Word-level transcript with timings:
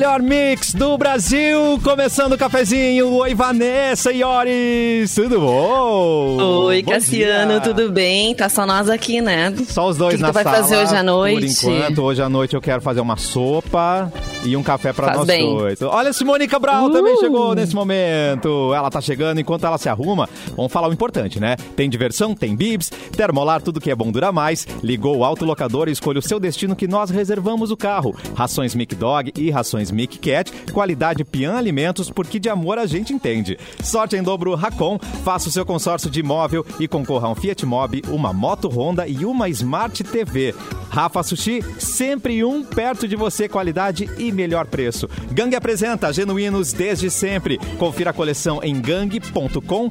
melhor 0.00 0.22
mix 0.22 0.72
do 0.72 0.96
Brasil. 0.96 1.78
Começando 1.84 2.32
o 2.32 2.38
cafezinho. 2.38 3.12
Oi, 3.16 3.34
Vanessa 3.34 4.10
e 4.10 4.24
Oris. 4.24 5.14
Tudo 5.14 5.38
bom? 5.40 6.38
Oi, 6.64 6.82
Bom 6.82 6.92
Cassiano, 6.92 7.50
dia. 7.52 7.60
tudo 7.60 7.92
bem? 7.92 8.34
Tá 8.34 8.48
só 8.48 8.64
nós 8.64 8.88
aqui, 8.88 9.20
né? 9.20 9.54
Só 9.68 9.86
os 9.90 9.98
dois 9.98 10.12
que 10.14 10.16
que 10.16 10.22
na 10.22 10.28
tu 10.30 10.32
vai 10.32 10.42
sala. 10.44 10.56
fazer 10.56 10.76
hoje 10.78 10.96
à 10.96 11.02
noite? 11.02 11.54
Por 11.60 11.70
enquanto, 11.70 12.02
hoje 12.02 12.22
à 12.22 12.30
noite 12.30 12.54
eu 12.56 12.62
quero 12.62 12.80
fazer 12.80 13.02
uma 13.02 13.18
sopa 13.18 14.10
e 14.42 14.56
um 14.56 14.62
café 14.62 14.90
pra 14.94 15.08
Faz 15.08 15.18
nós 15.18 15.26
bem. 15.26 15.44
dois. 15.54 15.82
Olha, 15.82 16.14
Simone 16.14 16.48
Cabral 16.48 16.86
Uh! 16.86 16.92
também 16.92 17.18
chegou 17.18 17.54
nesse 17.54 17.74
momento. 17.74 18.72
Ela 18.74 18.88
tá 18.90 19.02
chegando 19.02 19.38
enquanto 19.38 19.66
ela 19.66 19.76
se 19.76 19.90
arruma. 19.90 20.30
Vamos 20.56 20.72
falar 20.72 20.88
o 20.88 20.94
importante, 20.94 21.38
né? 21.38 21.56
Tem 21.76 21.90
diversão, 21.90 22.34
tem 22.34 22.56
bibs, 22.56 22.90
termolar, 23.14 23.60
tudo 23.60 23.78
que 23.78 23.90
é 23.90 23.94
bom 23.94 24.10
dura 24.10 24.32
mais. 24.32 24.66
Ligou 24.82 25.18
o 25.18 25.24
autolocador 25.26 25.90
e 25.90 25.92
escolha 25.92 26.20
o 26.20 26.22
seu 26.22 26.40
destino 26.40 26.74
que 26.74 26.88
nós 26.88 27.10
reservamos 27.10 27.70
o 27.70 27.76
carro. 27.76 28.16
Rações 28.34 28.74
Mic 28.74 28.94
Dog 28.94 29.30
e 29.36 29.50
rações 29.50 29.89
Mic 29.90 30.18
Cat. 30.18 30.52
Qualidade 30.72 31.24
Pian 31.24 31.54
Alimentos, 31.54 32.10
porque 32.10 32.38
de 32.38 32.48
amor 32.48 32.78
a 32.78 32.86
gente 32.86 33.12
entende. 33.12 33.58
Sorte 33.82 34.16
em 34.16 34.22
dobro 34.22 34.54
Racon. 34.54 34.98
Faça 35.24 35.48
o 35.48 35.52
seu 35.52 35.64
consórcio 35.66 36.10
de 36.10 36.20
imóvel 36.20 36.64
e 36.78 36.88
concorra 36.88 37.28
a 37.28 37.30
um 37.30 37.34
Fiat 37.34 37.64
Mobi, 37.66 38.02
uma 38.08 38.32
moto 38.32 38.68
Honda 38.68 39.06
e 39.06 39.24
uma 39.24 39.48
Smart 39.48 40.02
TV. 40.04 40.54
Rafa 40.88 41.22
Sushi, 41.22 41.62
sempre 41.78 42.42
um 42.44 42.64
perto 42.64 43.06
de 43.06 43.14
você, 43.14 43.48
qualidade 43.48 44.10
e 44.18 44.32
melhor 44.32 44.66
preço. 44.66 45.08
Gang 45.30 45.54
apresenta 45.54 46.12
Genuínos 46.12 46.72
desde 46.72 47.10
sempre. 47.10 47.58
Confira 47.78 48.10
a 48.10 48.12
coleção 48.12 48.60
em 48.62 48.80
gang.com.br. 48.80 49.90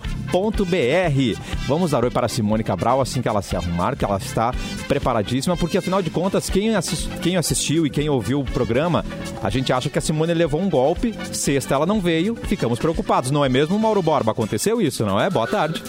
Vamos 1.68 1.92
dar 1.92 2.04
oi 2.04 2.10
para 2.12 2.28
Simone 2.28 2.64
Cabral 2.64 3.00
assim 3.00 3.22
que 3.22 3.28
ela 3.28 3.42
se 3.42 3.56
arrumar, 3.56 3.96
que 3.96 4.04
ela 4.04 4.18
está 4.18 4.54
preparadíssima, 4.88 5.56
porque 5.56 5.78
afinal 5.78 6.02
de 6.02 6.10
contas, 6.10 6.50
quem, 6.50 6.76
assis- 6.76 7.08
quem 7.22 7.38
assistiu 7.38 7.86
e 7.86 7.90
quem 7.90 8.10
ouviu 8.10 8.42
o 8.42 8.46
programa, 8.46 9.06
a 9.42 9.50
gente 9.50 9.72
acha 9.80 9.90
que 9.90 9.98
a 9.98 10.02
Simone 10.02 10.34
levou 10.34 10.62
um 10.62 10.70
golpe, 10.70 11.16
sexta 11.32 11.74
ela 11.74 11.86
não 11.86 12.02
veio, 12.02 12.36
ficamos 12.36 12.78
preocupados, 12.78 13.32
não 13.32 13.44
é 13.44 13.50
mesmo, 13.50 13.80
Mauro 13.80 14.02
Borba? 14.02 14.32
Aconteceu 14.32 14.82
isso, 14.82 15.06
não 15.06 15.20
é? 15.20 15.30
Boa 15.30 15.48
tarde. 15.48 15.82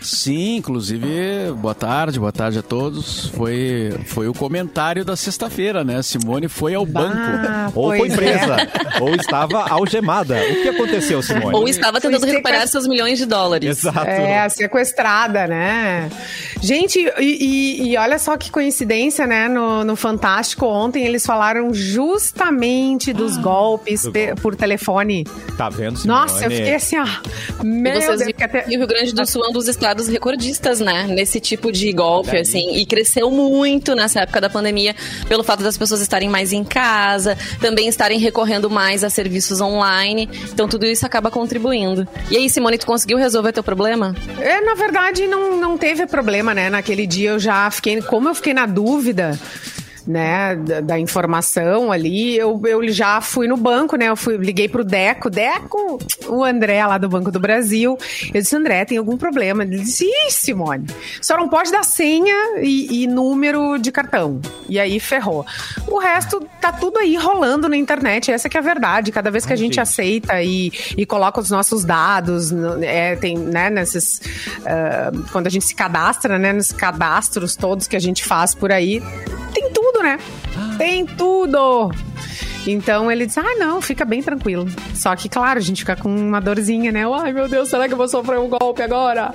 Sim, 0.00 0.56
inclusive, 0.56 1.50
boa 1.56 1.74
tarde, 1.74 2.20
boa 2.20 2.30
tarde 2.30 2.60
a 2.60 2.62
todos. 2.62 3.26
Foi, 3.30 3.92
foi 4.06 4.28
o 4.28 4.32
comentário 4.32 5.04
da 5.04 5.16
sexta-feira, 5.16 5.82
né? 5.82 6.00
Simone 6.02 6.46
foi 6.46 6.72
ao 6.74 6.86
banco. 6.86 7.16
Ah, 7.18 7.70
Ou 7.74 7.88
foi 7.96 8.08
é. 8.08 8.14
presa, 8.14 8.56
ou 9.00 9.14
estava 9.16 9.68
algemada. 9.68 10.36
O 10.36 10.62
que 10.62 10.68
aconteceu, 10.68 11.20
Simone? 11.20 11.52
Ou 11.56 11.68
estava 11.68 12.00
tentando 12.00 12.20
Foi 12.20 12.30
recuperar 12.30 12.58
sequest- 12.60 12.72
seus 12.72 12.86
milhões 12.86 13.18
de 13.18 13.26
dólares. 13.26 13.68
Exato. 13.78 14.06
É, 14.08 14.48
sequestrada, 14.48 15.48
né? 15.48 16.08
Gente, 16.62 17.00
e, 17.18 17.22
e- 17.84 17.88
e 17.92 17.96
olha 17.96 18.20
só 18.20 18.36
que 18.36 18.52
coincidência, 18.52 19.26
né? 19.26 19.48
No, 19.48 19.82
no 19.84 19.96
Fantástico 19.96 20.64
ontem 20.66 21.04
eles 21.06 21.26
falaram 21.26 21.74
justamente 21.74 23.12
dos 23.12 23.36
golpes 23.36 24.02
do 24.04 24.12
pe- 24.12 24.26
golpe. 24.26 24.42
por 24.42 24.54
telefone. 24.54 25.24
Tá 25.56 25.68
vendo, 25.68 25.98
Simone? 25.98 26.20
Nossa, 26.20 26.44
eu 26.44 26.50
fiquei 26.52 26.74
assim, 26.76 26.96
ó. 26.98 27.06
E 27.62 27.66
Meu 27.66 27.92
vocês 27.94 28.06
Deus, 28.06 28.18
viram 28.20 28.32
que 28.38 28.44
até- 28.44 28.64
o 28.64 28.68
Rio 28.68 28.86
Grande 28.86 29.12
do 29.12 29.26
Sul 29.26 29.44
é 29.44 29.48
um 29.48 29.52
dos 29.52 29.66
estados 29.66 29.87
recordistas, 30.08 30.80
né? 30.80 31.06
Nesse 31.06 31.40
tipo 31.40 31.72
de 31.72 31.92
golpe, 31.92 32.36
assim. 32.36 32.74
E 32.74 32.84
cresceu 32.84 33.30
muito 33.30 33.94
nessa 33.94 34.20
época 34.20 34.40
da 34.40 34.50
pandemia 34.50 34.94
pelo 35.28 35.44
fato 35.44 35.62
das 35.62 35.78
pessoas 35.78 36.00
estarem 36.00 36.28
mais 36.28 36.52
em 36.52 36.64
casa, 36.64 37.38
também 37.60 37.88
estarem 37.88 38.18
recorrendo 38.18 38.68
mais 38.68 39.04
a 39.04 39.10
serviços 39.10 39.60
online. 39.60 40.28
Então 40.52 40.68
tudo 40.68 40.86
isso 40.86 41.06
acaba 41.06 41.30
contribuindo. 41.30 42.06
E 42.30 42.36
aí, 42.36 42.50
Simone, 42.50 42.78
tu 42.78 42.86
conseguiu 42.86 43.18
resolver 43.18 43.52
teu 43.52 43.62
problema? 43.62 44.14
É, 44.38 44.60
na 44.60 44.74
verdade, 44.74 45.26
não, 45.26 45.56
não 45.56 45.78
teve 45.78 46.06
problema, 46.06 46.54
né? 46.54 46.68
Naquele 46.68 47.06
dia 47.06 47.30
eu 47.30 47.38
já 47.38 47.70
fiquei. 47.70 48.02
Como 48.02 48.28
eu 48.28 48.34
fiquei 48.34 48.54
na 48.54 48.66
dúvida. 48.66 49.38
Né, 50.08 50.56
da, 50.56 50.80
da 50.80 50.98
informação 50.98 51.92
ali, 51.92 52.34
eu, 52.34 52.58
eu 52.64 52.88
já 52.88 53.20
fui 53.20 53.46
no 53.46 53.58
banco, 53.58 53.94
né? 53.94 54.08
Eu 54.08 54.16
fui, 54.16 54.38
liguei 54.38 54.66
pro 54.66 54.82
Deco, 54.82 55.28
Deco, 55.28 55.98
o 56.26 56.42
André 56.42 56.86
lá 56.86 56.96
do 56.96 57.10
Banco 57.10 57.30
do 57.30 57.38
Brasil. 57.38 57.98
Eu 58.32 58.40
disse, 58.40 58.56
André, 58.56 58.86
tem 58.86 58.96
algum 58.96 59.18
problema? 59.18 59.64
Ele 59.64 59.80
disse, 59.80 60.06
Ih, 60.06 60.30
Simone, 60.30 60.86
só 61.20 61.36
não 61.36 61.46
pode 61.46 61.70
dar 61.70 61.82
senha 61.82 62.58
e, 62.62 63.02
e 63.02 63.06
número 63.06 63.76
de 63.76 63.92
cartão. 63.92 64.40
E 64.66 64.80
aí 64.80 64.98
ferrou. 64.98 65.44
O 65.86 65.98
resto 65.98 66.40
tá 66.58 66.72
tudo 66.72 66.98
aí 66.98 67.14
rolando 67.16 67.68
na 67.68 67.76
internet, 67.76 68.30
essa 68.30 68.48
que 68.48 68.56
é 68.56 68.60
a 68.60 68.62
verdade. 68.62 69.12
Cada 69.12 69.30
vez 69.30 69.44
que 69.44 69.52
a 69.52 69.56
gente 69.56 69.78
aceita 69.78 70.42
e, 70.42 70.72
e 70.96 71.04
coloca 71.04 71.38
os 71.40 71.50
nossos 71.50 71.84
dados, 71.84 72.50
é, 72.82 73.14
tem, 73.16 73.36
né, 73.36 73.68
nesses. 73.68 74.20
ah, 74.64 75.10
quando 75.32 75.46
a 75.46 75.50
gente 75.50 75.64
se 75.64 75.74
cadastra, 75.74 76.38
né, 76.38 76.52
nos 76.52 76.72
cadastros 76.72 77.56
todos 77.56 77.86
que 77.86 77.96
a 77.96 78.00
gente 78.00 78.24
faz 78.24 78.54
por 78.54 78.72
aí, 78.72 79.02
tudo, 79.98 80.02
né? 80.02 80.18
Tem 80.76 81.04
tudo! 81.04 81.90
Então 82.66 83.10
ele 83.10 83.26
disse: 83.26 83.40
Ah, 83.40 83.56
não, 83.58 83.80
fica 83.80 84.04
bem 84.04 84.22
tranquilo. 84.22 84.66
Só 84.94 85.14
que, 85.16 85.28
claro, 85.28 85.58
a 85.58 85.62
gente 85.62 85.80
fica 85.80 85.96
com 85.96 86.14
uma 86.14 86.40
dorzinha, 86.40 86.92
né? 86.92 87.04
Ai, 87.12 87.32
meu 87.32 87.48
Deus, 87.48 87.68
será 87.68 87.86
que 87.86 87.94
eu 87.94 87.98
vou 87.98 88.08
sofrer 88.08 88.38
um 88.38 88.48
golpe 88.48 88.82
agora? 88.82 89.34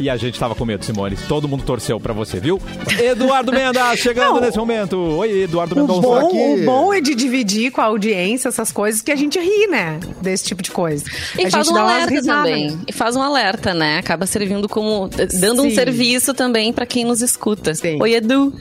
E 0.00 0.08
a 0.08 0.16
gente 0.16 0.40
tava 0.40 0.54
com 0.54 0.64
medo, 0.64 0.82
Simone. 0.84 1.14
Todo 1.28 1.46
mundo 1.46 1.62
torceu 1.62 2.00
pra 2.00 2.14
você, 2.14 2.40
viu? 2.40 2.58
Eduardo 2.98 3.52
Mendes 3.52 3.80
chegando 4.00 4.34
Não. 4.36 4.40
nesse 4.40 4.56
momento. 4.56 4.96
Oi, 4.96 5.42
Eduardo 5.42 5.74
O 5.74 5.78
Mendonça. 5.78 6.00
bom, 6.00 6.16
aqui. 6.26 6.36
o 6.62 6.64
bom 6.64 6.94
é 6.94 7.00
de 7.02 7.14
dividir 7.14 7.70
com 7.70 7.82
a 7.82 7.84
audiência 7.84 8.48
essas 8.48 8.72
coisas 8.72 9.02
que 9.02 9.12
a 9.12 9.16
gente 9.16 9.38
ri, 9.38 9.66
né? 9.66 10.00
Desse 10.22 10.44
tipo 10.44 10.62
de 10.62 10.70
coisa. 10.70 11.04
E 11.38 11.44
a 11.44 11.50
faz 11.50 11.66
gente 11.66 11.76
um 11.76 11.80
alerta 11.80 12.22
também. 12.22 12.70
né? 12.70 12.78
E 12.88 12.92
faz 12.92 13.14
um 13.14 13.20
alerta, 13.22 13.74
né? 13.74 13.98
Acaba 13.98 14.24
servindo 14.26 14.66
como. 14.68 15.08
dando 15.38 15.60
um 15.62 15.68
Sim. 15.68 15.74
serviço 15.74 16.32
também 16.32 16.72
pra 16.72 16.86
quem 16.86 17.04
nos 17.04 17.20
escuta. 17.20 17.74
Sim. 17.74 18.00
Oi, 18.00 18.14
Edu. 18.14 18.52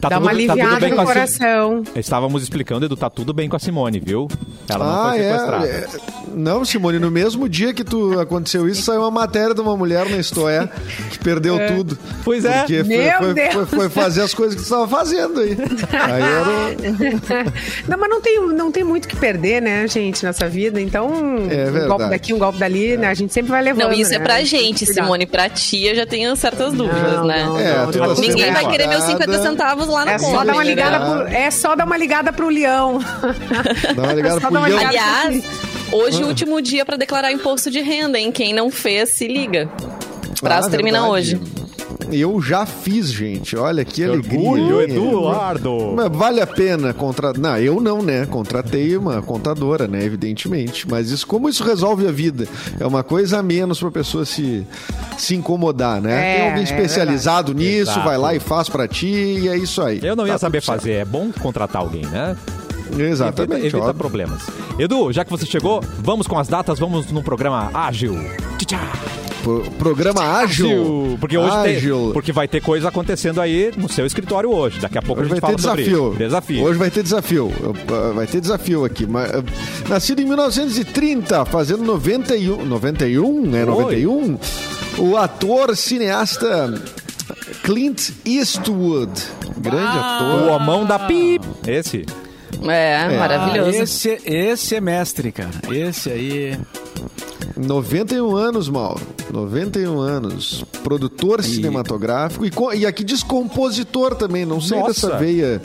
Tá 0.00 0.08
Dá 0.08 0.16
tudo- 0.16 0.24
uma 0.24 0.30
tá 0.32 0.36
tudo 0.38 0.50
aliviada 0.52 0.80
bem 0.80 0.94
no 0.94 1.00
a 1.00 1.04
coração. 1.04 1.82
Estávamos 1.94 2.42
explicando, 2.42 2.86
Edu, 2.86 2.96
tá 2.96 3.10
tudo 3.10 3.32
bem 3.34 3.48
com 3.50 3.56
a 3.56 3.58
Simone, 3.58 4.00
viu? 4.00 4.28
Ela 4.68 4.84
não 4.84 4.92
Ah, 4.94 5.10
foi 5.10 5.18
sequestrada. 5.22 5.66
é, 5.66 5.70
é. 5.70 5.86
Não, 6.34 6.64
Simone, 6.64 6.98
no 6.98 7.10
mesmo 7.10 7.48
dia 7.48 7.72
que 7.72 7.82
tu 7.82 8.18
aconteceu 8.20 8.68
isso, 8.68 8.82
saiu 8.82 9.00
uma 9.00 9.10
matéria 9.10 9.54
de 9.54 9.60
uma 9.60 9.74
mulher 9.76 10.08
na 10.08 10.18
História 10.18 10.70
que 11.10 11.18
perdeu 11.18 11.58
tudo. 11.68 11.98
Pois 12.24 12.44
é. 12.44 12.58
Porque 12.60 12.84
foi, 12.84 12.96
Meu 12.96 13.18
foi- 13.18 13.34
Deus. 13.34 13.52
foi- 13.54 13.66
foi 13.66 13.88
fazer 13.88 14.22
as 14.22 14.34
coisas 14.34 14.54
que 14.54 14.60
tu 14.62 14.64
estava 14.64 14.86
fazendo 14.88 15.40
aí. 15.40 15.56
Aí 15.92 16.22
era. 16.22 17.52
Não, 17.88 17.98
mas 17.98 18.10
não 18.10 18.20
tem, 18.20 18.40
não 18.48 18.70
tem 18.72 18.84
muito 18.84 19.04
o 19.04 19.08
que 19.08 19.16
perder, 19.16 19.60
né, 19.62 19.86
gente, 19.88 20.24
nessa 20.24 20.48
vida. 20.48 20.80
Então, 20.80 21.06
um 21.08 21.48
verdade. 21.48 21.86
golpe 21.88 22.08
daqui, 22.10 22.32
um 22.34 22.38
golpe 22.38 22.58
dali, 22.58 22.96
né? 22.96 23.08
A 23.08 23.14
gente 23.14 23.32
sempre 23.32 23.50
vai 23.50 23.62
levando. 23.62 23.82
Não, 23.84 23.92
isso 23.92 24.10
né? 24.10 24.16
é 24.16 24.20
pra 24.20 24.42
gente. 24.42 24.84
Simone. 24.86 25.26
Pra 25.26 25.48
ti, 25.48 25.84
eu 25.84 25.94
já 25.94 26.06
tenho 26.06 26.34
certas 26.36 26.72
dúvidas, 26.72 27.12
Não, 27.12 27.24
né? 27.26 27.44
não, 27.44 27.58
É, 27.58 27.72
não, 27.78 27.86
tá 27.92 28.14
sendo 28.14 28.20
Ninguém 28.28 28.52
vai 28.52 28.68
querer 28.70 28.86
meus 28.86 29.02
50 29.04 29.18
preparada. 29.24 29.48
centavos 29.50 29.88
lá 29.88 30.04
na 30.04 30.12
É 30.12 30.18
conta. 30.18 30.30
só, 30.38 30.44
dar 30.44 30.52
uma 30.52 30.64
ligada 30.64 31.00
pro, 31.00 31.26
é 31.34 31.50
só 31.50 31.74
dar 31.76 31.84
uma 31.84 31.96
ligada 31.96 32.32
pro 32.32 32.48
leão. 32.48 32.98
Dá 33.96 34.02
uma 34.02 34.12
ligada 34.12 34.40
Só 34.40 34.48
pro 34.50 34.60
Leão. 34.62 34.78
Aliás, 34.86 35.44
hoje 35.92 36.22
é 36.22 36.24
o 36.24 36.28
último 36.28 36.60
dia 36.62 36.84
pra 36.84 36.96
declarar 36.96 37.32
imposto 37.32 37.70
de 37.70 37.80
renda, 37.80 38.18
hein? 38.18 38.30
Quem 38.32 38.52
não 38.52 38.70
fez, 38.70 39.10
se 39.10 39.26
liga. 39.26 39.68
Prazo 40.40 40.68
Ah, 40.68 40.70
termina 40.70 41.00
verdade. 41.02 41.36
hoje. 41.36 41.40
Eu 42.12 42.40
já 42.40 42.64
fiz, 42.66 43.10
gente. 43.12 43.56
Olha 43.56 43.84
que, 43.84 43.94
Que 43.94 44.04
alegria. 44.04 44.38
orgulho? 44.38 44.80
Eduardo. 44.82 45.92
Mas 45.96 46.08
vale 46.16 46.40
a 46.40 46.46
pena 46.46 46.92
contratar. 46.94 47.40
Não, 47.40 47.56
eu 47.58 47.80
não, 47.80 48.00
né? 48.02 48.26
Contratei 48.26 48.96
uma 48.96 49.20
contadora, 49.22 49.88
né? 49.88 50.04
Evidentemente. 50.04 50.88
Mas 50.88 51.10
isso, 51.10 51.26
como 51.26 51.48
isso 51.48 51.64
resolve 51.64 52.06
a 52.06 52.12
vida? 52.12 52.46
É 52.78 52.86
uma 52.86 53.02
coisa 53.02 53.38
a 53.38 53.42
menos 53.42 53.80
pra 53.80 53.90
pessoa 53.90 54.24
se, 54.24 54.64
se 55.18 55.34
incomodar, 55.34 56.00
né? 56.00 56.12
É, 56.12 56.36
Tem 56.36 56.46
alguém 56.48 56.60
é 56.60 56.64
especializado 56.64 57.52
nisso, 57.54 57.90
Exato. 57.92 58.06
vai 58.06 58.18
lá 58.18 58.34
e 58.34 58.40
faz 58.40 58.68
pra 58.68 58.86
ti 58.86 59.06
e 59.42 59.48
é 59.48 59.56
isso 59.56 59.82
aí. 59.82 60.00
Eu 60.02 60.14
não 60.14 60.26
ia 60.26 60.34
Tá 60.34 60.38
saber 60.38 60.60
tudo 60.60 60.66
certo. 60.66 60.78
fazer. 60.80 60.92
É 60.92 61.04
bom 61.04 61.30
contratar 61.40 61.82
alguém, 61.82 62.04
né? 62.06 62.36
Exatamente, 62.96 63.66
Evita, 63.66 63.76
evita 63.78 63.94
problemas. 63.94 64.42
Edu, 64.78 65.12
já 65.12 65.24
que 65.24 65.30
você 65.30 65.44
chegou, 65.44 65.82
vamos 65.98 66.26
com 66.28 66.38
as 66.38 66.46
datas, 66.46 66.78
vamos 66.78 67.10
num 67.10 67.22
programa 67.22 67.68
ágil. 67.74 68.14
Tchau. 68.64 68.78
Pro- 69.46 69.70
Programa 69.78 70.22
ágil. 70.22 71.16
Porque 71.20 71.38
hoje 71.38 71.54
ágil. 71.54 72.04
tem, 72.06 72.12
porque 72.12 72.32
vai 72.32 72.48
ter 72.48 72.60
coisa 72.60 72.88
acontecendo 72.88 73.40
aí 73.40 73.70
no 73.76 73.88
seu 73.88 74.04
escritório 74.04 74.50
hoje. 74.50 74.80
Daqui 74.80 74.98
a 74.98 75.02
pouco 75.02 75.20
Hoje 75.22 75.30
a 75.30 75.34
gente 75.34 75.40
vai 75.42 75.50
ter 75.52 75.56
desafio. 75.56 76.08
isso. 76.10 76.18
Desafio. 76.18 76.64
Hoje 76.64 76.78
vai 76.78 76.90
ter 76.90 77.02
desafio. 77.04 77.46
Uh, 77.46 78.12
Vai 78.14 78.26
ter 78.26 78.40
desafio 78.40 78.84
aqui. 78.84 79.06
Mas, 79.06 79.30
uh, 79.30 79.44
Nascido 79.88 80.20
em 80.20 80.24
1930, 80.24 81.44
fazendo 81.44 81.84
91. 81.84 82.64
91, 82.64 83.54
é 83.56 83.60
Oi. 83.60 83.64
91. 83.66 84.38
O 84.98 85.16
ator 85.16 85.76
cineasta 85.76 86.74
Clint 87.62 88.10
Eastwood. 88.24 89.12
Grande 89.58 89.96
O 89.96 90.00
ator. 90.00 90.48
homão 90.50 90.84
da 90.84 90.98
pi. 90.98 91.38
Esse. 91.66 92.04
É, 92.68 93.16
maravilhoso. 93.18 93.78
Ah, 93.78 93.82
esse, 93.82 94.18
esse 94.24 94.74
é 94.74 94.80
mestre, 94.80 95.30
cara. 95.30 95.50
Esse 95.70 96.10
aí. 96.10 96.58
91 97.56 98.36
anos, 98.36 98.68
Mauro. 98.68 99.00
91 99.32 99.98
anos. 99.98 100.64
Produtor 100.82 101.42
cinematográfico 101.42 102.44
e, 102.44 102.78
e 102.78 102.86
aqui 102.86 103.02
diz 103.02 103.22
compositor 103.22 104.14
também. 104.14 104.44
Não 104.44 104.60
sei 104.60 104.78
Nossa. 104.78 105.08
dessa 105.08 105.18
veia 105.18 105.60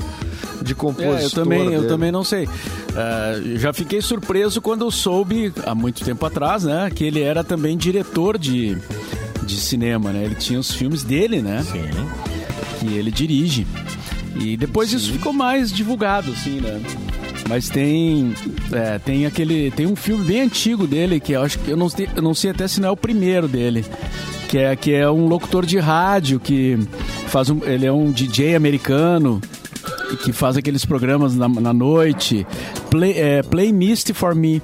de 0.62 0.74
compositor. 0.74 1.20
É, 1.20 1.26
eu 1.26 1.30
também, 1.30 1.74
eu 1.74 1.88
também 1.88 2.12
não 2.12 2.24
sei. 2.24 2.48
Ah, 2.96 3.34
já 3.56 3.74
fiquei 3.74 4.02
surpreso 4.02 4.62
quando 4.62 4.86
eu 4.86 4.92
soube, 4.92 5.54
há 5.66 5.76
muito 5.76 6.04
tempo 6.04 6.26
atrás, 6.26 6.64
né, 6.64 6.90
que 6.94 7.04
ele 7.04 7.22
era 7.22 7.44
também 7.44 7.78
diretor 7.78 8.38
de, 8.38 8.78
de 9.44 9.60
cinema, 9.60 10.12
né? 10.12 10.26
Ele 10.26 10.36
tinha 10.36 10.60
os 10.60 10.72
filmes 10.72 11.04
dele, 11.04 11.42
né? 11.42 11.64
Sim. 11.64 11.90
Que 12.80 12.94
ele 12.94 13.12
dirige. 13.12 13.68
E 14.36 14.56
depois 14.56 14.94
isso 14.94 15.12
ficou 15.12 15.34
mais 15.34 15.72
divulgado, 15.72 16.32
assim, 16.32 16.62
né? 16.62 16.82
Mas 17.50 17.70
tem 17.70 18.34
é, 18.72 18.98
tem 19.00 19.26
aquele 19.26 19.72
tem 19.72 19.86
um 19.86 19.96
filme 19.96 20.24
bem 20.26 20.42
antigo 20.42 20.88
dele 20.88 21.20
que 21.20 21.34
eu 21.34 21.42
acho 21.42 21.60
que 21.60 21.72
eu 21.72 21.78
não, 21.78 21.90
sei- 21.90 22.08
eu 22.16 22.22
não 22.22 22.34
sei 22.34 22.52
até 22.52 22.68
se 22.68 22.80
não 22.80 22.90
é 22.90 22.92
o 22.92 22.98
primeiro 22.98 23.48
dele. 23.48 23.84
Que 24.48 24.58
é, 24.58 24.76
que 24.76 24.94
é 24.94 25.10
um 25.10 25.28
locutor 25.28 25.66
de 25.66 25.80
rádio 25.80 26.40
que 26.40 26.78
faz 27.28 27.50
um, 27.50 27.60
ele 27.64 27.86
é 27.86 27.92
um 27.92 28.12
DJ 28.12 28.56
americano 28.56 29.40
que 30.24 30.34
faz 30.34 30.58
aqueles 30.58 30.84
programas 30.84 31.36
na, 31.36 31.48
na 31.48 31.72
noite, 31.74 32.46
Play, 32.90 33.14
é, 33.18 33.42
Play 33.44 33.72
Misty 33.72 34.14
for 34.14 34.36
Me. 34.36 34.62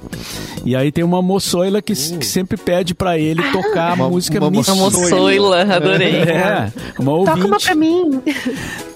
E 0.64 0.76
aí 0.76 0.92
tem 0.92 1.02
uma 1.02 1.22
moçoila 1.22 1.80
que, 1.80 1.92
s- 1.92 2.16
que 2.18 2.26
sempre 2.26 2.58
pede 2.58 2.94
pra 2.94 3.18
ele 3.18 3.42
tocar 3.50 3.92
a 3.92 3.94
Uma- 3.94 4.10
música 4.10 4.38
uma 4.38 4.50
Misty. 4.50 4.70
A 4.70 4.74
moçoila, 4.74 5.62
adorei. 5.62 6.16
É, 6.16 6.70
uma 6.98 7.12
ouvinte 7.12 7.36
Toca 7.36 7.46
uma 7.48 7.58
pra 7.58 7.74
mim. 7.74 8.20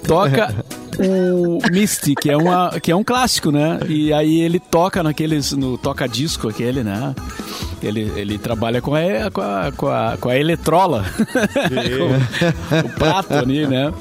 toca 0.07 0.65
o 0.99 1.59
Misty, 1.71 2.15
que 2.15 2.31
é, 2.31 2.37
uma, 2.37 2.79
que 2.81 2.91
é 2.91 2.97
um 2.97 3.05
clássico, 3.05 3.51
né? 3.51 3.81
E 3.89 4.13
aí 4.13 4.41
ele 4.41 4.59
toca 4.61 5.03
naqueles, 5.03 5.53
no 5.53 5.79
toca-disco 5.79 6.49
aquele, 6.49 6.83
né? 6.83 7.15
Ele, 7.83 8.13
ele 8.17 8.39
trabalha 8.39 8.81
com 8.81 8.95
a, 8.95 9.31
com 9.33 9.41
a, 9.41 9.73
com 9.73 9.89
a, 9.89 10.17
com 10.21 10.29
a 10.29 10.39
eletrola, 10.39 11.05
com 12.83 12.87
o 12.87 12.91
prato 12.91 13.35
ali, 13.35 13.67
né? 13.67 13.93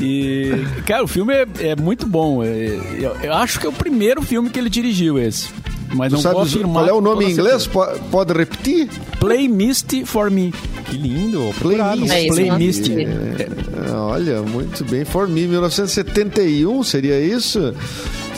E, 0.00 0.52
cara, 0.86 1.02
o 1.02 1.08
filme 1.08 1.34
é, 1.34 1.46
é 1.60 1.76
muito 1.76 2.06
bom. 2.06 2.42
É- 2.44 2.78
eu, 2.98 3.16
eu 3.22 3.32
acho 3.34 3.58
que 3.58 3.66
é 3.66 3.68
o 3.68 3.72
primeiro 3.72 4.22
filme 4.22 4.48
que 4.48 4.58
ele 4.58 4.70
dirigiu 4.70 5.18
esse. 5.18 5.50
Mas 5.94 6.12
não 6.12 6.20
Sabe 6.20 6.34
vou 6.34 6.72
qual 6.72 6.86
é 6.86 6.92
o 6.92 7.00
nome 7.00 7.24
em 7.26 7.30
inglês? 7.32 7.62
certeza. 7.64 7.98
Pode 8.10 8.32
repetir? 8.32 8.88
Play 9.18 9.48
Misty 9.48 10.04
for 10.04 10.30
Me. 10.30 10.52
Que 10.86 10.96
lindo. 10.96 11.52
Playlist. 11.58 12.12
É 12.12 12.24
isso, 12.24 12.34
Play 12.34 12.48
não 12.50 12.58
Misty. 12.58 12.92
assisti. 13.04 13.46
Ah, 13.90 14.02
Olha, 14.06 14.42
muito 14.42 14.84
bem. 14.84 15.04
For 15.04 15.26
Me, 15.28 15.46
1971, 15.46 16.82
seria 16.82 17.20
isso? 17.20 17.74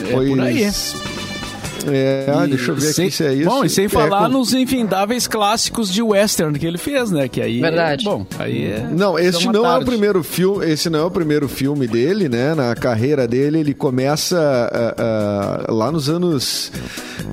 É 0.08 0.12
por 0.12 0.40
aí. 0.40 0.70
É, 1.86 2.26
ah, 2.34 2.46
deixa 2.46 2.70
eu 2.70 2.74
ver 2.74 2.92
sem, 2.92 3.06
aqui 3.06 3.14
se 3.16 3.24
é 3.24 3.34
isso. 3.34 3.48
Bom, 3.48 3.64
e 3.64 3.68
sem 3.70 3.84
É, 3.86 3.88
falar 3.88 4.22
com- 4.22 4.28
nos 4.38 4.52
infindáveis 4.52 5.26
clássicos 5.26 5.92
de 5.92 6.02
western 6.02 6.58
que 6.58 6.66
ele 6.66 6.78
fez, 6.78 7.10
né? 7.10 7.28
Que 7.28 7.40
aí, 7.40 7.60
Verdade. 7.60 8.04
bom, 8.04 8.26
aí 8.38 8.66
é 8.66 8.86
Não, 8.90 9.18
esse 9.18 9.44
uma 9.44 9.52
não 9.52 9.60
é 9.64 9.68
o 9.68 9.72
tarde. 9.72 9.86
primeiro 9.86 10.22
filme. 10.22 10.66
Esse 10.70 10.90
não 10.90 10.98
é 11.00 11.04
o 11.04 11.10
primeiro 11.10 11.48
filme 11.48 11.86
dele, 11.86 12.28
né? 12.28 12.54
Na 12.54 12.74
carreira 12.74 13.26
dele, 13.26 13.60
ele 13.60 13.74
começa 13.74 14.38
ah, 14.38 14.94
ah, 15.68 15.72
lá 15.72 15.90
nos 15.90 16.08
anos 16.10 16.70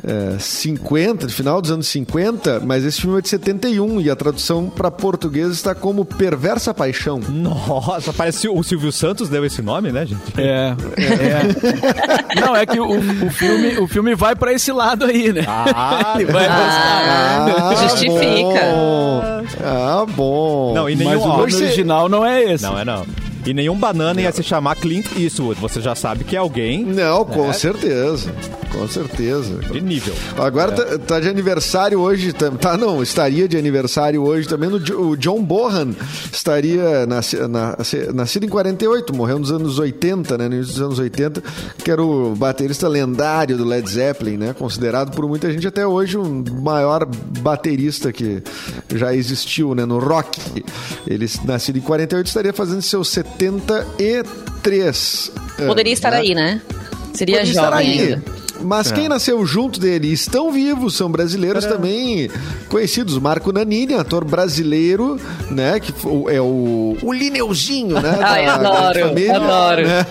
eh, 0.05 0.37
50, 0.39 1.25
no 1.25 1.31
final 1.31 1.61
dos 1.61 1.71
anos 1.71 1.87
50, 1.87 2.61
mas 2.61 2.85
esse 2.85 3.01
filme 3.01 3.17
é 3.17 3.21
de 3.21 3.29
71 3.29 3.99
e 4.01 4.09
a 4.09 4.15
tradução 4.15 4.69
para 4.69 4.89
português 4.91 5.49
está 5.51 5.73
como 5.75 6.05
Perversa 6.05 6.73
Paixão. 6.73 7.19
Nossa, 7.29 8.13
parece 8.13 8.47
o 8.47 8.63
Silvio 8.63 8.91
Santos 8.91 9.27
deu 9.29 9.43
esse 9.45 9.61
nome, 9.61 9.91
né, 9.91 10.05
gente? 10.05 10.21
É, 10.37 10.75
é. 10.97 12.39
Não, 12.39 12.55
é 12.55 12.65
que 12.65 12.79
o, 12.79 12.87
o 13.25 13.29
filme, 13.31 13.77
o 13.79 13.87
filme 13.87 14.15
vai 14.15 14.35
pra 14.37 14.53
esse 14.53 14.71
lado 14.71 15.05
aí, 15.05 15.33
né? 15.33 15.43
Ah, 15.47 16.13
Ele 16.19 16.25
vai 16.31 16.45
Ah, 16.47 17.73
justifica. 17.81 18.61
bom. 18.73 19.21
Ah, 19.63 20.05
bom. 20.07 20.73
Não, 20.73 20.89
e 20.89 20.95
Mas 20.95 21.05
nenhum 21.07 21.21
o 21.23 21.27
nome 21.27 21.53
original 21.55 22.07
não 22.09 22.25
é 22.25 22.43
esse. 22.53 22.63
Não 22.63 22.77
é 22.79 22.85
não. 22.85 23.05
E 23.47 23.53
nenhum 23.53 23.77
banana 23.77 24.21
ia 24.21 24.31
se 24.31 24.43
chamar 24.43 24.75
Clint 24.75 25.07
Eastwood. 25.17 25.59
Você 25.61 25.79
já 25.81 25.95
sabe 25.95 26.23
que 26.25 26.35
é 26.35 26.39
alguém 26.39 26.83
Não, 26.83 27.23
com 27.25 27.49
É. 27.49 27.53
certeza. 27.53 28.31
Com 28.71 28.85
certeza. 28.87 29.55
de 29.71 29.79
nível. 29.81 30.13
Agora 30.37 30.71
tá, 30.73 30.97
tá 30.99 31.19
de 31.19 31.29
aniversário 31.29 31.99
hoje, 31.99 32.33
tá, 32.33 32.77
não, 32.77 33.01
estaria 33.01 33.47
de 33.47 33.57
aniversário 33.57 34.21
hoje 34.21 34.47
também 34.47 34.69
no, 34.69 34.77
o 35.01 35.15
John 35.17 35.41
Bohan, 35.41 35.95
estaria 36.31 37.05
na- 37.07 37.21
nascido 38.13 38.45
em 38.45 38.49
48, 38.49 39.15
morreu 39.15 39.39
nos 39.39 39.51
anos 39.51 39.79
80, 39.79 40.37
né, 40.37 40.47
no 40.49 40.55
início 40.55 40.73
dos 40.73 40.81
anos 40.81 40.99
80, 40.99 41.41
que 41.83 41.89
era 41.89 42.03
o 42.03 42.35
baterista 42.35 42.87
lendário 42.87 43.57
do 43.57 43.63
Led 43.65 43.89
Zeppelin, 43.89 44.37
né, 44.37 44.53
considerado 44.53 45.15
por 45.15 45.27
muita 45.27 45.51
gente 45.51 45.65
até 45.65 45.87
hoje 45.87 46.17
o 46.17 46.43
maior 46.61 47.05
baterista 47.39 48.11
que 48.11 48.43
já 48.93 49.15
existiu, 49.15 49.73
né, 49.73 49.85
no 49.85 49.97
rock. 49.97 50.39
Ele, 51.07 51.25
nascido 51.45 51.77
em 51.77 51.81
48, 51.81 52.27
estaria 52.27 52.53
fazendo 52.53 52.81
seus 52.81 53.07
73 53.37 55.31
Poderia 55.57 55.91
anos, 55.91 55.99
estar 55.99 56.11
né? 56.11 56.17
aí, 56.17 56.33
né? 56.35 56.61
Seria 57.13 57.37
Poderia 57.37 57.51
estar 57.51 57.71
jovem 57.71 57.87
aí. 57.87 57.99
ainda. 57.99 58.23
Mas 58.61 58.91
quem 58.91 59.07
nasceu 59.07 59.45
junto 59.45 59.79
dele 59.79 60.07
e 60.09 60.13
estão 60.13 60.51
vivos, 60.51 60.95
são 60.95 61.09
brasileiros 61.11 61.65
também 61.65 62.29
conhecidos. 62.69 63.17
Marco 63.19 63.51
Nanini, 63.51 63.93
ator 63.93 64.25
brasileiro, 64.25 65.19
né? 65.49 65.79
Que 65.79 65.93
é 66.33 66.41
o, 66.41 66.97
o 67.01 67.13
Lineuzinho, 67.13 67.99
né? 68.01 68.17
Ai, 68.23 68.45
da- 68.45 68.57
da 68.57 68.69
adoro, 68.69 69.07
família, 69.07 69.35
adoro. 69.35 69.87
né? 69.87 70.05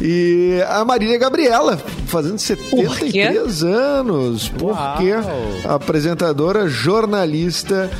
E 0.00 0.62
a 0.68 0.84
Marília 0.84 1.18
Gabriela, 1.18 1.76
fazendo 2.06 2.38
73 2.38 3.62
anos. 3.64 4.48
Por 4.48 4.72
Uau. 4.72 4.96
quê? 4.98 5.12
Apresentadora, 5.68 6.68
jornalista 6.68 7.90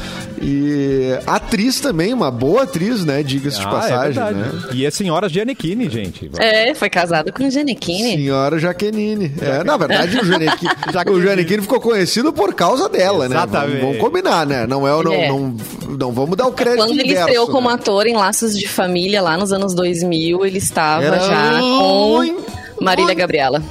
e 0.40 1.10
atriz 1.26 1.80
também, 1.80 2.14
uma 2.14 2.30
boa 2.30 2.62
atriz, 2.62 3.04
né? 3.04 3.22
Diga-se 3.22 3.58
de 3.58 3.66
Ah, 3.66 3.70
passagem, 3.70 4.22
é 4.22 4.26
verdade. 4.26 4.38
né? 4.38 4.62
E 4.72 4.86
é 4.86 4.90
senhora 4.90 5.28
Giannichini, 5.28 5.88
gente. 5.90 6.30
É, 6.38 6.72
foi 6.74 6.88
casado 6.88 7.32
com 7.32 7.48
Giannichini. 7.50 8.12
Senhora 8.12 8.58
Jaqueline. 8.58 9.07
É, 9.40 9.64
na 9.64 9.76
verdade, 9.76 10.18
o 10.18 10.24
Janequine, 10.24 10.70
o 11.10 11.20
Janequine 11.22 11.62
ficou 11.62 11.80
conhecido 11.80 12.32
por 12.32 12.54
causa 12.54 12.88
dela, 12.88 13.28
né? 13.28 13.36
Exatamente. 13.36 13.70
Vamos, 13.80 13.86
vamos 13.96 13.98
combinar, 13.98 14.46
né? 14.46 14.66
Não 14.66 14.86
é, 14.86 14.94
o- 14.94 15.02
não, 15.02 15.12
É. 15.12 15.28
não, 15.28 15.56
não 15.98 16.12
vamos 16.12 16.36
dar 16.36 16.46
o 16.46 16.52
crédito 16.52 16.78
Quando 16.84 16.98
ele 16.98 17.12
estreou 17.14 17.46
né? 17.46 17.52
como 17.52 17.68
ator 17.68 18.06
em 18.06 18.14
Laços 18.16 18.56
de 18.58 18.66
Família, 18.68 19.20
lá 19.22 19.36
nos 19.36 19.52
anos 19.52 19.74
2000, 19.74 20.44
ele 20.44 20.58
estava 20.58 21.04
Era 21.04 21.18
já 21.20 21.60
com 21.60 22.36
Marília 22.80 23.14
Gabriela. 23.14 23.62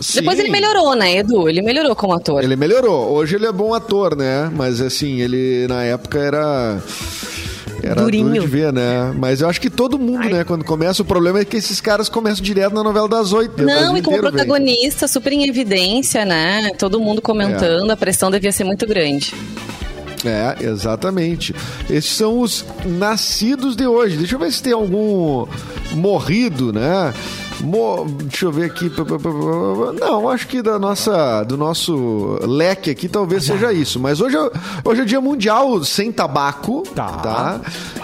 Sim. 0.00 0.20
Depois 0.20 0.38
ele 0.38 0.50
melhorou, 0.50 0.94
né, 0.94 1.16
Edu? 1.16 1.48
Ele 1.48 1.62
melhorou 1.62 1.96
como 1.96 2.12
ator. 2.12 2.42
Ele 2.44 2.56
melhorou. 2.56 3.10
Hoje 3.12 3.36
ele 3.36 3.46
é 3.46 3.52
bom 3.52 3.72
ator, 3.72 4.14
né? 4.14 4.50
Mas 4.54 4.80
assim, 4.80 5.20
ele 5.22 5.66
na 5.66 5.82
época 5.84 6.18
era. 6.18 6.78
Era 7.84 8.02
Durinho. 8.02 8.28
duro 8.30 8.40
de 8.40 8.46
ver, 8.46 8.72
né? 8.72 9.12
Mas 9.18 9.40
eu 9.40 9.48
acho 9.48 9.60
que 9.60 9.68
todo 9.68 9.98
mundo, 9.98 10.28
né? 10.28 10.42
Quando 10.44 10.64
começa, 10.64 11.02
o 11.02 11.04
problema 11.04 11.40
é 11.40 11.44
que 11.44 11.56
esses 11.56 11.80
caras 11.80 12.08
começam 12.08 12.42
direto 12.42 12.74
na 12.74 12.82
novela 12.82 13.08
das 13.08 13.32
oito. 13.32 13.62
né? 13.62 13.64
O 13.64 13.80
Não, 13.80 13.96
e 13.96 14.02
como 14.02 14.16
inteiro 14.16 14.22
vem. 14.22 14.30
protagonista, 14.32 15.06
super 15.06 15.32
em 15.32 15.46
evidência, 15.48 16.24
né? 16.24 16.70
Todo 16.78 16.98
mundo 16.98 17.20
comentando, 17.20 17.90
a 17.90 17.96
pressão 17.96 18.30
devia 18.30 18.52
ser 18.52 18.64
muito 18.64 18.86
grande. 18.86 19.34
É, 20.24 20.56
exatamente. 20.64 21.54
Esses 21.90 22.12
são 22.12 22.40
os 22.40 22.64
nascidos 22.86 23.76
de 23.76 23.86
hoje. 23.86 24.16
Deixa 24.16 24.34
eu 24.36 24.38
ver 24.38 24.50
se 24.50 24.62
tem 24.62 24.72
algum 24.72 25.46
morrido, 25.92 26.72
né? 26.72 27.12
Mo- 27.64 28.04
Deixa 28.24 28.46
eu 28.46 28.52
ver 28.52 28.64
aqui. 28.66 28.90
Não, 30.00 30.28
acho 30.28 30.46
que 30.46 30.62
da 30.62 30.78
nossa, 30.78 31.42
do 31.44 31.56
nosso 31.56 32.38
leque 32.42 32.90
aqui 32.90 33.08
talvez 33.08 33.44
seja 33.44 33.72
isso. 33.72 33.98
Mas 33.98 34.20
hoje 34.20 34.36
é, 34.36 34.50
hoje 34.84 35.00
é 35.00 35.04
o 35.04 35.06
dia 35.06 35.20
mundial 35.20 35.82
sem 35.84 36.12
tabaco. 36.12 36.82
Tá. 36.94 37.08
Tá. 37.08 37.60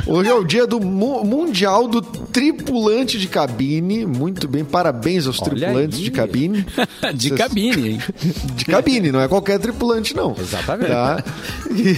Hoje 0.07 0.31
é 0.31 0.35
o 0.35 0.45
dia 0.45 0.67
do 0.67 0.81
mu- 0.81 1.25
mundial 1.25 1.87
do 1.87 2.01
tripulante 2.03 3.19
de 3.19 3.29
cabine. 3.29 4.07
Muito 4.07 4.49
bem, 4.49 4.65
parabéns 4.65 5.27
aos 5.27 5.41
Olha 5.43 5.51
tripulantes 5.51 5.99
aí. 5.99 6.05
de 6.05 6.11
cabine. 6.11 6.67
De 7.15 7.29
Vocês- 7.29 7.39
cabine, 7.41 7.89
hein? 7.91 8.03
de 8.55 8.65
cabine, 8.65 9.11
não 9.13 9.21
é 9.21 9.29
qualquer 9.29 9.59
tripulante, 9.59 10.15
não. 10.15 10.35
Exatamente. 10.39 10.91
Tá? 10.91 11.23
E- 11.71 11.97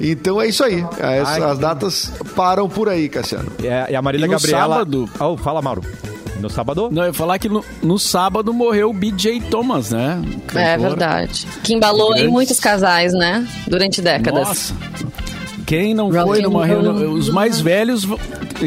então 0.12 0.40
é 0.40 0.46
isso 0.48 0.62
aí. 0.64 0.82
As, 0.82 1.28
Ai, 1.28 1.42
as 1.42 1.58
dados 1.58 2.12
param 2.36 2.68
por 2.68 2.88
aí, 2.88 3.08
Cassiano. 3.08 3.50
E 3.62 3.68
a, 3.68 3.90
e 3.90 3.96
a 3.96 4.02
Marília 4.02 4.26
E 4.26 4.28
Gabriela. 4.28 4.60
sábado? 4.76 5.08
Oh, 5.18 5.36
fala, 5.36 5.60
Mauro. 5.60 5.82
No 6.40 6.48
sábado? 6.50 6.88
Não, 6.90 7.02
eu 7.02 7.08
ia 7.08 7.14
falar 7.14 7.38
que 7.38 7.48
no, 7.48 7.64
no 7.82 7.98
sábado 7.98 8.52
morreu 8.52 8.90
o 8.90 8.92
BJ 8.92 9.40
Thomas, 9.50 9.90
né? 9.90 10.20
É 10.54 10.76
verdade. 10.78 11.46
Que 11.62 11.74
embalou 11.74 12.16
em 12.16 12.28
muitos 12.28 12.58
casais, 12.58 13.12
né? 13.12 13.46
Durante 13.66 14.00
décadas. 14.00 14.48
Nossa. 14.48 14.74
Quem 15.66 15.94
não 15.94 16.10
Rock 16.10 16.26
foi 16.26 16.42
numa 16.42 16.66
reunião. 16.66 17.12
Os 17.12 17.28
mais 17.28 17.60
velhos 17.60 18.04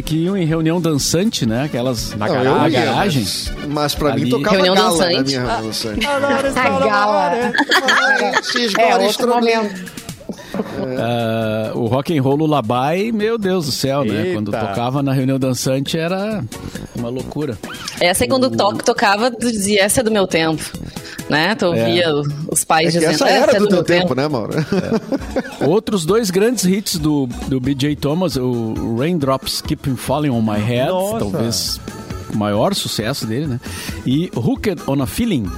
que 0.05 0.15
iam 0.23 0.37
em 0.37 0.45
reunião 0.45 0.79
dançante, 0.79 1.45
né? 1.45 1.63
Aquelas 1.63 2.15
Na 2.15 2.27
Não, 2.27 2.33
garagem. 2.35 2.61
na 2.61 2.69
garagem. 2.85 3.21
Mas, 3.23 3.51
mas 3.67 3.95
pra 3.95 4.11
Ali. 4.13 4.23
mim 4.23 4.29
tocava 4.29 4.55
Reunião 4.55 4.75
gala 4.75 4.87
na 4.89 4.93
dançante. 5.05 5.23
minha 5.23 5.39
reunião 5.41 5.63
dançante. 5.63 6.07
A 6.07 6.79
gala. 6.87 7.53
É, 8.79 8.95
outro 9.05 9.27
momento. 9.27 10.02
Ah, 10.99 11.71
o 11.75 11.87
rock 11.87 12.17
and 12.17 12.21
roll 12.21 12.35
Lullaby, 12.35 13.11
meu 13.11 13.37
Deus 13.37 13.65
do 13.65 13.71
céu, 13.71 14.03
né? 14.03 14.21
Eita. 14.21 14.33
Quando 14.33 14.51
tocava 14.51 15.01
na 15.01 15.13
reunião 15.13 15.39
dançante 15.39 15.97
era 15.97 16.43
uma 16.95 17.09
loucura. 17.09 17.57
Essa 17.99 18.23
aí 18.23 18.29
quando 18.29 18.45
o 18.45 18.51
toque 18.51 18.83
tocava, 18.83 19.31
tu 19.31 19.51
dizia, 19.51 19.83
essa 19.83 20.01
é 20.01 20.03
do 20.03 20.11
meu 20.11 20.27
tempo. 20.27 20.63
Né? 21.29 21.55
Tu 21.55 21.65
ouvia 21.65 22.13
os 22.51 22.63
pais 22.63 22.89
É 22.95 22.99
dizendo, 22.99 23.13
essa 23.13 23.27
essa 23.29 23.43
era 23.43 23.55
é 23.55 23.59
do 23.59 23.67
teu 23.67 23.77
meu 23.77 23.83
tempo, 23.83 24.13
né, 24.13 24.27
Mauro? 24.27 24.53
Outros 25.65 26.05
dois 26.05 26.29
grandes 26.29 26.65
hits 26.65 26.97
do, 26.97 27.27
do 27.47 27.59
BJ 27.59 27.95
Thomas, 27.95 28.35
o 28.35 28.95
Raindrops 28.97 29.61
Keep 29.61 29.95
Falling 29.95 30.29
on 30.29 30.41
My 30.41 30.59
Head, 30.59 30.89
Nossa. 30.89 31.19
talvez 31.19 31.81
o 32.33 32.37
maior 32.37 32.73
sucesso 32.75 33.25
dele, 33.25 33.47
né? 33.47 33.59
E 34.05 34.29
Hooked 34.35 34.83
on 34.87 35.01
a 35.01 35.05
Feeling, 35.07 35.49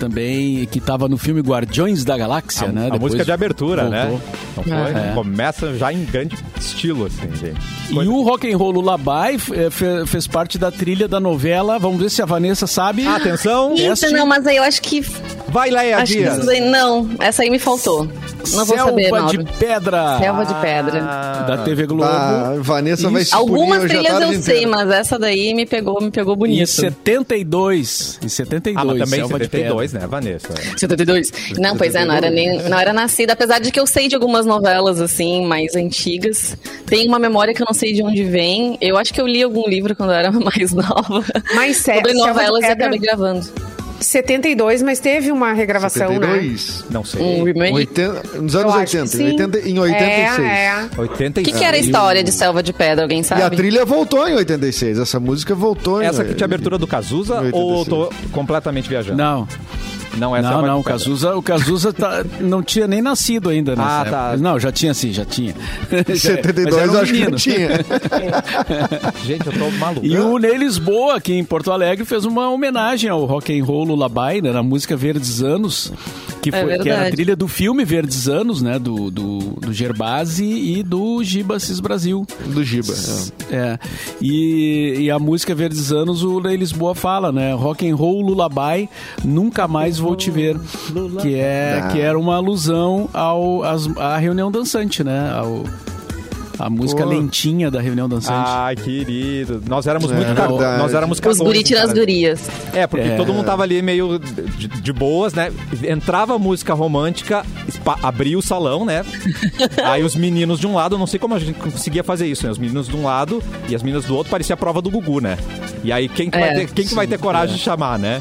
também 0.00 0.66
que 0.66 0.80
tava 0.80 1.06
no 1.08 1.18
filme 1.18 1.40
Guardiões 1.42 2.04
da 2.04 2.16
Galáxia, 2.16 2.68
A, 2.68 2.72
né? 2.72 2.80
a 2.82 2.84
Depois 2.90 3.02
música 3.12 3.24
de 3.24 3.30
abertura, 3.32 3.82
voltou. 3.82 3.98
né? 4.00 4.20
Não 4.56 4.64
foi? 4.64 4.72
É. 4.72 5.12
Começa 5.14 5.74
já 5.76 5.92
em 5.92 6.04
grande 6.04 6.36
estilo, 6.58 7.06
assim, 7.06 7.30
gente. 7.36 7.60
E 7.90 8.08
o 8.08 8.22
Rock 8.22 8.50
and 8.52 8.56
Roll 8.56 8.70
Lullaby 8.72 9.36
eh, 9.52 9.70
fe- 9.70 10.06
fez 10.06 10.26
parte 10.26 10.56
da 10.58 10.70
trilha 10.70 11.06
da 11.06 11.20
novela. 11.20 11.78
Vamos 11.78 12.00
ver 12.00 12.10
se 12.10 12.22
a 12.22 12.26
Vanessa 12.26 12.66
sabe. 12.66 13.06
Atenção, 13.06 13.74
Isso, 13.74 14.10
não, 14.10 14.26
mas 14.26 14.46
aí 14.46 14.56
eu 14.56 14.62
acho 14.62 14.80
que. 14.80 15.00
vai 15.48 15.70
Leia 15.70 15.98
Acho 15.98 16.12
que 16.12 16.18
Dias. 16.20 16.36
isso 16.38 16.46
daí, 16.46 16.60
não, 16.60 17.10
essa 17.20 17.42
aí 17.42 17.50
me 17.50 17.58
faltou. 17.58 18.08
Não 18.52 18.64
vou 18.64 18.76
Selva 18.76 18.90
saber, 18.90 19.10
Mauro. 19.10 19.44
de 19.44 19.52
Pedra. 19.52 20.18
Selva 20.18 20.44
de 20.46 20.54
Pedra. 20.54 21.00
Da 21.46 21.58
TV 21.64 21.86
Globo. 21.86 22.04
Ah, 22.04 22.54
Vanessa 22.60 23.08
vai 23.10 23.24
se 23.24 23.34
Algumas 23.34 23.84
trilhas 23.84 24.20
eu 24.20 24.42
sei, 24.42 24.66
mas 24.66 24.90
essa 24.90 25.18
daí 25.18 25.54
me 25.54 25.66
pegou, 25.66 26.00
me 26.00 26.10
pegou 26.10 26.34
Em 26.34 26.38
bonito. 26.38 26.66
72. 26.68 28.18
Em 28.22 28.28
72. 28.28 28.76
Ah, 28.76 28.84
mas 28.84 28.98
também 29.10 29.20
Selva 29.20 29.38
de 29.38 29.44
72, 29.46 29.92
né, 29.92 30.06
Vanessa? 30.06 30.48
72. 30.76 31.32
Não, 31.58 31.76
pois 31.76 31.94
é, 31.94 32.04
não 32.04 32.14
era, 32.14 32.30
nem, 32.30 32.62
não 32.68 32.78
era 32.78 32.92
nascida. 32.92 33.32
Apesar 33.32 33.58
de 33.60 33.70
que 33.70 33.78
eu 33.80 33.86
sei 33.86 34.08
de 34.08 34.14
algumas 34.14 34.46
novelas, 34.46 35.00
assim, 35.00 35.46
mais 35.46 35.74
antigas. 35.74 36.56
Tem 36.86 37.06
uma 37.06 37.18
memória 37.18 37.54
que 37.54 37.62
eu 37.62 37.66
não 37.66 37.74
sei 37.74 37.92
de 37.92 38.02
onde 38.02 38.24
vem. 38.24 38.76
Eu 38.80 38.96
acho 38.96 39.12
que 39.12 39.20
eu 39.20 39.26
li 39.26 39.42
algum 39.42 39.68
livro 39.68 39.94
quando 39.94 40.10
eu 40.10 40.16
era 40.16 40.30
mais 40.32 40.72
nova. 40.72 41.24
Mas 41.54 41.76
sé- 41.78 41.94
Sobre 41.96 42.14
novelas 42.14 42.62
e 42.64 42.66
acabei 42.66 42.98
gravando. 42.98 43.46
72, 44.00 44.82
mas 44.82 44.98
teve 44.98 45.30
uma 45.30 45.52
regravação, 45.52 46.18
né? 46.18 46.26
72. 46.26 46.84
Não 46.90 47.04
sei. 47.04 47.22
Um 47.22 47.44
remake. 47.44 47.74
80, 47.74 48.22
nos 48.40 48.56
anos 48.56 48.74
acho 48.74 48.92
que 48.92 48.98
80, 48.98 49.04
em, 49.04 49.06
sim. 49.06 49.24
80, 49.24 49.68
em 49.68 49.78
86. 49.78 50.38
É, 50.38 50.64
é. 50.64 50.88
86. 50.98 51.28
O 51.28 51.32
que, 51.32 51.52
que 51.58 51.64
era 51.64 51.76
a 51.76 51.80
história 51.80 52.24
de 52.24 52.32
Selva 52.32 52.62
de 52.62 52.72
Pedra? 52.72 53.04
Alguém 53.04 53.22
sabe? 53.22 53.40
E 53.40 53.44
a 53.44 53.50
trilha 53.50 53.84
voltou 53.84 54.28
em 54.28 54.34
86. 54.34 54.98
Essa 54.98 55.20
música 55.20 55.54
voltou 55.54 56.02
em 56.02 56.06
Essa 56.06 56.24
que 56.24 56.34
tinha 56.34 56.44
abertura 56.44 56.78
do 56.78 56.86
Cazuza 56.86 57.34
Em 57.34 57.50
ou 57.52 57.72
eu 57.72 57.78
86. 57.78 57.88
tô 57.88 58.30
completamente 58.32 58.88
viajando? 58.88 59.18
Não, 59.18 59.46
Não, 60.16 60.34
essa 60.36 60.48
é 60.48 60.50
não, 60.50 60.58
uma 60.58 60.66
não. 60.68 60.80
O. 60.80 60.84
Cazuza, 60.84 61.34
o 61.36 61.42
Cazuza 61.42 61.92
tá- 61.92 62.24
não 62.40 62.62
tinha 62.62 62.86
nem 62.86 63.00
nascido 63.00 63.48
ainda 63.48 63.76
nessa 63.76 63.88
Ah, 63.88 64.00
época. 64.00 64.10
tá. 64.16 64.36
Não, 64.36 64.58
já 64.58 64.72
tinha 64.72 64.92
sim, 64.92 65.12
já 65.12 65.24
tinha. 65.24 65.54
Em 66.08 66.14
72 66.18 66.74
Mas 66.74 66.82
era 66.82 66.90
um 66.90 66.94
eu 66.94 67.00
acho 67.00 67.12
que 67.12 67.18
menino. 67.18 67.36
tinha. 67.36 67.68
Gente, 69.24 69.46
eu 69.46 69.52
tô 69.52 69.70
maluco. 69.72 70.04
E 70.04 70.18
o 70.18 70.38
Ney 70.38 70.56
Lisboa, 70.56 71.16
aqui 71.16 71.34
em 71.34 71.44
Porto 71.44 71.70
Alegre, 71.70 72.04
fez 72.04 72.24
uma 72.24 72.48
homenagem 72.50 73.08
ao 73.10 73.24
rock 73.24 73.58
and 73.58 73.64
roll 73.64 73.84
Lullaby, 73.84 74.42
né, 74.42 74.52
na 74.52 74.62
música 74.62 74.96
Verdes 74.96 75.42
Anos, 75.42 75.92
que, 76.42 76.48
É 76.54 76.62
foi, 76.62 76.78
que 76.78 76.88
era 76.88 77.08
a 77.08 77.10
trilha 77.10 77.36
do 77.36 77.46
filme 77.46 77.84
Verdes 77.84 78.28
Anos, 78.28 78.62
né, 78.62 78.78
do, 78.78 79.10
do, 79.10 79.38
do 79.60 79.72
Gerbasi 79.72 80.44
e 80.44 80.82
do 80.82 81.22
Giba 81.22 81.58
Cis 81.60 81.80
Brasil. 81.80 82.26
Do 82.46 82.64
Giba. 82.64 82.92
é. 83.50 83.56
É. 83.56 83.78
E, 84.20 84.94
e 85.00 85.10
a 85.10 85.18
música 85.18 85.54
Verdes 85.54 85.92
Anos, 85.92 86.22
o 86.22 86.40
Ney 86.40 86.56
Lisboa 86.56 86.94
fala, 86.94 87.30
né? 87.32 87.52
Rock 87.52 87.88
and 87.88 87.94
roll 87.96 88.22
Lullaby, 88.22 88.88
nunca 89.24 89.66
mais 89.68 89.98
vou 89.98 90.16
te 90.16 90.30
ver. 90.30 90.56
Que, 91.20 91.34
é, 91.34 91.80
Ah. 91.82 91.88
que 91.88 92.00
era 92.00 92.18
uma 92.18 92.36
alusão 92.36 93.08
ao, 93.12 93.62
às- 93.62 93.88
à 93.96 94.16
reunião 94.16 94.50
dançante, 94.50 95.02
né? 95.04 95.30
Ao, 95.34 95.64
a 96.60 96.70
música 96.70 97.02
Pô. 97.04 97.08
lentinha 97.08 97.70
da 97.70 97.80
reunião 97.80 98.08
dançante. 98.08 98.48
Ai, 98.50 98.76
querido. 98.76 99.62
Nós 99.66 99.86
éramos 99.86 100.10
É 100.10 100.14
muito 100.14 100.34
cagões. 100.34 100.58
verdade. 100.60 100.78
Nós 100.82 100.94
éramos 100.94 101.16
Os 101.16 101.20
cagões. 101.20 101.38
guri 101.40 101.60
as 101.60 101.70
cara. 101.86 101.94
gurias. 101.94 102.48
É, 102.74 102.86
porque 102.86 103.08
É. 103.08 103.16
todo 103.16 103.32
mundo 103.32 103.46
tava 103.46 103.62
ali 103.62 103.80
meio 103.82 104.18
de, 104.18 104.68
de 104.68 104.92
boas, 104.92 105.32
né? 105.34 105.50
Entrava 105.88 106.38
música 106.38 106.74
romântica, 106.74 107.44
espa- 107.68 107.98
abria 108.02 108.38
o 108.38 108.42
salão, 108.42 108.84
né? 108.84 109.04
Aí 109.84 110.02
os 110.02 110.14
meninos 110.14 110.58
de 110.60 110.66
um 110.66 110.74
lado, 110.74 110.94
eu 110.94 110.98
não 110.98 111.06
sei 111.06 111.18
como 111.18 111.34
a 111.34 111.38
gente 111.38 111.54
conseguia 111.58 112.04
fazer 112.04 112.26
isso, 112.26 112.44
né? 112.44 112.52
Os 112.52 112.58
meninos 112.58 112.88
de 112.88 112.96
um 112.96 113.04
lado 113.04 113.42
e 113.68 113.74
as 113.74 113.82
meninas 113.82 114.04
do 114.04 114.14
outro, 114.16 114.30
parecia 114.30 114.54
a 114.54 114.56
prova 114.56 114.80
do 114.82 114.90
Gugu, 114.90 115.20
né? 115.20 115.38
E 115.82 115.92
aí 115.92 116.08
quem 116.08 116.28
que, 116.30 116.38
vai, 116.38 116.50
É. 116.50 116.54
ter, 116.54 116.70
quem 116.72 116.86
que 116.86 116.94
vai 116.94 117.06
ter 117.06 117.18
coragem 117.18 117.56
de 117.56 117.62
chamar, 117.62 117.98
né? 117.98 118.20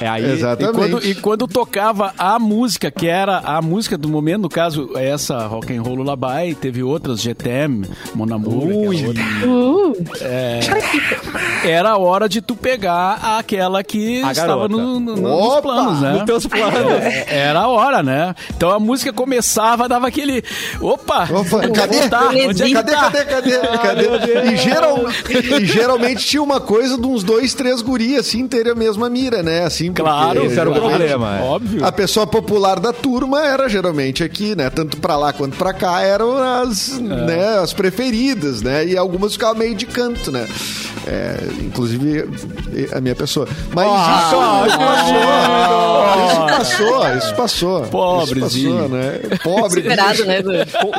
É 0.00 0.08
aí. 0.08 0.24
E 0.24 0.32
Exatamente. 0.32 0.74
quando, 0.76 1.06
e 1.06 1.14
quando 1.14 1.46
tocava 1.46 2.12
a 2.18 2.38
música, 2.38 2.90
que 2.90 3.06
era 3.06 3.38
a 3.38 3.60
música 3.60 3.96
do 3.98 4.08
momento, 4.08 4.42
no 4.42 4.48
caso, 4.48 4.90
essa 4.96 5.46
Rock 5.46 5.76
and 5.76 5.82
Roll 5.82 5.96
Lullaby, 5.96 6.54
teve 6.60 6.82
outras, 6.82 7.20
GTM, 7.20 7.86
Mon 8.14 8.32
Amour, 8.34 8.64
Ui. 8.66 8.96
aquela 9.10 9.56
outra. 9.56 10.00
É, 10.22 10.60
era 11.64 11.90
a 11.90 11.98
hora 11.98 12.28
de 12.28 12.40
tu 12.40 12.56
pegar 12.56 13.36
aquela 13.38 13.82
que 13.82 14.22
A 14.22 14.32
estava 14.32 14.68
no, 14.68 14.98
no- 15.00 15.16
nos 15.16 15.30
Opa! 15.30 15.62
planos, 15.62 16.00
né? 16.00 16.12
Nos 16.12 16.22
teus 16.24 16.46
planos. 16.46 16.90
É, 17.02 17.26
Era 17.28 17.60
a 17.60 17.68
hora, 17.68 18.02
né? 18.02 18.34
Então 18.56 18.70
a 18.70 18.78
música 18.78 19.12
começava, 19.12 19.88
dava 19.88 20.06
aquele. 20.08 20.42
Opa! 20.80 21.24
Opa, 21.24 21.42
vou 21.44 21.72
cadê? 21.72 21.98
voltar, 22.00 22.26
onde 22.28 22.62
é 22.62 22.66
que 22.66 22.72
Cadê, 22.72 22.92
tá? 22.92 23.10
cadê, 23.10 23.24
cadê, 23.24 23.58
cadê? 23.58 24.52
E, 24.52 24.56
geral, 24.56 24.98
e 25.60 25.66
geralmente 25.66 26.24
tinha 26.26 26.42
uma 26.42 26.60
coisa 26.60 26.96
de 26.96 27.06
uns 27.06 27.22
dois, 27.22 27.52
três 27.54 27.82
guri, 27.82 28.16
assim, 28.16 28.46
terem 28.48 28.72
a 28.72 28.74
mesma 28.74 29.08
mira, 29.10 29.42
né? 29.42 29.64
Assim, 29.64 29.89
Claro, 29.94 30.44
Esse 30.44 30.58
era 30.58 30.70
o 30.70 30.72
problema. 30.74 31.38
é. 31.38 31.42
Óbvio. 31.42 31.84
A 31.84 31.92
pessoa 31.92 32.26
popular 32.26 32.78
da 32.80 32.92
turma 32.92 33.44
era 33.46 33.68
geralmente 33.68 34.22
aqui, 34.24 34.54
né? 34.56 34.70
Tanto 34.70 34.96
pra 34.98 35.16
lá 35.16 35.32
quanto 35.32 35.56
pra 35.56 35.72
cá 35.72 36.00
eram 36.02 36.36
as, 36.36 36.98
É. 36.98 37.00
né, 37.00 37.58
as 37.58 37.72
preferidas, 37.72 38.62
né? 38.62 38.86
E 38.86 38.96
algumas 38.96 39.32
ficavam 39.32 39.56
meio 39.56 39.74
de 39.74 39.86
canto, 39.86 40.30
né? 40.32 40.46
É, 41.06 41.38
inclusive 41.62 42.28
a 42.92 43.00
minha 43.00 43.14
pessoa. 43.14 43.48
Mas 43.72 43.86
Ah, 43.90 44.64
isso, 44.66 44.76
isso 44.76 44.78
passou. 44.78 46.26
Isso 46.26 46.46
passou, 46.46 47.16
isso 47.16 47.34
passou. 47.34 47.80
Pobrezinho. 47.82 48.70
Isso 48.70 48.80
passou, 48.80 48.88
né? 48.88 49.20
Pobre. 49.42 49.80
Esperado, 49.80 50.24
né? 50.26 50.42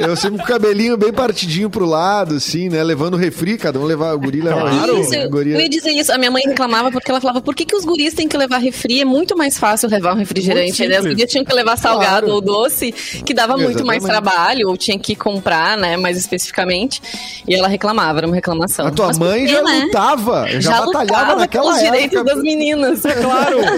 Eu 0.01 0.15
sempre 0.15 0.37
com 0.39 0.43
o 0.43 0.47
cabelinho 0.47 0.97
bem 0.97 1.11
partidinho 1.13 1.69
pro 1.69 1.85
lado, 1.85 2.35
assim, 2.35 2.69
né? 2.69 2.83
Levando 2.83 3.15
refri, 3.17 3.57
cada 3.57 3.79
um 3.79 3.83
levava, 3.83 4.15
o 4.15 4.19
guri 4.19 4.41
levava 4.41 4.69
Claro. 4.69 4.99
Isso, 5.01 5.13
a 5.13 5.17
eu 5.17 5.59
ia 5.59 5.69
dizer 5.69 5.91
isso. 5.91 6.11
A 6.11 6.17
minha 6.17 6.31
mãe 6.31 6.43
reclamava 6.47 6.91
porque 6.91 7.09
ela 7.11 7.21
falava: 7.21 7.41
por 7.41 7.53
que, 7.55 7.65
que 7.65 7.75
os 7.75 7.85
guris 7.85 8.13
têm 8.13 8.27
que 8.27 8.37
levar 8.37 8.57
refri? 8.57 8.80
É 8.89 9.05
muito 9.05 9.37
mais 9.37 9.57
fácil 9.57 9.89
levar 9.89 10.13
um 10.13 10.17
refrigerante. 10.17 10.87
Né? 10.87 10.97
As 10.97 11.05
gurias 11.05 11.29
tinham 11.29 11.43
que 11.45 11.53
levar 11.53 11.77
salgado 11.77 12.01
Claro. 12.27 12.33
ou 12.33 12.41
doce, 12.41 12.91
que 12.91 13.33
dava 13.33 13.57
muito 13.57 13.85
mais 13.85 14.03
Exatamente. 14.03 14.31
trabalho, 14.33 14.69
ou 14.69 14.77
tinha 14.77 14.97
que 14.97 15.15
comprar, 15.15 15.77
né? 15.77 15.97
Mais 15.97 16.17
especificamente. 16.17 17.01
E 17.47 17.53
ela 17.55 17.67
reclamava, 17.67 18.19
era 18.19 18.27
uma 18.27 18.35
reclamação. 18.35 18.87
A 18.87 18.91
tua 18.91 19.07
Mas 19.07 19.17
mãe 19.19 19.45
quê, 19.45 19.51
já 19.53 19.61
né? 19.63 19.81
lutava, 19.85 20.47
já, 20.49 20.59
Já 20.59 20.71
batalhava 20.85 21.01
lutava 21.03 21.35
naquela 21.35 21.79
época. 21.79 21.91
direitos 21.91 22.25
das 22.25 22.37
meninas. 22.43 23.01
Claro. 23.01 23.57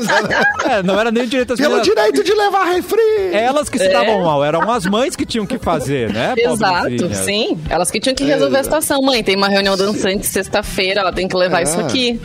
É, 0.64 0.82
não 0.82 0.98
era 1.00 1.12
nem 1.12 1.28
direito 1.28 1.54
às 1.54 1.60
Pelo 1.60 1.76
meninas. 1.78 1.88
direito 1.96 2.24
de 2.24 2.34
levar 2.34 2.64
refri. 2.66 3.02
Elas 3.34 3.68
que 3.70 3.78
se 3.78 3.90
davam 3.90 4.24
mal, 4.24 4.44
eram 4.44 4.70
as 4.72 4.86
mães 4.86 5.16
que 5.16 5.26
tinham 5.26 5.46
que 5.46 5.58
fazer, 5.60 6.12
né? 6.14 6.34
Exato, 6.38 7.14
sim. 7.14 7.58
Elas 7.70 7.92
que 7.92 8.00
tinham 8.00 8.16
que 8.16 8.24
resolver 8.24 8.60
a 8.60 8.64
situação. 8.64 9.02
Mãe, 9.02 9.22
tem 9.24 9.36
uma 9.36 9.50
reunião 9.50 9.76
dançante 9.76 10.26
sexta-feira, 10.26 11.02
ela 11.02 11.12
tem 11.12 11.28
que 11.28 11.36
levar 11.36 11.60
É. 11.60 11.64
isso 11.64 11.80
aqui. 11.80 12.20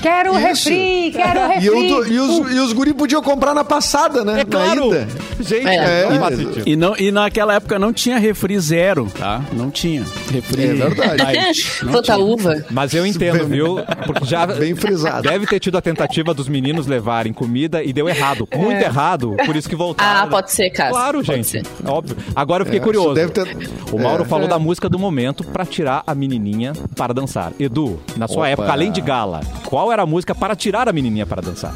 Quero 0.00 0.30
Isso. 0.38 0.68
refri, 0.68 1.10
quero 1.12 1.48
refri. 1.48 1.64
E, 1.64 1.66
eu 1.66 2.06
e 2.06 2.18
os, 2.18 2.52
e 2.52 2.58
os 2.60 2.72
guri 2.72 2.94
podiam 2.94 3.22
comprar 3.22 3.52
na 3.54 3.64
passada, 3.64 4.24
né? 4.24 4.40
É 4.40 4.44
claro. 4.44 4.90
Na 4.90 4.96
ida. 4.96 5.08
Gente, 5.40 5.66
É. 5.68 6.08
não 6.10 6.26
É. 6.28 6.36
sentido. 6.36 6.62
E, 6.68 6.76
não, 6.76 6.96
e 6.96 7.10
naquela 7.10 7.54
época 7.54 7.78
não 7.78 7.92
tinha 7.92 8.18
refri 8.18 8.58
zero, 8.60 9.10
tá? 9.18 9.40
Não 9.52 9.70
tinha. 9.70 10.04
Refri 10.30 10.62
É 10.64 10.72
verdade. 10.74 11.64
Não 11.82 12.00
tinha. 12.02 12.18
uva. 12.18 12.64
Mas 12.70 12.94
eu 12.94 13.06
entendo, 13.06 13.46
viu? 13.46 13.76
Porque 14.06 14.24
já 14.24 14.46
Bem 14.46 14.74
frisado. 14.74 15.22
deve 15.28 15.46
ter 15.46 15.58
tido 15.60 15.76
a 15.78 15.80
tentativa 15.80 16.32
dos 16.34 16.48
meninos 16.48 16.86
levarem 16.86 17.32
comida 17.32 17.82
e 17.82 17.92
deu 17.92 18.08
errado. 18.08 18.48
Muito 18.54 18.80
errado, 18.82 19.36
por 19.46 19.56
isso 19.56 19.68
que 19.68 19.76
voltaram. 19.76 20.22
Ah, 20.22 20.26
pode 20.26 20.52
ser, 20.52 20.70
cara. 20.70 20.90
Claro, 20.90 21.18
Pode 21.24 21.26
gente. 21.42 21.48
ser. 21.48 21.62
Óbvio. 21.86 22.16
Agora 22.34 22.62
eu 22.62 22.66
fiquei 22.66 22.80
É, 22.80 22.82
curioso. 22.82 23.14
ter- 23.14 23.56
O 23.92 23.98
Mauro 23.98 24.22
É. 24.24 24.26
falou 24.26 24.46
da 24.48 24.58
música 24.58 24.88
do 24.88 24.98
momento 24.98 25.44
pra 25.44 25.64
tirar 25.64 26.02
a 26.06 26.14
menininha 26.14 26.72
para 26.96 27.12
dançar. 27.12 27.52
Edu, 27.58 27.98
na 28.16 28.26
sua 28.28 28.38
Opa. 28.40 28.48
época, 28.48 28.72
além 28.72 28.90
de 28.92 29.00
gala, 29.00 29.40
qual 29.64 29.87
era 29.92 30.02
a 30.02 30.06
música 30.06 30.34
para 30.34 30.54
tirar 30.56 30.88
a 30.88 30.92
menininha 30.92 31.26
para 31.26 31.42
dançar? 31.42 31.74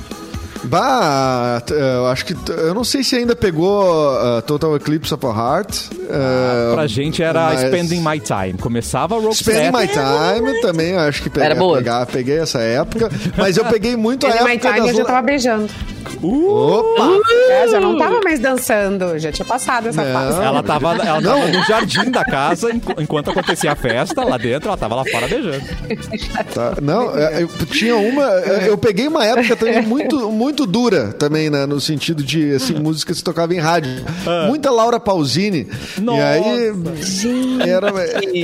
Bah, 0.64 1.60
t- 1.66 1.74
eu 1.74 2.06
acho 2.06 2.24
que. 2.24 2.34
Eu 2.50 2.74
não 2.74 2.84
sei 2.84 3.02
se 3.02 3.16
ainda 3.16 3.34
pegou 3.34 3.82
uh, 4.14 4.40
Total 4.42 4.74
Eclipse 4.76 5.12
of 5.12 5.24
a 5.26 5.28
Heart. 5.30 5.76
uh, 5.92 6.74
Pra 6.74 6.86
gente 6.86 7.22
era 7.22 7.46
mas- 7.50 7.60
Spending 7.60 8.00
My 8.00 8.20
Time. 8.20 8.54
Começava 8.60 9.18
Rock 9.20 9.36
Spending 9.36 9.70
My 9.76 9.88
Time 9.88 10.60
também, 10.60 10.96
acho 10.96 11.22
que 11.22 11.30
peguei, 11.30 11.46
Era 11.46 11.54
boa. 11.56 11.78
pegar- 11.78 12.06
peguei 12.06 12.38
essa 12.38 12.60
época. 12.60 13.10
Mas 13.36 13.56
eu 13.56 13.64
peguei 13.64 13.96
muito 13.96 14.26
a 14.26 14.30
Ele 14.30 14.44
My 14.44 14.52
época 14.54 14.72
Time 14.74 14.88
eu 14.88 14.94
já 14.94 15.04
tava 15.04 15.22
beijando. 15.22 15.68
Opa! 16.20 17.08
É, 17.50 17.68
já 17.68 17.80
não 17.80 17.96
tava 17.96 18.20
mais 18.22 18.38
dançando, 18.40 19.18
já 19.18 19.32
tinha 19.32 19.44
passado 19.46 19.88
essa 19.88 20.04
Não. 20.04 20.12
fase. 20.12 20.42
Ela 20.42 20.62
tava, 20.62 20.88
ela 20.96 21.22
tava 21.22 21.46
no 21.48 21.64
jardim 21.64 22.10
da 22.10 22.24
casa 22.24 22.70
enqu- 22.72 22.94
enquanto 23.00 23.30
acontecia 23.30 23.72
a 23.72 23.76
festa. 23.76 24.22
Lá 24.24 24.36
dentro, 24.36 24.68
ela 24.68 24.76
tava 24.76 24.94
lá 24.96 25.04
fora 25.04 25.26
beijando. 25.28 25.62
Tá, 26.54 26.74
Não, 26.82 27.16
é, 27.16 27.42
eu 27.42 27.48
tinha 27.66 27.96
uma. 27.96 28.24
é, 28.40 28.68
Eu 28.68 28.76
peguei 28.76 29.06
uma 29.08 29.24
época 29.24 29.56
também 29.56 29.82
muito, 29.82 30.30
muito 30.30 30.51
dura 30.52 31.12
também, 31.12 31.50
né? 31.50 31.66
No 31.66 31.80
sentido 31.80 32.22
de 32.22 32.54
assim, 32.54 32.74
música 32.74 33.12
se 33.14 33.22
tocava 33.22 33.54
em 33.54 33.58
rádio. 33.58 33.92
Muita 34.46 34.70
Laura 34.70 34.98
Pausini. 35.00 35.68
Nossa. 35.98 36.18
E 36.18 36.22
aí. 36.22 36.72
Era, 37.68 37.92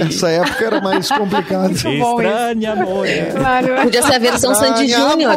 essa 0.06 0.28
época 0.30 0.64
era 0.64 0.80
mais 0.80 1.08
complicada. 1.08 1.68
bom 1.98 2.20
Estranha, 2.20 2.72
amor. 2.72 3.06
Claro. 3.36 3.82
Podia 3.82 4.02
ser 4.02 4.14
a 4.14 4.18
versão 4.18 4.54
Sandy 4.54 4.88
Júnior. 4.88 5.34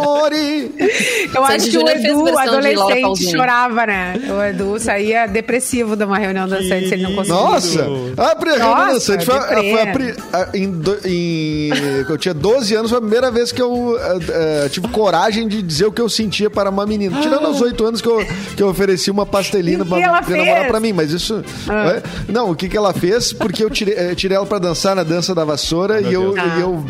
Eu 1.33 1.43
acho 1.45 1.69
que 1.69 1.77
o 1.77 1.87
Edu, 1.89 2.37
adolescente, 2.37 3.31
chorava, 3.31 3.85
né? 3.85 4.13
O 4.29 4.41
Edu 4.43 4.79
saía 4.79 5.27
depressivo 5.27 5.95
de 5.95 6.03
uma 6.03 6.17
reunião 6.17 6.47
dançante 6.47 6.87
se 6.87 6.93
ele 6.93 7.03
não 7.03 7.15
conseguia. 7.15 7.41
Nossa! 7.41 7.81
A 8.17 8.37
reunião 8.43 8.75
Nossa, 8.75 8.93
dançante 8.93 9.25
foi, 9.25 9.35
foi 9.39 9.81
a 9.81 9.87
pri- 9.93 10.15
a- 10.33 10.49
em, 10.53 10.81
em- 11.05 11.71
Eu 12.09 12.17
tinha 12.17 12.33
12 12.33 12.75
anos, 12.75 12.89
foi 12.89 12.97
a 12.97 13.01
primeira 13.01 13.31
vez 13.31 13.51
que 13.51 13.61
eu 13.61 13.97
eh, 13.99 14.17
eh, 14.65 14.69
tive 14.69 14.87
coragem 14.89 15.47
de 15.47 15.61
dizer 15.61 15.85
o 15.85 15.91
que 15.91 16.01
eu 16.01 16.09
sentia 16.09 16.49
para 16.49 16.60
para 16.61 16.69
uma 16.69 16.85
menina. 16.85 17.19
Tirando 17.21 17.47
aos 17.47 17.59
oito 17.61 17.83
anos 17.85 18.01
que 18.01 18.07
eu, 18.07 18.23
que 18.55 18.61
eu 18.61 18.67
ofereci 18.69 19.09
uma 19.09 19.25
pastelina 19.25 19.83
pra 19.83 19.97
namorar 19.99 20.67
pra 20.67 20.79
mim, 20.79 20.93
mas 20.93 21.11
isso. 21.11 21.43
é, 21.69 22.03
Não, 22.31 22.51
o 22.51 22.55
que, 22.55 22.69
que 22.69 22.77
ela 22.77 22.93
fez? 22.93 23.33
Porque 23.33 23.63
eu 23.63 23.69
tirei, 23.69 23.95
eh, 23.95 24.13
tirei 24.15 24.37
ela 24.37 24.45
pra 24.45 24.59
dançar 24.59 24.95
na 24.95 25.03
dança 25.03 25.33
da 25.33 25.43
vassoura 25.43 25.99
e 26.01 26.13
eu, 26.13 26.33
Deus. 26.33 26.47
e 26.57 26.61
eu. 26.61 26.85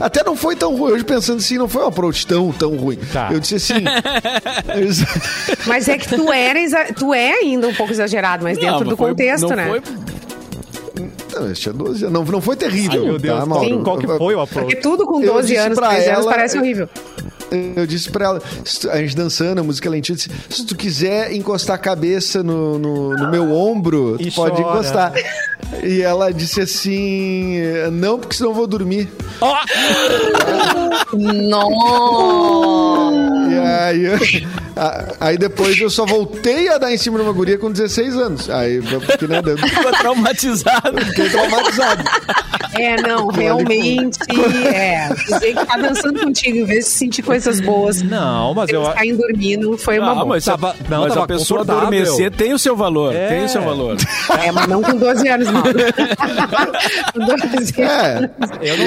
Até 0.00 0.24
não 0.24 0.34
foi 0.34 0.56
tão 0.56 0.74
ruim. 0.74 0.92
Hoje 0.92 1.04
pensando 1.04 1.38
assim, 1.38 1.58
não 1.58 1.68
foi 1.68 1.82
um 1.84 1.86
approach 1.88 2.26
tão, 2.26 2.50
tão 2.52 2.74
ruim. 2.76 2.98
Tá. 3.12 3.28
Eu 3.30 3.38
disse 3.38 3.56
assim. 3.56 3.84
Mas 5.66 5.88
é 5.88 5.98
que 5.98 6.08
tu 6.08 6.32
era 6.32 6.92
tu 6.94 7.12
é 7.14 7.32
ainda 7.34 7.68
um 7.68 7.74
pouco 7.74 7.92
exagerado, 7.92 8.42
mas 8.44 8.56
dentro 8.58 8.72
Não, 8.72 8.80
do 8.84 8.86
mas 8.90 8.96
foi- 8.98 9.08
contexto, 9.10 9.48
não 9.48 9.56
né? 9.56 9.68
foi- 9.68 9.82
Não, 11.34 11.48
eu 11.48 11.54
tinha 11.54 11.72
12 11.72 12.04
anos. 12.04 12.12
Não, 12.18 12.24
não 12.24 12.40
foi 12.40 12.56
terrível. 12.56 13.00
Ai, 13.00 13.06
meu 13.08 13.18
Deus, 13.18 13.38
tá, 13.40 13.46
qual, 13.46 13.60
Mauro? 13.60 13.82
qual 13.84 13.98
que 13.98 14.06
foi 14.06 14.34
o 14.34 14.40
approach? 14.40 14.64
Porque 14.66 14.76
tudo 14.80 15.06
com 15.06 15.20
Eu 15.22 15.34
12 15.34 15.48
disse 15.48 15.60
anos, 15.60 15.78
pra 15.78 15.88
13 15.90 16.08
anos 16.10 16.20
ela- 16.24 16.30
parece 16.34 16.58
horrível. 16.58 16.88
Eu 17.76 17.86
disse 17.86 18.10
pra 18.10 18.24
ela, 18.26 18.42
a 18.90 18.96
gente 18.98 19.14
dançando, 19.14 19.60
a 19.60 19.64
música 19.64 19.88
lentinha, 19.90 20.14
eu 20.14 20.16
disse, 20.16 20.30
se 20.48 20.64
tu 20.66 20.74
quiser 20.76 21.32
encostar 21.32 21.76
a 21.76 21.78
cabeça 21.78 22.42
no, 22.42 22.78
no, 22.78 23.14
no 23.16 23.30
meu 23.30 23.52
ombro, 23.52 24.16
tu 24.18 24.26
E 24.26 24.30
pode 24.30 24.56
chora. 24.62 24.74
encostar. 24.74 25.12
E 25.82 26.02
ela 26.02 26.32
disse 26.32 26.60
assim, 26.60 27.58
não, 27.92 28.18
porque 28.18 28.36
senão 28.36 28.50
eu 28.50 28.54
vou 28.54 28.66
dormir. 28.66 29.08
Nossa! 31.12 33.21
Aí, 33.64 34.04
eu- 34.04 34.18
a- 34.76 35.04
aí 35.20 35.38
depois 35.38 35.78
eu 35.80 35.90
só 35.90 36.04
voltei 36.06 36.68
a 36.68 36.78
dar 36.78 36.92
em 36.92 36.96
cima 36.98 37.18
de 37.18 37.24
uma 37.24 37.32
guria 37.32 37.58
com 37.58 37.70
16 37.70 38.16
anos. 38.16 38.48
Aí, 38.50 38.80
porque, 38.82 39.26
né, 39.26 39.40
eu 39.44 39.58
Ficou 39.58 39.92
traumatizado. 39.92 41.04
fiquei 41.06 41.28
traumatizado. 41.30 42.04
É, 42.74 42.96
não, 43.02 43.26
realmente. 43.28 44.18
É, 44.74 45.08
dizer 45.14 45.54
que 45.54 45.66
tá 45.66 45.76
dançando 45.76 46.20
contigo 46.20 46.56
em 46.56 46.64
vez 46.64 46.86
de 46.86 46.90
sentir 46.90 47.22
coisas 47.22 47.60
boas. 47.60 48.00
Não, 48.02 48.54
mas 48.54 48.70
eu. 48.70 48.82
Caem 48.92 49.14
dormindo 49.14 49.76
foi 49.76 49.98
uma 49.98 50.12
Ah, 50.12 50.14
boa. 50.14 50.26
mas, 50.26 50.44
Tava- 50.44 50.74
não, 50.88 51.00
mas 51.02 51.08
tava 51.12 51.24
a 51.24 51.28
pessoa 51.28 51.60
adormecer 51.60 52.30
tem 52.30 52.52
o 52.54 52.58
seu 52.58 52.74
valor. 52.74 53.14
É. 53.14 53.28
Tem 53.28 53.44
o 53.44 53.48
seu 53.48 53.60
valor. 53.62 53.96
É, 54.42 54.50
mas 54.50 54.66
não 54.68 54.80
com 54.82 54.96
12 54.96 55.28
anos, 55.28 55.48
não. 55.48 55.62
com 57.12 57.18
12 57.18 57.74
É, 57.82 58.30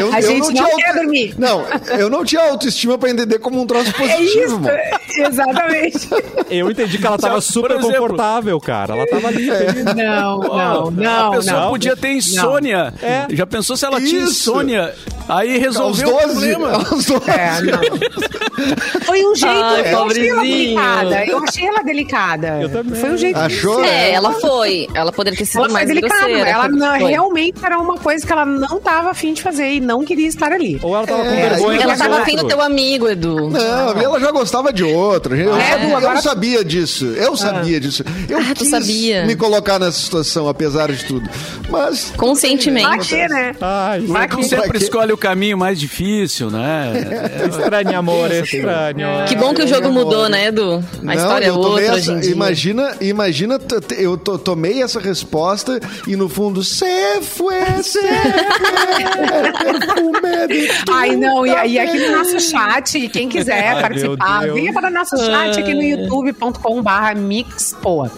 eu, 0.02 0.12
A 0.14 0.20
eu 0.20 0.28
gente 0.28 0.40
não 0.40 0.54
tinha 0.54 0.76
quer 0.78 0.94
dormir. 0.96 1.36
Não, 1.38 1.64
eu 1.98 2.10
não 2.10 2.26
tinha 2.26 2.42
autoestima 2.50 2.98
pra 2.98 3.10
entender 3.10 3.40
como 3.40 3.62
um 3.62 3.68
troço 3.68 3.90
É 3.90 3.94
positivo, 3.94 4.60
exatamente. 5.18 6.10
Eu 6.50 6.70
entendi 6.72 6.98
que 6.98 7.06
ela 7.06 7.18
tava 7.18 7.42
super 7.42 7.72
exemplo- 7.72 7.92
confortável, 7.92 8.60
cara. 8.60 8.96
Ela 8.96 9.08
tava 9.08 9.28
ali. 9.28 9.50
feliz. 9.50 9.86
Não, 9.96 10.40
não, 10.40 10.92
não. 10.92 11.28
a 11.28 11.32
pessoa 11.38 11.60
não. 11.62 11.70
podia 11.70 11.96
ter 11.96 12.12
insônia. 12.14 12.94
É. 13.02 13.26
Já 13.30 13.46
pensou 13.46 13.76
se 13.78 13.86
ela 13.86 14.00
tinha 14.00 14.24
Isso. 14.24 14.50
insônia? 14.52 14.94
Aí 15.28 15.58
resolveu 15.58 16.08
o 16.10 16.12
12, 16.22 16.28
problema. 16.28 16.72
aos 16.76 17.06
12. 17.06 17.30
É, 17.32 17.62
não. 17.62 17.80
Foi 19.06 19.26
um 19.26 19.36
jeito, 19.36 19.56
Ai, 19.64 19.94
eu 19.94 20.04
achei 20.06 20.30
ela 20.30 20.42
delicada. 20.44 21.26
Eu 21.26 21.44
achei 21.44 21.68
ela 21.68 21.82
delicada. 21.84 22.48
Eu 22.62 22.70
também. 22.70 23.02
Foi 23.02 23.10
um 23.12 23.18
jeito 23.18 23.38
Achou? 23.38 23.84
É, 23.84 24.12
ela 24.14 24.32
foi. 24.34 24.88
Ela 24.94 25.12
poderia 25.12 25.38
ter 25.38 25.46
sido 25.46 25.58
Ela 25.60 25.66
foi 25.70 25.74
mais 25.74 25.88
delicada. 25.88 26.16
grosseira. 26.22 26.50
Ela 26.50 26.68
não- 26.70 27.08
realmente 27.08 27.66
era 27.66 27.78
uma 27.80 27.98
coisa 27.98 28.26
que 28.26 28.32
ela 28.32 28.46
não 28.46 28.80
tava 28.80 29.10
afim 29.12 29.34
de 29.34 29.42
fazer 29.42 29.74
e 29.74 29.80
não 29.82 30.04
queria 30.06 30.28
estar 30.28 30.52
ali. 30.52 30.80
Ou 30.82 30.96
ela 30.96 31.06
tava 31.06 31.24
com 31.24 31.30
É, 31.30 31.50
vergonha 31.50 31.82
Ela 31.82 31.98
tava 31.98 32.18
afim 32.22 32.36
do 32.38 32.48
teu 32.48 32.62
amigo, 32.62 33.10
Edu. 33.10 33.50
Não, 33.50 33.92
ela 34.02 34.20
já 34.20 34.32
gostava 34.32 34.55
de 34.74 34.84
outro. 34.84 35.36
Eu, 35.36 35.56
É, 35.56 35.62
sabia, 35.72 35.86
Edu, 35.88 35.96
agora- 35.98 36.18
eu 36.18 36.22
sabia 36.22 36.64
disso. 36.66 37.06
Eu 37.06 37.36
sabia 37.36 37.80
disso. 37.80 38.04
Eu 38.30 38.38
Ah, 38.40 38.54
quis 38.56 38.70
sabia. 38.70 39.26
me 39.26 39.36
colocar 39.36 39.80
nessa 39.80 40.00
situação, 40.00 40.48
apesar 40.48 40.92
de 40.92 41.06
tudo. 41.06 41.30
Mas. 41.70 42.12
Conscientemente. 42.18 43.10
Quê, 43.10 43.28
né? 43.28 43.54
Ai, 43.62 44.02
sempre 44.44 44.78
escolhe 44.78 45.12
o 45.12 45.18
caminho 45.18 45.58
mais 45.58 45.80
difícil, 45.80 46.50
né? 46.50 46.94
estranho, 47.50 47.98
amor, 47.98 48.32
estranho. 48.32 49.26
Que 49.28 49.36
bom 49.36 49.54
que 49.54 49.64
o 49.64 49.68
jogo 49.68 49.90
mudou, 49.92 50.30
né, 50.30 50.48
Edu? 50.48 50.84
A 51.02 51.06
Não, 51.06 51.14
história 51.14 51.46
é 51.48 51.52
outra 51.52 51.84
essa- 51.84 51.94
hoje 51.96 52.12
em 52.12 52.20
dia. 52.20 52.32
Imagina, 52.32 52.96
imagina 53.02 53.60
eu 53.98 54.18
to- 54.18 54.38
tomei 54.38 54.82
essa 54.82 55.00
resposta 55.00 55.80
e 56.08 56.16
no 56.16 56.28
fundo, 56.30 56.64
se 56.64 56.86
foi, 57.22 57.56
se 57.84 58.00
foi, 58.00 58.10
perfume 59.64 60.48
de 60.48 60.68
tu 60.86 60.92
Ai, 60.94 61.16
não, 61.16 61.46
e, 61.46 61.50
e 61.74 61.80
aqui 61.80 62.00
no 62.00 62.18
nosso 62.18 62.40
chat, 62.40 63.08
quem 63.10 63.28
quiser 63.30 63.70
Ai, 63.76 63.82
participar. 63.82 64.45
Venha 64.54 64.74
para 64.74 64.88
o 64.90 64.92
nosso 64.92 65.18
chat 65.18 65.60
aqui 65.60 65.74
no 65.74 65.82
youtube.com/barra 65.82 67.16
mixpoa. 67.16 68.12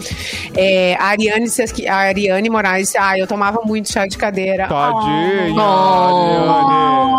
É, 0.56 0.94
a 0.98 1.06
Ariane, 1.06 1.46
a 1.88 1.94
Ariane 1.94 2.50
Moraes, 2.50 2.94
ah, 2.96 3.18
eu 3.18 3.26
tomava 3.26 3.60
muito 3.64 3.90
chá 3.92 4.06
de 4.06 4.16
cadeira. 4.16 4.66
Tadinha, 4.68 5.54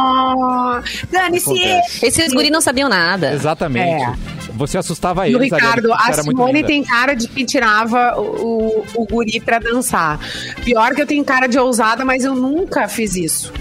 Oh, 0.02 0.82
Dane-se! 1.12 1.50
Acontece. 1.50 2.06
Esses 2.06 2.34
guri 2.34 2.50
não 2.50 2.62
sabiam 2.62 2.88
nada. 2.90 3.34
Exatamente. 3.34 4.04
É. 4.04 4.39
Você 4.60 4.78
assustava 4.78 5.28
E 5.28 5.34
o 5.36 5.40
eles. 5.42 5.52
Ricardo, 5.52 5.92
a 5.94 6.14
Simone 6.14 6.64
tem 6.64 6.84
cara 6.84 7.14
de 7.16 7.28
que 7.28 7.46
tirava 7.46 8.20
o, 8.20 8.84
o 8.94 9.06
guri 9.06 9.40
pra 9.40 9.58
dançar. 9.58 10.20
Pior 10.64 10.94
que 10.94 11.02
eu 11.02 11.08
tenho 11.08 11.24
cara 11.24 11.48
de 11.48 11.58
ousada, 11.58 12.04
mas 12.04 12.24
eu 12.26 12.36
nunca 12.36 12.88
fiz 12.88 13.16
isso. 13.16 13.52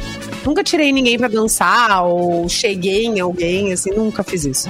Nunca 0.44 0.62
tirei 0.64 0.92
ninguém 0.92 1.18
pra 1.18 1.28
dançar 1.28 2.04
ou 2.04 2.48
cheguei 2.48 3.04
em 3.04 3.20
alguém, 3.20 3.72
assim, 3.72 3.90
nunca 3.90 4.22
fiz 4.22 4.44
isso. 4.46 4.68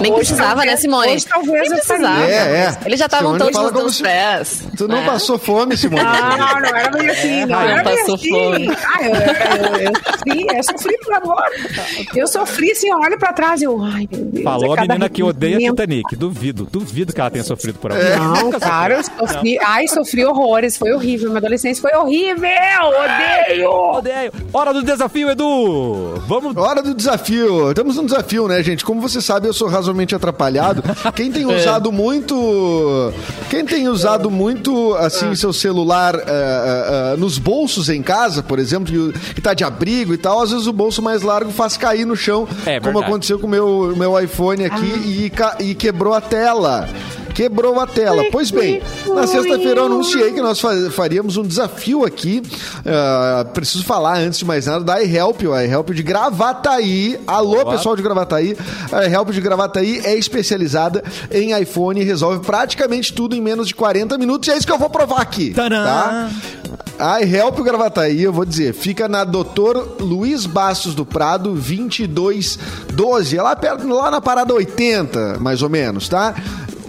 Nem 0.00 0.12
Hoje 0.12 0.20
precisava, 0.20 0.64
né, 0.64 0.76
Simone? 0.76 1.14
hoje 1.14 1.26
talvez 1.26 1.62
Nem 1.70 1.78
eu 1.78 1.84
precisava. 1.84 2.24
É, 2.24 2.34
é. 2.34 2.78
Eles 2.84 2.98
já 3.00 3.06
estavam 3.06 3.36
todos 3.36 3.60
nos 3.60 3.72
teus 3.72 3.96
se- 3.96 4.02
pés. 4.02 4.62
Tu 4.76 4.86
não 4.86 5.00
né? 5.00 5.06
passou 5.06 5.36
fome, 5.38 5.76
Simone. 5.76 6.02
Ah, 6.06 6.60
não 6.60 6.68
era 6.78 6.90
bem 6.90 7.08
assim, 7.10 7.40
não, 7.40 7.46
não 7.48 7.60
era 7.62 7.82
bem 7.82 7.96
passou 7.96 8.14
assim. 8.14 8.28
fome. 8.30 8.68
Ah, 8.70 9.02
eu, 9.02 9.14
eu, 9.14 9.80
eu, 9.80 9.92
sofri, 9.96 10.46
eu 10.56 10.62
sofri 10.62 10.98
por 10.98 11.14
amor. 11.14 11.44
Eu 12.14 12.26
sofri, 12.28 12.70
assim, 12.70 12.88
eu 12.90 12.98
olho 12.98 13.18
pra 13.18 13.32
trás 13.32 13.60
e 13.60 13.64
eu, 13.64 13.82
ai, 13.82 14.06
meu 14.12 14.24
Deus. 14.24 14.44
Falou 14.44 14.70
é 14.70 14.72
a 14.72 14.76
cada 14.76 14.92
menina 14.92 15.08
que 15.08 15.22
odeia 15.22 15.57
arrependimento. 15.66 16.08
Titanic. 16.08 16.16
Duvido, 16.16 16.68
duvido 16.70 17.12
que 17.12 17.20
ela 17.20 17.30
tenha 17.30 17.44
sofrido 17.44 17.78
por 17.78 17.92
amor. 17.92 18.04
Não, 18.04 18.44
Nunca 18.44 18.60
cara, 18.60 18.94
eu 18.94 19.02
sofri. 19.04 19.58
Ai, 19.64 19.88
sofri 19.88 20.24
horrores. 20.24 20.76
Foi 20.76 20.92
horrível. 20.92 21.28
Minha 21.28 21.38
adolescência 21.38 21.80
foi 21.82 21.98
horrível. 21.98 22.48
Odeio. 22.88 23.70
Odeio. 23.70 24.32
Hora 24.52 24.72
do 24.72 24.82
desafio, 24.82 25.30
Edu! 25.30 26.22
Vamos. 26.26 26.56
Hora 26.56 26.82
do 26.82 26.94
desafio. 26.94 27.70
Estamos 27.70 27.96
num 27.96 28.06
desafio, 28.06 28.48
né, 28.48 28.62
gente? 28.62 28.84
Como 28.84 29.00
você 29.00 29.20
sabe, 29.20 29.46
eu 29.46 29.52
sou 29.52 29.68
razoavelmente 29.68 30.14
atrapalhado. 30.14 30.82
Quem 31.14 31.30
tem 31.30 31.46
usado 31.52 31.90
muito. 31.92 33.12
Quem 33.50 33.64
tem 33.64 33.88
usado 33.88 34.30
muito, 34.30 34.94
assim, 34.96 35.34
seu 35.34 35.52
celular 35.52 36.14
eh, 36.14 36.22
eh, 36.26 37.12
eh, 37.14 37.16
nos 37.16 37.38
bolsos 37.38 37.88
em 37.88 38.02
casa, 38.02 38.42
por 38.42 38.58
exemplo, 38.58 38.92
que, 39.34 39.40
tá 39.40 39.54
de 39.54 39.64
abrigo 39.64 40.12
e 40.12 40.18
tal, 40.18 40.40
às 40.42 40.50
vezes 40.50 40.66
o 40.66 40.72
bolso 40.72 41.00
mais 41.02 41.22
largo 41.22 41.50
faz 41.50 41.76
cair 41.76 42.04
no 42.04 42.16
chão, 42.16 42.46
É 42.66 42.78
como 42.78 42.92
verdade. 42.94 43.04
aconteceu 43.06 43.38
com 43.38 43.46
o 43.46 43.50
meu, 43.50 43.94
meu 43.96 44.20
iPhone 44.20 44.64
aqui 44.64 44.86
e, 44.86 45.30
e 45.60 45.74
quebrou 45.74 46.14
a 46.14 46.20
tela. 46.20 46.88
Quebrou 47.34 47.78
a 47.78 47.86
tela. 47.86 48.24
Pois 48.32 48.50
bem, 48.50 48.82
na 49.14 49.24
sexta-feira 49.24 49.80
eu 49.82 49.86
anunciei 49.86 50.32
que 50.32 50.40
nós 50.40 50.58
fa- 50.58 50.74
faríamos 50.90 51.36
um 51.36 51.44
desafio 51.44 52.04
aqui. 52.04 52.42
Ah, 52.84 53.46
preciso 53.54 53.84
falar, 53.84 54.18
antes 54.18 54.40
de 54.40 54.44
mais 54.44 54.66
nada, 54.66 54.82
da 54.84 55.00
iHelp, 55.00 55.42
a 55.54 55.64
iHelp 55.64 55.90
de 55.90 56.02
Gravataí. 56.02 57.16
Alô, 57.28 57.62
Boa. 57.62 57.72
pessoal 57.76 57.94
de 57.94 58.02
Gravataí. 58.02 58.56
A 58.90 59.06
iHelp 59.06 59.30
de 59.30 59.40
Gravataí 59.40 60.00
é 60.04 60.16
especializada 60.16 61.04
em 61.30 61.56
iPhone 61.60 62.00
e 62.00 62.02
resolve 62.04 62.44
praticamente 62.44 63.12
tudo 63.12 63.36
em 63.36 63.40
menos 63.40 63.68
de 63.68 63.74
40 63.74 64.18
minutos. 64.18 64.48
E 64.48 64.50
é 64.52 64.56
isso 64.56 64.66
que 64.66 64.72
eu 64.72 64.78
vou 64.78 64.90
provar 64.90 65.20
aqui. 65.20 65.50
Tadã! 65.52 65.84
Tá? 65.84 66.30
A 66.98 67.20
iHelp 67.22 67.60
Gravataí, 67.60 68.22
eu 68.22 68.32
vou 68.32 68.44
dizer, 68.44 68.74
fica 68.74 69.06
na 69.06 69.22
Doutor 69.22 69.96
Luiz 70.00 70.46
Bastos 70.46 70.96
do 70.96 71.06
Prado, 71.06 71.52
2212. 71.52 73.36
É 73.36 73.42
lá, 73.42 73.54
perto, 73.54 73.86
lá 73.86 74.10
na 74.10 74.20
parada 74.20 74.52
80, 74.52 75.38
mais 75.38 75.62
ou 75.62 75.68
menos, 75.68 76.08
tá? 76.08 76.34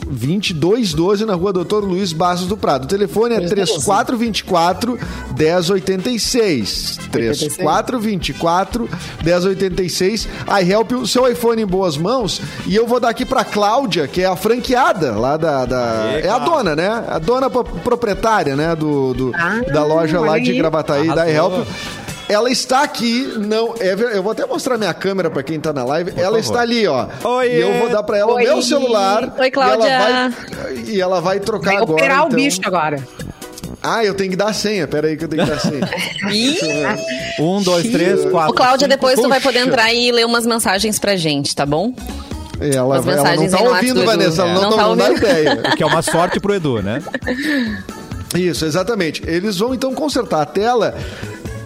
2212 0.10 1.26
na 1.26 1.36
rua 1.36 1.54
Doutor 1.54 1.84
Luiz 1.84 2.12
Bastos 2.12 2.48
do 2.48 2.58
Prado. 2.58 2.86
O 2.86 2.88
telefone 2.88 3.36
é 3.36 3.40
3424 3.42 4.98
1086. 5.38 6.98
3424 7.12 8.90
1086. 9.24 10.28
iHelp, 10.62 10.92
o 10.94 11.08
seu 11.08 11.28
iPhone 11.32 11.62
em 11.62 11.66
boas 11.66 11.98
mãos. 11.98 12.42
E 12.66 12.76
eu 12.76 12.88
vou 12.88 13.00
dar 13.00 13.10
aqui 13.10 13.26
pra 13.26 13.44
Cláudia, 13.44 14.08
que 14.08 14.22
é 14.22 14.26
a 14.26 14.36
franqueada 14.36 15.12
lá 15.16 15.38
da. 15.38 15.66
da- 15.66 16.04
Aê, 16.10 16.22
é 16.22 16.30
a 16.30 16.40
dona, 16.40 16.76
né? 16.76 17.04
A 17.08 17.20
dona 17.20 17.50
pro- 17.50 17.64
proprietária, 17.64 18.56
né? 18.56 18.76
Do, 18.76 19.14
do- 19.14 19.32
Ah, 19.36 19.62
da 19.72 19.84
loja 19.84 20.20
lá 20.20 20.38
de 20.40 20.52
aí. 20.52 20.58
Gravataí, 20.58 21.08
da 21.08 21.24
Arrasou. 21.24 21.30
iHelp. 21.30 21.68
Ela 22.30 22.52
está 22.52 22.84
aqui, 22.84 23.24
não, 23.40 23.74
é 23.80 23.92
eu 24.16 24.22
vou 24.22 24.32
até 24.32 24.46
mostrar 24.46 24.78
minha 24.78 24.94
câmera 24.94 25.32
pra 25.32 25.42
quem 25.42 25.60
tá 25.60 25.74
na 25.74 25.84
live. 25.84 26.12
ela 26.12 26.26
favor. 26.26 26.40
está 26.40 26.62
ali, 26.62 26.88
ó. 26.88 27.08
Oiê. 27.24 27.58
E 27.58 27.62
eu 27.62 27.74
vou 27.80 27.90
dar 27.90 28.04
pra 28.04 28.20
ela 28.20 28.34
Oi. 28.36 28.44
o 28.44 28.46
meu 28.46 28.62
celular. 28.62 29.34
Oi, 29.38 29.50
Cláudia. 29.50 29.88
E 29.88 29.90
ela 29.92 30.30
vai, 30.30 30.76
e 30.86 31.02
ela 31.02 31.20
vai 31.22 31.40
trocar 31.40 31.66
Vai 31.74 31.76
agora. 31.78 31.92
operar 31.94 32.24
o 32.24 32.28
então. 32.28 32.36
bicho 32.40 32.62
agora. 32.64 33.04
Ah, 33.82 34.04
eu 34.06 34.14
tenho 34.14 34.30
que 34.30 34.36
dar 34.36 34.50
a 34.50 34.54
senha. 34.54 34.88
Pera 34.88 35.08
aí 35.08 35.18
que 35.18 35.24
eu 35.24 35.28
tenho 35.28 35.44
que 35.44 35.50
dar 35.50 35.56
a 35.56 35.60
senha. 35.60 35.90
Ih, 36.32 36.58
Um, 37.42 37.64
dois, 37.64 37.90
três, 37.90 38.24
quatro. 38.30 38.52
Ô, 38.52 38.54
Cláudia, 38.54 38.86
cinco. 38.86 38.90
depois 38.90 39.20
tu 39.20 39.28
vai 39.28 39.40
poder 39.40 39.60
Puxa. 39.60 39.70
entrar 39.70 39.94
e 39.94 40.12
ler 40.12 40.26
umas 40.26 40.46
mensagens 40.46 41.00
pra 41.00 41.16
gente, 41.16 41.56
tá 41.56 41.66
bom? 41.66 41.94
Ela, 42.62 42.98
As 43.00 43.08
ela 43.08 43.36
não 43.38 43.50
tá 43.50 43.62
ouvindo, 43.64 44.06
Vanessa. 44.06 44.42
Ela 44.44 44.54
não, 44.54 44.62
Não 44.62 44.70
tá, 44.72 44.78
tá 44.78 44.84
não 44.90 44.98
dá 44.98 45.12
ideia. 45.14 45.64
O 45.66 45.72
que 45.78 45.82
é 45.82 45.86
uma 45.86 46.02
sorte 46.04 46.40
pro 46.40 46.54
Edu, 46.54 46.82
né? 46.84 47.02
Isso, 48.36 48.66
exatamente. 48.66 49.24
Eles 49.26 49.58
vão 49.58 49.74
então 49.74 49.94
consertar 49.96 50.42
a 50.42 50.46
tela. 50.46 50.94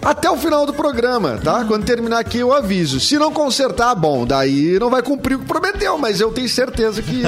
Até 0.04 0.30
o 0.30 0.36
final 0.36 0.66
do 0.66 0.72
programa, 0.74 1.38
tá? 1.42 1.64
Quando 1.64 1.84
terminar 1.84 2.18
aqui 2.18 2.38
eu 2.38 2.52
aviso. 2.52 3.00
Se 3.00 3.18
não 3.18 3.32
consertar, 3.32 3.94
bom, 3.94 4.26
daí 4.26 4.78
não 4.78 4.90
vai 4.90 5.02
cumprir 5.02 5.36
o 5.36 5.38
que 5.40 5.46
prometeu, 5.46 5.96
mas 5.98 6.20
eu 6.20 6.30
tenho 6.32 6.48
certeza 6.48 7.00
que 7.02 7.22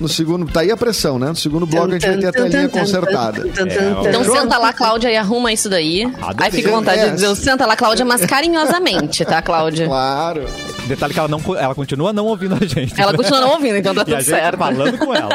no 0.00 0.08
segundo, 0.08 0.50
tá 0.50 0.60
aí 0.60 0.70
a 0.70 0.76
pressão, 0.76 1.18
né? 1.18 1.28
No 1.28 1.36
segundo 1.36 1.66
bloco 1.66 1.88
a 1.88 1.92
gente 1.92 2.06
vai 2.06 2.16
ter 2.18 2.26
a 2.28 2.32
telinha 2.32 2.68
consertada. 2.68 3.46
Então 3.48 4.24
senta 4.24 4.56
lá, 4.58 4.72
Cláudia, 4.72 5.10
e 5.10 5.16
arruma 5.16 5.52
isso 5.52 5.68
daí. 5.68 6.04
Adorei. 6.04 6.34
Aí 6.38 6.50
fica 6.50 6.70
vontade 6.70 7.00
É. 7.00 7.08
de 7.08 7.14
dizer, 7.14 7.34
senta 7.36 7.66
lá, 7.66 7.76
Cláudia, 7.76 8.04
mas 8.04 8.24
carinhosamente, 8.24 9.24
tá, 9.24 9.42
Cláudia? 9.42 9.86
Claro. 9.86 10.44
Detalhe 10.86 11.12
que 11.12 11.18
ela, 11.20 11.28
não, 11.28 11.40
ela 11.56 11.74
continua 11.74 12.12
não 12.12 12.26
ouvindo 12.26 12.54
a 12.54 12.66
gente. 12.66 12.98
Ela 13.00 13.14
continua 13.14 13.40
não 13.40 13.50
ouvindo, 13.52 13.76
então 13.76 13.94
tá 13.94 14.00
E 14.08 14.14
a 14.14 14.16
tudo 14.16 14.16
gente 14.20 14.24
certo. 14.30 14.58
falando 14.58 14.98
com 14.98 15.14
ela. 15.14 15.30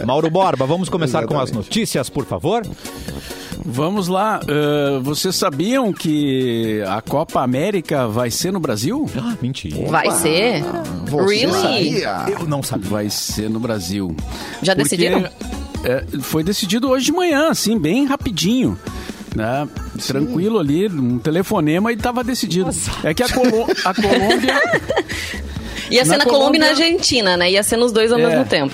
É. 0.00 0.04
Mauro 0.06 0.30
Borba, 0.30 0.64
vamos 0.64 0.88
começar 0.88 1.26
com 1.26 1.34
as 1.34 1.48
Exatamente. 1.50 1.68
notícias, 1.68 2.08
por 2.08 2.24
favor? 2.24 2.62
Vamos 3.64 4.08
lá. 4.08 4.40
eh, 4.46 4.98
vocês 5.02 5.34
sabiam 5.34 5.92
que 5.92 6.82
a 6.86 7.00
Copa 7.00 7.40
América 7.42 8.06
vai 8.06 8.30
ser 8.30 8.52
no 8.52 8.60
Brasil? 8.60 9.08
Ah, 9.16 9.34
mentira. 9.40 9.86
Vai 9.88 10.10
ser? 10.10 10.62
Você 11.06 11.34
Really? 11.34 11.52
sabia? 12.00 12.26
Eu 12.40 12.46
não 12.46 12.62
sabia. 12.62 12.90
Vai 12.90 13.08
ser 13.08 13.48
no 13.48 13.58
Brasil. 13.58 14.14
Já 14.62 14.74
Porque, 14.76 14.96
decidiram? 14.96 15.24
é, 15.82 16.04
foi 16.20 16.44
decidido 16.44 16.90
hoje 16.90 17.06
de 17.06 17.12
manhã, 17.12 17.48
assim, 17.48 17.78
bem 17.78 18.04
rapidinho. 18.04 18.78
Né? 19.34 19.66
Tranquilo 20.06 20.58
ali, 20.60 20.86
um 20.88 21.18
telefonema 21.18 21.90
e 21.90 21.96
estava 21.96 22.22
decidido. 22.22 22.70
É 23.02 23.12
que 23.14 23.22
a, 23.22 23.28
Colo- 23.28 23.66
a 23.84 23.94
Colômbia. 23.94 24.60
Ia 25.90 26.04
ser 26.04 26.12
Na 26.12 26.18
na, 26.18 26.24
Colômbia 26.26 26.58
e 26.58 26.60
na 26.60 26.68
Argentina, 26.68 27.36
né? 27.36 27.50
Ia 27.50 27.62
ser 27.62 27.76
nos 27.76 27.92
dois 27.92 28.12
ao 28.12 28.18
É. 28.18 28.26
mesmo 28.26 28.44
tempo. 28.44 28.72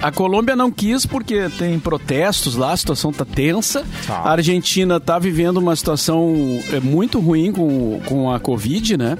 A 0.00 0.10
Colômbia 0.10 0.54
não 0.54 0.70
quis 0.70 1.06
porque 1.06 1.48
tem 1.58 1.78
protestos 1.78 2.54
lá, 2.54 2.72
a 2.72 2.76
situação 2.76 3.12
tá 3.12 3.24
tensa. 3.24 3.84
Tá. 4.06 4.16
A 4.18 4.32
Argentina 4.32 4.98
tá 5.00 5.18
vivendo 5.18 5.58
uma 5.58 5.74
situação 5.76 6.34
é, 6.72 6.80
muito 6.80 7.18
ruim 7.18 7.52
com, 7.52 8.00
com 8.06 8.30
a 8.30 8.38
Covid, 8.38 8.96
né? 8.96 9.18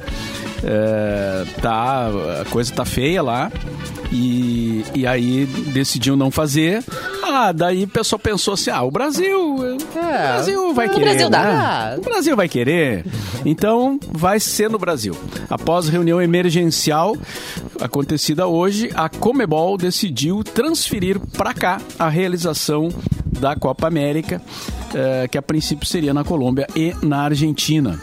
É, 0.62 1.44
tá, 1.60 2.08
a 2.42 2.44
coisa 2.50 2.72
tá 2.72 2.84
feia 2.84 3.22
lá. 3.22 3.50
E, 4.10 4.84
e 4.94 5.06
aí 5.06 5.46
decidiu 5.46 6.16
não 6.16 6.30
fazer. 6.30 6.82
Ah, 7.30 7.52
daí 7.52 7.84
o 7.84 7.88
pessoal 7.88 8.18
pensou 8.18 8.54
assim: 8.54 8.70
ah, 8.70 8.82
o 8.82 8.90
Brasil. 8.90 9.38
o 9.38 9.78
Brasil 9.92 10.74
vai 10.74 10.88
querer. 10.88 11.04
Brasil 11.04 11.30
dá. 11.30 11.42
né? 11.44 11.96
O 11.98 12.00
Brasil 12.00 12.36
vai 12.36 12.48
querer. 12.48 13.04
Então 13.44 14.00
vai 14.10 14.40
ser 14.40 14.70
no 14.70 14.78
Brasil. 14.78 15.14
Após 15.50 15.88
reunião 15.88 16.20
emergencial 16.22 17.16
acontecida 17.80 18.46
hoje, 18.46 18.90
a 18.94 19.08
Comebol 19.08 19.76
decidiu 19.76 20.42
transferir 20.42 21.20
para 21.36 21.52
cá 21.54 21.80
a 21.98 22.08
realização 22.08 22.88
da 23.26 23.54
Copa 23.54 23.86
América, 23.86 24.40
eh, 24.94 25.28
que 25.30 25.38
a 25.38 25.42
princípio 25.42 25.86
seria 25.86 26.12
na 26.14 26.24
Colômbia 26.24 26.66
e 26.74 26.94
na 27.02 27.22
Argentina. 27.22 27.98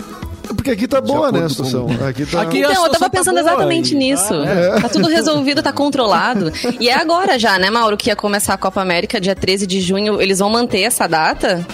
Porque 0.48 0.72
aqui 0.72 0.88
tá 0.88 1.00
boa, 1.02 1.32
né, 1.32 1.40
a 1.40 1.42
com- 1.44 1.50
situação. 1.50 1.88
Aqui 2.08 2.26
tá... 2.26 2.42
Aqui- 2.42 2.58
a 2.58 2.60
Então, 2.60 2.72
eu 2.72 2.76
situação 2.76 2.92
tava 2.92 3.00
tá 3.00 3.10
pensando 3.10 3.36
boa, 3.40 3.48
exatamente 3.48 3.94
hein? 3.94 4.00
nisso. 4.00 4.34
Tá 4.82 4.90
tudo 4.90 5.08
resolvido, 5.08 5.62
tá 5.64 5.72
controlado. 5.72 6.52
E 6.80 6.90
é 6.90 6.94
agora 6.94 7.38
já, 7.40 7.58
né, 7.58 7.70
Mauro, 7.70 7.96
que 7.98 8.10
ia 8.10 8.16
começar 8.16 8.54
a 8.54 8.58
Copa 8.58 8.82
América, 8.82 9.20
dia 9.20 9.36
13 9.36 9.66
de 9.66 9.80
junho. 9.82 10.22
Eles 10.22 10.40
vão 10.40 10.50
manter 10.50 10.82
essa 10.82 11.08
data? 11.08 11.66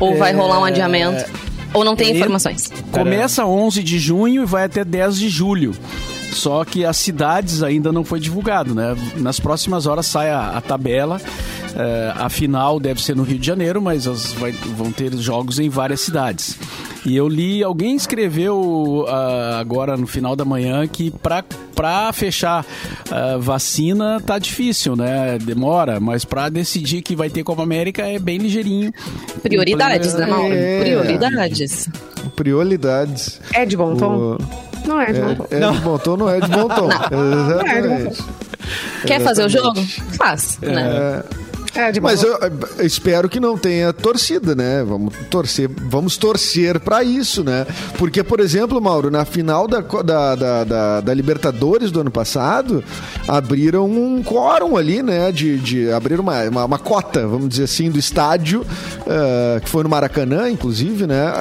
Ou 0.00 0.16
vai 0.16 0.32
rolar 0.32 0.58
um 0.60 0.64
adiamento? 0.64 1.24
Ou 1.72 1.84
não 1.84 1.94
tem 1.96 2.08
Ele- 2.10 2.18
informações? 2.18 2.70
Começa 2.90 3.46
11 3.46 3.82
de 3.82 3.98
junho 3.98 4.42
e 4.42 4.46
vai 4.46 4.64
até 4.64 4.84
10 4.84 5.16
de 5.16 5.28
julho. 5.28 5.74
Só 6.32 6.64
que 6.64 6.84
as 6.84 6.96
cidades 6.96 7.62
ainda 7.62 7.92
não 7.92 8.04
foi 8.04 8.18
divulgado, 8.18 8.74
né? 8.74 8.96
Nas 9.16 9.38
próximas 9.38 9.86
horas 9.86 10.06
sai 10.06 10.30
a, 10.30 10.50
a 10.56 10.60
tabela. 10.60 11.20
É, 11.76 12.12
a 12.16 12.28
final 12.28 12.80
deve 12.80 13.02
ser 13.02 13.14
no 13.16 13.22
Rio 13.22 13.38
de 13.38 13.46
Janeiro, 13.46 13.80
mas 13.80 14.06
as 14.06 14.32
vai- 14.32 14.52
vão 14.52 14.90
ter 14.92 15.14
jogos 15.16 15.58
em 15.58 15.68
várias 15.68 16.00
cidades. 16.00 16.56
E 17.04 17.16
eu 17.16 17.28
li, 17.28 17.62
alguém 17.62 17.96
escreveu 17.96 19.04
ah, 19.08 19.58
agora 19.60 19.96
no 19.96 20.06
final 20.06 20.34
da 20.36 20.44
manhã 20.44 20.86
que 20.86 21.10
para 21.10 21.44
para 21.74 22.12
fechar 22.12 22.64
ah, 23.10 23.36
vacina 23.40 24.20
tá 24.20 24.38
difícil, 24.38 24.94
né? 24.96 25.38
Demora, 25.38 25.98
mas 25.98 26.24
para 26.24 26.48
decidir 26.48 27.02
que 27.02 27.16
vai 27.16 27.28
ter 27.30 27.42
Copa 27.42 27.62
América 27.62 28.02
é 28.02 28.18
bem 28.18 28.38
ligeirinho. 28.38 28.92
Prioridades, 29.42 30.14
né, 30.14 30.26
Mauro? 30.26 30.52
É. 30.54 30.80
Prioridades. 30.80 31.88
Prioridades. 32.36 33.40
É 33.54 33.64
de 33.64 33.76
bom 33.76 33.96
tom? 33.96 34.36
O- 34.38 34.71
Não 34.86 35.00
é 35.00 35.12
de 35.12 35.20
bom 35.20 35.34
tom. 35.34 35.46
É, 35.50 35.56
é 35.56 35.70
de 35.70 35.80
bom 35.80 35.98
tom, 35.98 36.16
não 36.16 36.28
é 36.28 36.40
de 36.40 36.48
bom 36.48 36.68
tom. 36.68 36.88
Exatamente. 36.90 38.24
Quer 39.06 39.20
fazer 39.20 39.44
o 39.44 39.48
jogo? 39.48 39.80
Faz, 40.16 40.58
né? 40.60 41.24
É 41.38 41.41
bom 42.00 42.06
Mas 42.08 42.22
eu, 42.22 42.36
eu 42.78 42.86
espero 42.86 43.28
que 43.28 43.40
não 43.40 43.56
tenha 43.56 43.92
torcida, 43.92 44.54
né? 44.54 44.84
Vamos 44.84 45.14
torcer, 45.30 45.70
vamos 45.88 46.16
torcer 46.16 46.78
para 46.80 47.02
isso, 47.02 47.42
né? 47.42 47.66
Porque, 47.98 48.22
por 48.22 48.40
exemplo, 48.40 48.80
Mauro, 48.80 49.10
na 49.10 49.24
final 49.24 49.66
da, 49.66 49.80
da, 49.80 50.34
da, 50.34 50.64
da- 50.64 51.00
da 51.00 51.14
Libertadores 51.14 51.90
do 51.90 52.00
ano 52.00 52.10
passado, 52.10 52.84
abriram 53.26 53.86
um 53.86 54.22
quórum 54.22 54.76
ali, 54.76 55.02
né? 55.02 55.32
De, 55.32 55.58
de 55.58 55.90
abriram 55.90 56.22
uma, 56.22 56.42
uma, 56.44 56.64
uma 56.64 56.78
cota, 56.78 57.26
vamos 57.26 57.48
dizer 57.48 57.64
assim, 57.64 57.90
do 57.90 57.98
estádio, 57.98 58.64
eh, 59.06 59.60
que 59.62 59.68
foi 59.68 59.82
no 59.82 59.88
Maracanã, 59.88 60.50
inclusive, 60.50 61.06
né? 61.06 61.32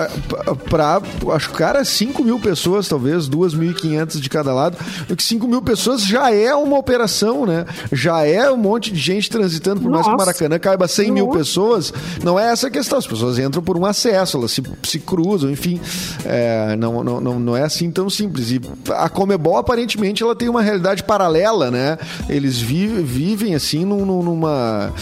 Para, 0.69 1.01
acho 1.33 1.49
que, 1.49 1.55
cara, 1.57 1.83
5 1.83 2.23
mil 2.23 2.39
pessoas, 2.39 2.87
talvez, 2.87 3.27
2.500 3.29 4.19
de 4.19 4.29
cada 4.29 4.53
lado. 4.53 4.77
O 5.09 5.15
que 5.15 5.23
5 5.23 5.47
mil 5.47 5.61
pessoas 5.61 6.03
já 6.05 6.33
é 6.33 6.53
uma 6.55 6.77
operação, 6.77 7.45
né? 7.45 7.65
Já 7.91 8.23
é 8.25 8.49
um 8.51 8.57
monte 8.57 8.91
de 8.91 8.99
gente 8.99 9.29
transitando, 9.29 9.81
por 9.81 9.89
mais. 9.91 10.05
Maracanã 10.25 10.59
caiba 10.59 10.87
100 10.87 11.11
mil 11.11 11.27
pessoas, 11.29 11.93
não 12.23 12.39
é 12.39 12.51
essa 12.51 12.67
a 12.67 12.69
questão. 12.71 12.97
As 12.99 13.07
pessoas 13.07 13.37
entram 13.39 13.61
por 13.61 13.77
um 13.77 13.85
acesso, 13.85 14.37
elas 14.37 14.51
se, 14.51 14.63
se 14.83 14.99
cruzam, 14.99 15.49
enfim. 15.51 15.79
É, 16.25 16.75
não, 16.77 17.03
não, 17.03 17.21
não, 17.21 17.39
não 17.39 17.57
é 17.57 17.63
assim 17.63 17.91
tão 17.91 18.09
simples. 18.09 18.51
E 18.51 18.61
a 18.91 19.09
Comebol, 19.09 19.57
aparentemente, 19.57 20.23
ela 20.23 20.35
tem 20.35 20.49
uma 20.49 20.61
realidade 20.61 21.03
paralela, 21.03 21.69
né? 21.71 21.97
Eles 22.29 22.57
vivem, 22.59 23.03
vivem 23.03 23.55
assim, 23.55 23.85
num- 23.85 24.05
num- 24.05 24.23
numa. 24.23 24.93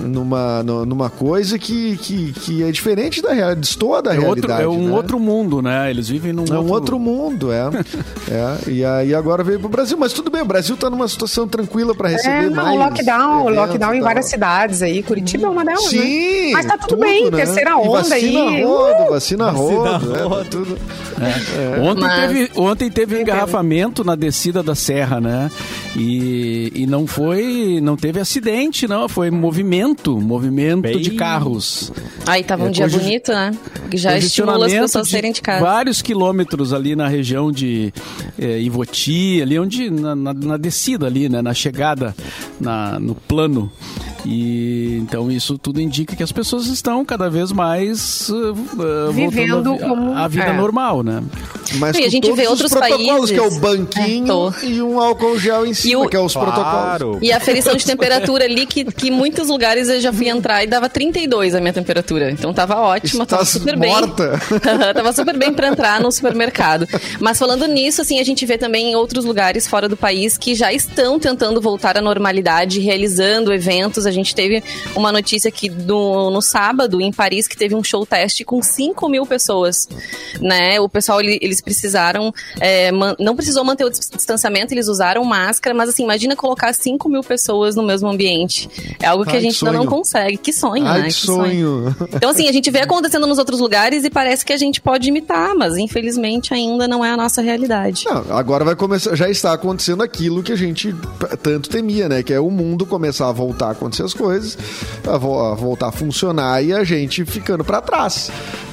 Numa, 0.00 0.62
nu- 0.62 0.86
numa 0.86 1.10
coisa 1.10 1.58
que, 1.58 1.96
que, 1.96 2.32
que 2.32 2.62
é 2.62 2.70
diferente 2.70 3.20
da 3.20 3.32
realidade, 3.32 3.60
destoa 3.60 4.00
da 4.00 4.14
É, 4.14 4.18
outro, 4.18 4.46
realidade. 4.48 4.62
é 4.62 4.68
um 4.68 4.88
né? 4.88 4.94
outro 4.94 5.18
mundo, 5.18 5.60
né? 5.60 5.90
Eles 5.90 6.08
vivem 6.08 6.32
num 6.32 6.44
É 6.46 6.58
um 6.58 6.70
outro 6.70 6.98
mundo, 6.98 7.50
é. 7.52 7.62
é. 8.30 8.70
E 8.70 8.84
aí 8.84 9.14
agora 9.14 9.42
veio 9.42 9.58
pro 9.58 9.68
Brasil. 9.68 9.96
Mas 9.98 10.12
tudo 10.12 10.30
bem, 10.30 10.42
o 10.42 10.44
Brasil 10.44 10.76
tá 10.76 10.88
numa 10.88 11.08
situação 11.08 11.48
tranquila 11.48 11.94
para 11.94 12.08
receber 12.10 12.46
É, 12.46 12.50
não, 12.50 12.62
mais. 12.64 12.78
lockdown, 12.78 13.40
eventos 13.42 13.56
lockdown 13.56 13.94
em 13.94 14.00
várias 14.00 14.26
cidades 14.26 14.82
aí. 14.82 15.02
Curitiba 15.02 15.46
é 15.46 15.50
uma 15.50 15.64
delas, 15.64 15.82
né? 15.92 16.00
Sim! 16.00 16.52
Mas 16.52 16.66
tá 16.66 16.78
tudo, 16.78 17.00
bem, 17.00 17.24
né? 17.30 17.36
terceira 17.38 17.76
onda 17.76 17.98
vacina 18.02 18.40
aí. 18.50 18.62
Rodo, 18.62 19.10
vacina 19.10 19.50
rodo, 19.50 19.82
Vacina 19.82 20.16
é, 20.18 20.22
rodo. 20.22 20.36
tá 20.36 20.44
tudo. 20.50 20.78
Ontem, 21.82 22.00
Mas- 22.02 22.20
teve, 22.20 22.50
ontem 22.56 22.90
teve 22.90 23.16
um 23.16 23.20
engarrafamento 23.20 24.04
na 24.04 24.14
descida 24.14 24.62
da 24.62 24.74
serra, 24.74 25.20
né? 25.20 25.50
E, 25.96 26.70
e 26.74 26.86
não 26.86 27.06
foi. 27.06 27.80
Não 27.82 27.96
teve 27.96 28.20
acidente, 28.20 28.86
não. 28.86 29.08
Foi 29.08 29.30
movimento 29.30 29.87
movimento 30.20 30.82
Bem- 30.82 31.00
de 31.00 31.10
carros. 31.12 31.92
Aí 32.26 32.42
tava 32.44 32.64
um 32.64 32.68
É, 32.68 32.70
dia 32.70 32.88
bonito, 32.88 33.32
né? 33.32 33.52
Que 33.90 33.96
já 33.96 34.16
estimula 34.18 34.66
as 34.66 34.72
pessoas 34.72 34.96
a 35.06 35.10
saírem 35.10 35.32
de 35.32 35.40
casa. 35.40 35.64
Vários 35.64 36.02
quilômetros 36.02 36.72
ali 36.72 36.94
na 36.96 37.08
região 37.08 37.50
de 37.50 37.92
eh, 38.38 38.60
Ivoti, 38.60 39.40
ali 39.42 39.58
onde. 39.58 39.88
Na, 39.90 40.14
na- 40.14 40.34
na 40.34 40.56
descida 40.56 41.06
ali, 41.06 41.28
né? 41.28 41.40
Na 41.42 41.54
chegada 41.54 42.14
na, 42.60 42.98
no 43.00 43.14
plano. 43.14 43.70
E 44.26 44.98
então 45.00 45.30
isso 45.30 45.56
tudo 45.56 45.80
indica 45.80 46.14
que 46.16 46.22
as 46.22 46.32
pessoas 46.32 46.66
estão 46.66 47.04
cada 47.04 47.30
vez 47.30 47.50
mais 47.52 48.28
uh, 48.28 48.52
uh, 48.52 49.12
Vivendo 49.12 49.62
voltando 49.62 49.70
a, 49.70 49.76
vi- 49.76 49.88
como- 49.88 50.12
a 50.12 50.28
vida 50.28 50.44
é. 50.46 50.56
normal, 50.56 51.02
né? 51.02 51.22
Mas 51.74 51.96
E 51.96 52.04
a 52.04 52.08
gente 52.08 52.22
todos 52.24 52.36
vê 52.36 52.44
os 52.44 52.50
outros 52.50 52.70
protocolos, 52.72 53.06
países. 53.06 53.30
que 53.30 53.36
é 53.38 53.42
o 53.42 53.60
banquinho 53.60 54.54
É, 54.62 54.66
e 54.66 54.82
um 54.82 55.00
álcool 55.00 55.38
gel 55.38 55.66
em 55.66 55.74
cima, 55.74 56.04
o- 56.04 56.08
que 56.08 56.16
é 56.16 56.20
os 56.20 56.32
protocolos. 56.32 56.68
Claro. 56.68 57.18
E 57.20 57.32
a 57.32 57.36
aferição 57.36 57.74
de 57.74 57.84
temperatura 57.84 58.44
ali, 58.44 58.66
que, 58.66 58.84
que 58.84 59.08
em 59.08 59.10
muitos 59.10 59.48
lugares 59.48 59.88
eu 59.88 60.00
já 60.00 60.12
fui 60.12 60.28
entrar 60.28 60.62
e 60.64 60.66
dava 60.66 60.88
32 60.88 61.54
a 61.54 61.60
minha 61.60 61.72
temperatura. 61.72 62.30
Então 62.30 62.52
tava 62.54 62.76
ótima, 62.76 63.26
tava 63.26 63.44
super 63.44 63.76
bem. 63.76 63.90
morta. 63.90 64.40
tava 64.94 65.12
super 65.12 65.36
bem 65.36 65.52
pra 65.52 65.68
entrar 65.68 66.00
no 66.00 66.10
supermercado. 66.10 66.86
Mas 67.20 67.38
falando 67.38 67.66
nisso, 67.66 68.00
assim, 68.02 68.18
a 68.20 68.24
gente 68.24 68.44
vê 68.46 68.56
também 68.58 68.92
em 68.92 68.94
outros 68.96 69.24
lugares 69.24 69.66
fora 69.66 69.88
do 69.88 69.96
país 69.96 70.36
que 70.38 70.54
já 70.54 70.72
estão 70.72 71.18
tentando 71.18 71.60
voltar 71.60 71.96
à 71.98 72.00
normalidade, 72.02 72.80
realizando 72.80 73.52
eventos. 73.52 74.06
A 74.06 74.10
gente 74.10 74.34
teve 74.34 74.62
uma 74.94 75.12
notícia 75.12 75.48
aqui 75.48 75.68
do, 75.68 76.30
no 76.30 76.40
sábado, 76.40 77.00
em 77.00 77.12
Paris, 77.12 77.46
que 77.46 77.56
teve 77.56 77.74
um 77.74 77.82
show 77.82 78.04
teste 78.06 78.44
com 78.44 78.62
5 78.62 79.08
mil 79.08 79.26
pessoas. 79.26 79.88
Né? 80.40 80.80
O 80.80 80.88
pessoal, 80.88 81.20
ele- 81.20 81.38
eles 81.42 81.57
precisaram, 81.60 82.32
é, 82.60 82.90
não 83.18 83.34
precisou 83.36 83.64
manter 83.64 83.84
o 83.84 83.90
dis- 83.90 84.08
distanciamento, 84.14 84.72
eles 84.74 84.88
usaram 84.88 85.24
máscara, 85.24 85.74
mas 85.74 85.88
assim, 85.90 86.04
imagina 86.04 86.34
colocar 86.36 86.72
5 86.72 87.08
mil 87.08 87.22
pessoas 87.22 87.74
no 87.76 87.82
mesmo 87.82 88.08
ambiente. 88.08 88.68
É 89.00 89.06
algo 89.06 89.24
que 89.24 89.30
Ai, 89.32 89.36
a 89.38 89.40
gente 89.40 89.58
que 89.58 89.64
ainda 89.66 89.76
não 89.78 89.84
sonho. 89.84 89.96
consegue. 89.98 90.36
Que 90.38 90.52
sonho, 90.52 90.86
Ai, 90.86 91.00
né? 91.02 91.06
que 91.08 91.12
sonho. 91.12 91.96
Então, 92.14 92.30
assim, 92.30 92.48
a 92.48 92.52
gente 92.52 92.70
vê 92.70 92.80
acontecendo 92.80 93.26
nos 93.26 93.38
outros 93.38 93.60
lugares 93.60 94.04
e 94.04 94.10
parece 94.10 94.44
que 94.44 94.52
a 94.52 94.56
gente 94.56 94.80
pode 94.80 95.08
imitar, 95.08 95.54
mas 95.54 95.76
infelizmente 95.76 96.52
ainda 96.54 96.86
não 96.88 97.04
é 97.04 97.10
a 97.10 97.16
nossa 97.16 97.40
realidade. 97.42 98.04
Não, 98.06 98.36
agora 98.36 98.64
vai 98.64 98.76
começar, 98.76 99.14
já 99.16 99.28
está 99.28 99.52
acontecendo 99.52 100.02
aquilo 100.02 100.42
que 100.42 100.52
a 100.52 100.56
gente 100.56 100.94
tanto 101.42 101.68
temia, 101.68 102.08
né? 102.08 102.22
Que 102.22 102.32
é 102.32 102.40
o 102.40 102.50
mundo 102.50 102.86
começar 102.86 103.28
a 103.28 103.32
voltar 103.32 103.68
a 103.68 103.70
acontecer 103.72 104.02
as 104.02 104.14
coisas, 104.14 104.56
a, 105.06 105.16
vo- 105.16 105.40
a 105.40 105.54
voltar 105.54 105.88
a 105.88 105.92
funcionar 105.92 106.62
e 106.62 106.72
a 106.72 106.84
gente 106.84 107.24
ficando 107.24 107.64
para 107.64 107.80
trás. 107.80 108.30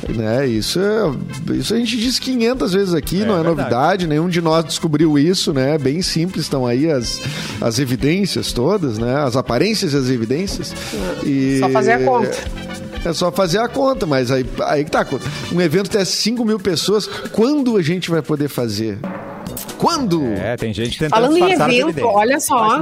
Né? 0.07 0.45
Isso, 0.47 0.79
é, 0.79 1.55
isso 1.55 1.73
a 1.73 1.77
gente 1.77 1.97
diz 1.97 2.19
500 2.19 2.74
vezes 2.75 2.93
aqui, 2.93 3.23
É 3.23 3.25
não 3.25 3.33
é 3.33 3.37
verdade. 3.43 3.57
novidade, 3.57 4.07
nenhum 4.07 4.29
de 4.29 4.41
nós 4.41 4.63
descobriu 4.65 5.17
isso, 5.17 5.51
né? 5.53 5.77
Bem 5.77 6.01
simples, 6.03 6.43
estão 6.45 6.67
aí 6.67 6.91
as, 6.91 7.21
as 7.59 7.79
evidências 7.79 8.51
todas, 8.53 8.99
né? 8.99 9.23
As 9.23 9.35
aparências 9.35 9.93
e 9.93 9.97
as 9.97 10.09
evidências. 10.09 10.73
E, 11.23 11.57
Só 11.59 11.69
fazer 11.69 11.93
a 11.93 11.99
conta. 12.05 12.37
É 13.03 13.13
só 13.13 13.31
fazer 13.31 13.59
a 13.59 13.67
conta, 13.67 14.05
mas 14.05 14.31
aí, 14.31 14.45
aí 14.65 14.83
que 14.83 14.91
tá. 14.91 15.05
Um 15.51 15.61
evento 15.61 15.89
tem 15.89 16.03
5 16.03 16.43
mil 16.43 16.59
pessoas, 16.59 17.07
quando 17.31 17.77
a 17.77 17.81
gente 17.81 18.09
vai 18.11 18.21
poder 18.21 18.49
fazer? 18.49 18.97
Quando? 19.77 20.23
É, 20.33 20.55
tem 20.57 20.73
gente 20.73 20.97
tentando 20.97 21.21
Falando 21.21 21.37
em 21.37 21.51
evento, 21.51 22.05
olha 22.05 22.39
só, 22.39 22.79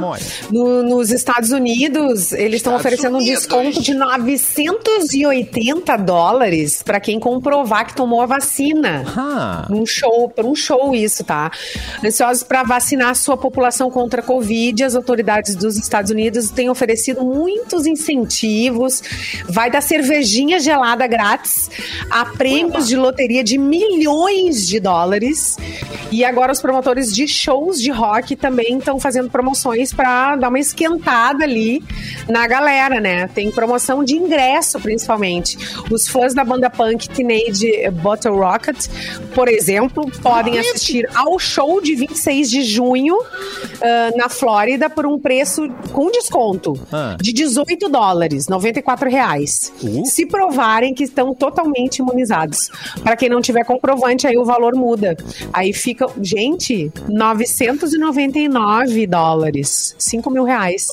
no- 0.52 0.84
nos 0.84 1.12
Estados 1.12 1.52
Unidos, 1.52 2.32
eles 2.32 2.58
estão 2.58 2.76
oferecendo 2.76 3.18
um 3.18 3.24
desconto 3.24 3.82
de 3.82 3.94
980 3.94 5.98
dólares 5.98 6.82
para 6.84 7.00
quem 7.00 7.20
comprovar 7.20 7.88
que 7.88 7.96
tomou 7.96 8.22
a 8.22 8.26
vacina. 8.26 9.04
Ah. 9.16 9.68
Num 9.70 9.86
show, 9.86 10.30
para 10.30 10.46
um 10.46 10.56
show 10.56 10.94
isso, 10.96 11.24
tá? 11.24 11.52
Ansiosos 12.04 12.44
para 12.44 12.64
vacinar 12.64 13.10
a 13.10 13.16
sua 13.16 13.38
população 13.38 13.90
contra 13.90 14.22
a 14.22 14.24
Covid, 14.24 14.84
as 14.84 14.96
autoridades 14.96 15.56
dos 15.56 15.78
Estados 15.78 16.12
Unidos 16.12 16.50
têm 16.50 16.70
oferecido 16.70 17.24
muitos 17.24 17.86
incentivos. 17.86 19.02
Vai 19.48 19.70
dar 19.72 19.82
cervejinha 19.82 20.60
gelada 20.60 21.06
grátis, 21.08 21.70
a 22.10 22.26
prêmios 22.26 22.88
de 22.88 22.96
loteria 22.96 23.44
de 23.44 23.58
milhões 23.58 24.68
de 24.68 24.80
dólares. 24.80 25.58
E 26.12 26.24
agora 26.24 26.52
os 26.52 26.62
promotores 26.64 27.14
de 27.14 27.28
shows 27.28 27.82
de 27.82 27.92
rock 27.92 28.38
também 28.38 28.78
estão 28.78 28.98
fazendo 28.98 29.30
promoções 29.30 29.94
para 29.94 30.38
dar 30.38 30.48
uma 30.48 30.60
esquentada 30.60 31.44
ali 31.44 31.84
na 32.30 32.48
galera, 32.48 33.02
né? 33.02 33.28
Tem 33.28 33.52
promoção 33.52 34.02
de 34.02 34.16
ingresso, 34.16 34.80
principalmente. 34.80 35.58
Os 35.92 36.08
fãs 36.08 36.34
da 36.34 36.46
banda 36.46 36.70
punk 36.70 37.10
Teenage 37.10 37.90
Bottle 38.02 38.38
Rocket, 38.38 38.88
por 39.36 39.50
exemplo, 39.50 40.10
podem 40.22 40.58
assistir 40.58 41.06
ao 41.14 41.38
show 41.38 41.82
de 41.82 41.96
26 41.96 42.50
de 42.50 42.64
junho 42.64 43.18
ah, 43.82 44.12
na 44.16 44.30
Flórida 44.30 44.90
por 44.90 45.06
um 45.06 45.20
preço 45.20 45.68
com 45.92 46.10
desconto 46.10 46.80
Ah. 46.94 47.18
de 47.22 47.34
18 47.34 47.90
dólares, 47.90 48.48
94 48.48 49.10
reais. 49.10 49.74
Uh. 49.84 50.06
Se 50.06 50.26
provarem 50.26 50.94
que 50.94 51.04
estão 51.04 51.36
totalmente 51.36 51.98
imunizados. 51.98 52.70
Para 53.04 53.18
quem 53.18 53.28
não 53.28 53.42
tiver 53.42 53.66
comprovante, 53.66 54.26
aí 54.26 54.38
o 54.38 54.46
valor 54.46 54.74
muda. 54.76 55.18
Aí 55.52 55.74
fica, 55.74 56.08
gente, 56.22 56.53
999 57.10 59.08
dólares, 59.08 59.96
5 59.98 60.30
mil 60.30 60.44
reais. 60.44 60.88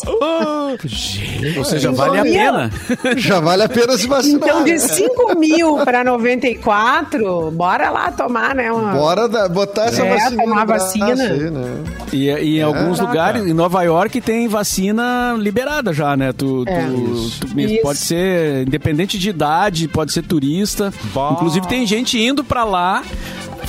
Ou 1.56 1.64
seja, 1.64 1.90
vale 1.92 2.18
a 2.18 2.22
pena. 2.22 2.70
Já 3.16 3.40
vale 3.40 3.62
a 3.64 3.68
pena 3.68 3.96
se 3.96 4.06
vacinar. 4.06 4.40
Então, 4.48 4.64
de 4.64 4.72
né? 4.72 4.78
5 4.78 5.38
mil 5.38 5.76
para 5.84 6.02
94, 6.04 7.50
bora 7.50 7.90
lá 7.90 8.10
tomar, 8.12 8.54
né? 8.54 8.70
Uma... 8.72 8.92
Bora 8.92 9.28
da- 9.28 9.48
botar 9.48 9.86
essa 9.86 10.02
É, 10.04 10.14
vacina. 10.16 10.42
tomar 10.42 10.64
vacina. 10.66 11.06
aí, 11.24 11.50
né? 11.50 11.84
E, 12.12 12.28
e 12.30 12.58
em 12.58 12.62
alguns 12.62 12.98
Caraca. 12.98 13.02
lugares, 13.06 13.46
em 13.46 13.52
Nova 13.54 13.82
York, 13.82 14.20
tem 14.20 14.48
vacina 14.48 15.34
liberada 15.38 15.92
já, 15.92 16.16
né? 16.16 16.32
Tu, 16.32 16.64
É. 16.66 16.84
tu- 16.86 17.12
Isso. 17.14 17.40
tu- 17.40 17.60
Isso. 17.60 17.82
pode 17.82 17.98
ser 17.98 18.66
independente 18.66 19.18
de 19.18 19.30
idade, 19.30 19.88
pode 19.88 20.12
ser 20.12 20.22
turista. 20.22 20.92
Bah. 21.14 21.30
Inclusive, 21.32 21.66
tem 21.66 21.86
gente 21.86 22.18
indo 22.18 22.42
pra 22.44 22.64
lá 22.64 23.02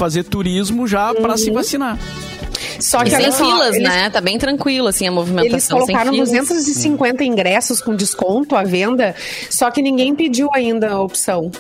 fazer 0.02 0.24
turismo 0.24 0.88
já 0.88 1.14
pra 1.14 1.32
Uhum. 1.34 1.38
se 1.38 1.52
vacinar. 1.52 1.96
Só 2.80 3.02
E 3.02 3.04
que 3.04 3.12
sem 3.12 3.32
só, 3.32 3.38
filas, 3.46 3.76
eles- 3.76 3.88
né? 3.88 4.10
Tá 4.10 4.20
bem 4.20 4.40
tranquilo, 4.40 4.88
assim, 4.88 5.08
a 5.08 5.12
movimentação 5.12 5.78
Eles 5.78 5.88
colocaram 5.88 6.12
sem 6.16 6.26
filas. 6.26 6.48
250 6.48 7.24
ingressos 7.24 7.80
com 7.80 7.96
desconto 7.96 8.56
à 8.56 8.64
venda, 8.64 9.14
só 9.52 9.70
que 9.70 9.82
ninguém 9.84 10.16
pediu 10.16 10.50
ainda 10.54 10.90
a 10.92 11.00
opção 11.00 11.52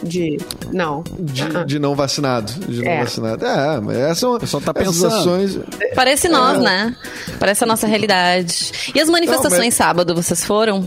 de. 0.00 0.38
Não. 0.72 1.02
De, 1.18 1.42
Ah, 1.42 1.48
ah. 1.56 1.64
de 1.64 1.78
não 1.80 1.96
vacinado. 1.96 2.52
De 2.68 2.80
não 2.82 2.90
É. 2.92 3.02
vacinado. 3.02 3.44
É, 3.44 3.80
mas 3.80 3.96
essas 3.96 4.18
são 4.18 4.38
pessoal 4.38 4.62
tá 4.62 4.72
essas 4.76 4.94
pensando. 5.02 5.14
ações. 5.16 5.58
Parece 5.96 6.28
nós, 6.28 6.58
né? 6.62 6.94
Parece 7.40 7.64
a 7.64 7.66
nossa 7.66 7.88
realidade. 7.88 8.70
E 8.94 9.00
as 9.00 9.08
manifestações 9.08 9.52
Não, 9.58 9.64
mas- 9.66 9.74
sábado, 9.74 10.14
vocês 10.14 10.44
foram? 10.44 10.86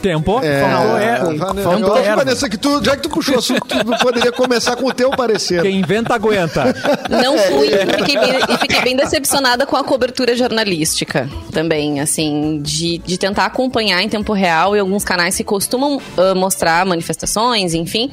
Tempo? 0.00 0.40
É, 0.42 0.60
Faltou 0.62 0.98
é- 0.98 1.18
Vanessa, 1.38 1.62
faltou 1.68 1.88
eu 1.88 1.94
acho, 1.94 2.04
erva. 2.04 2.16
Vanessa, 2.24 2.48
que 2.48 2.56
tu, 2.56 2.84
já 2.84 2.96
que 2.96 3.02
tu 3.02 3.08
puxou 3.08 3.34
o 3.34 3.38
assunto, 3.38 3.60
tu 3.66 3.98
poderia 3.98 4.30
começar 4.32 4.76
com 4.76 4.86
o 4.86 4.92
teu 4.94 5.10
parecer. 5.10 5.62
Quem 5.62 5.76
inventa, 5.80 6.14
aguenta. 6.14 6.74
Não 7.10 7.36
fui 7.38 7.68
e 7.68 7.86
fiquei, 7.98 8.18
bem, 8.18 8.38
e 8.48 8.58
fiquei 8.58 8.80
bem 8.82 8.96
decepcionada 8.96 9.66
com 9.66 9.76
a 9.76 9.82
cobertura 9.84 10.36
jornalística 10.36 11.28
também, 11.52 12.00
assim, 12.00 12.60
de, 12.62 12.98
de 12.98 13.18
tentar 13.18 13.46
acompanhar 13.46 14.02
em 14.02 14.08
tempo 14.08 14.32
real 14.32 14.76
e 14.76 14.78
alguns 14.78 15.04
canais 15.04 15.36
que 15.36 15.44
costumam 15.44 16.00
ah, 16.16 16.34
mostrar 16.34 16.84
manifestações, 16.86 17.74
enfim. 17.74 18.10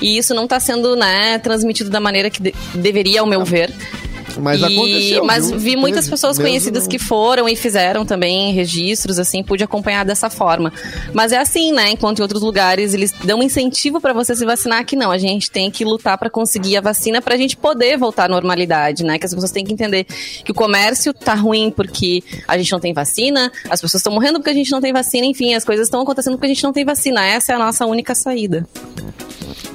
E 0.00 0.18
isso 0.18 0.34
não 0.34 0.46
tá 0.46 0.60
sendo, 0.60 0.94
né, 0.96 1.38
transmitido 1.38 1.88
da 1.90 2.00
maneira 2.00 2.28
que 2.28 2.42
de- 2.42 2.54
deveria, 2.74 3.20
ao 3.20 3.26
meu 3.26 3.44
ver. 3.44 3.72
Mas 4.40 4.60
E- 4.60 4.64
aconteceu, 4.64 5.24
Mas 5.24 5.50
viu? 5.50 5.58
vi 5.58 5.76
muitas 5.76 6.08
pessoas 6.08 6.38
mesmo 6.38 6.50
conhecidas 6.50 6.82
não- 6.84 6.88
que 6.90 6.98
foram 6.98 7.48
e 7.48 7.54
fizeram 7.56 8.04
também 8.04 8.52
registros, 8.52 9.18
assim, 9.18 9.42
pude 9.42 9.62
acompanhar 9.64 10.04
dessa 10.04 10.28
forma. 10.30 10.72
Mas 11.12 11.32
é 11.32 11.38
assim, 11.38 11.72
né? 11.72 11.90
Enquanto 11.90 12.18
em 12.18 12.22
outros 12.22 12.42
lugares 12.42 12.94
eles 12.94 13.12
dão 13.24 13.40
um 13.40 13.42
incentivo 13.42 14.00
pra 14.00 14.12
você 14.12 14.34
se 14.34 14.44
vacinar, 14.44 14.80
aqui 14.80 14.96
não. 14.96 15.10
A 15.10 15.18
gente 15.18 15.50
tem 15.50 15.70
que 15.70 15.84
lutar 15.84 16.16
pra 16.18 16.30
conseguir 16.30 16.76
a 16.76 16.80
vacina 16.80 17.20
pra 17.20 17.36
gente 17.36 17.56
poder 17.56 17.96
voltar 17.98 18.24
à 18.24 18.28
normalidade, 18.28 19.04
né? 19.04 19.18
Que 19.18 19.26
as 19.26 19.34
pessoas 19.34 19.50
têm 19.50 19.64
que 19.64 19.72
entender 19.72 20.04
que 20.44 20.50
o 20.50 20.54
comércio 20.54 21.12
tá 21.12 21.34
ruim 21.34 21.70
porque 21.74 22.22
a 22.48 22.56
gente 22.58 22.72
não 22.72 22.80
tem 22.80 22.92
vacina, 22.92 23.50
as 23.70 23.80
pessoas 23.80 24.00
estão 24.00 24.12
morrendo 24.12 24.38
porque 24.38 24.50
a 24.50 24.54
gente 24.54 24.70
não 24.72 24.80
tem 24.80 24.92
vacina, 24.92 25.26
enfim, 25.26 25.54
as 25.54 25.64
coisas 25.64 25.86
estão 25.86 26.00
acontecendo 26.00 26.34
porque 26.34 26.46
a 26.46 26.54
gente 26.54 26.64
não 26.64 26.72
tem 26.72 26.84
vacina. 26.84 27.24
Essa 27.24 27.52
é 27.52 27.56
a 27.56 27.58
nossa 27.58 27.86
única 27.86 28.14
saída. 28.14 28.66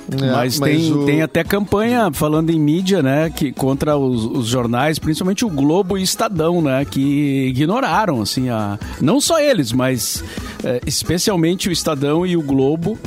É, 0.10 0.32
mas 0.32 0.58
tem, 0.58 0.91
o- 0.93 1.06
tem 1.06 1.22
até 1.22 1.43
campanha 1.43 2.10
falando 2.13 2.50
em 2.50 2.58
mídia, 2.58 3.04
né? 3.04 3.30
Que, 3.30 3.52
contra 3.52 3.98
os, 3.98 4.24
os 4.24 4.46
jornais, 4.49 4.99
principalmente 4.99 5.45
o 5.45 5.49
Globo 5.49 5.97
e 5.97 6.03
Estadão, 6.03 6.62
né? 6.62 6.86
Que 6.86 7.47
ignoraram, 7.49 8.21
assim, 8.21 8.49
a. 8.49 8.77
Não 9.01 9.19
só 9.21 9.39
eles, 9.39 9.71
mas 9.71 10.23
é, 10.63 10.81
especialmente 10.86 11.69
o 11.69 11.71
Estadão 11.71 12.25
e 12.25 12.36
o 12.38 12.41
Globo. 12.41 12.97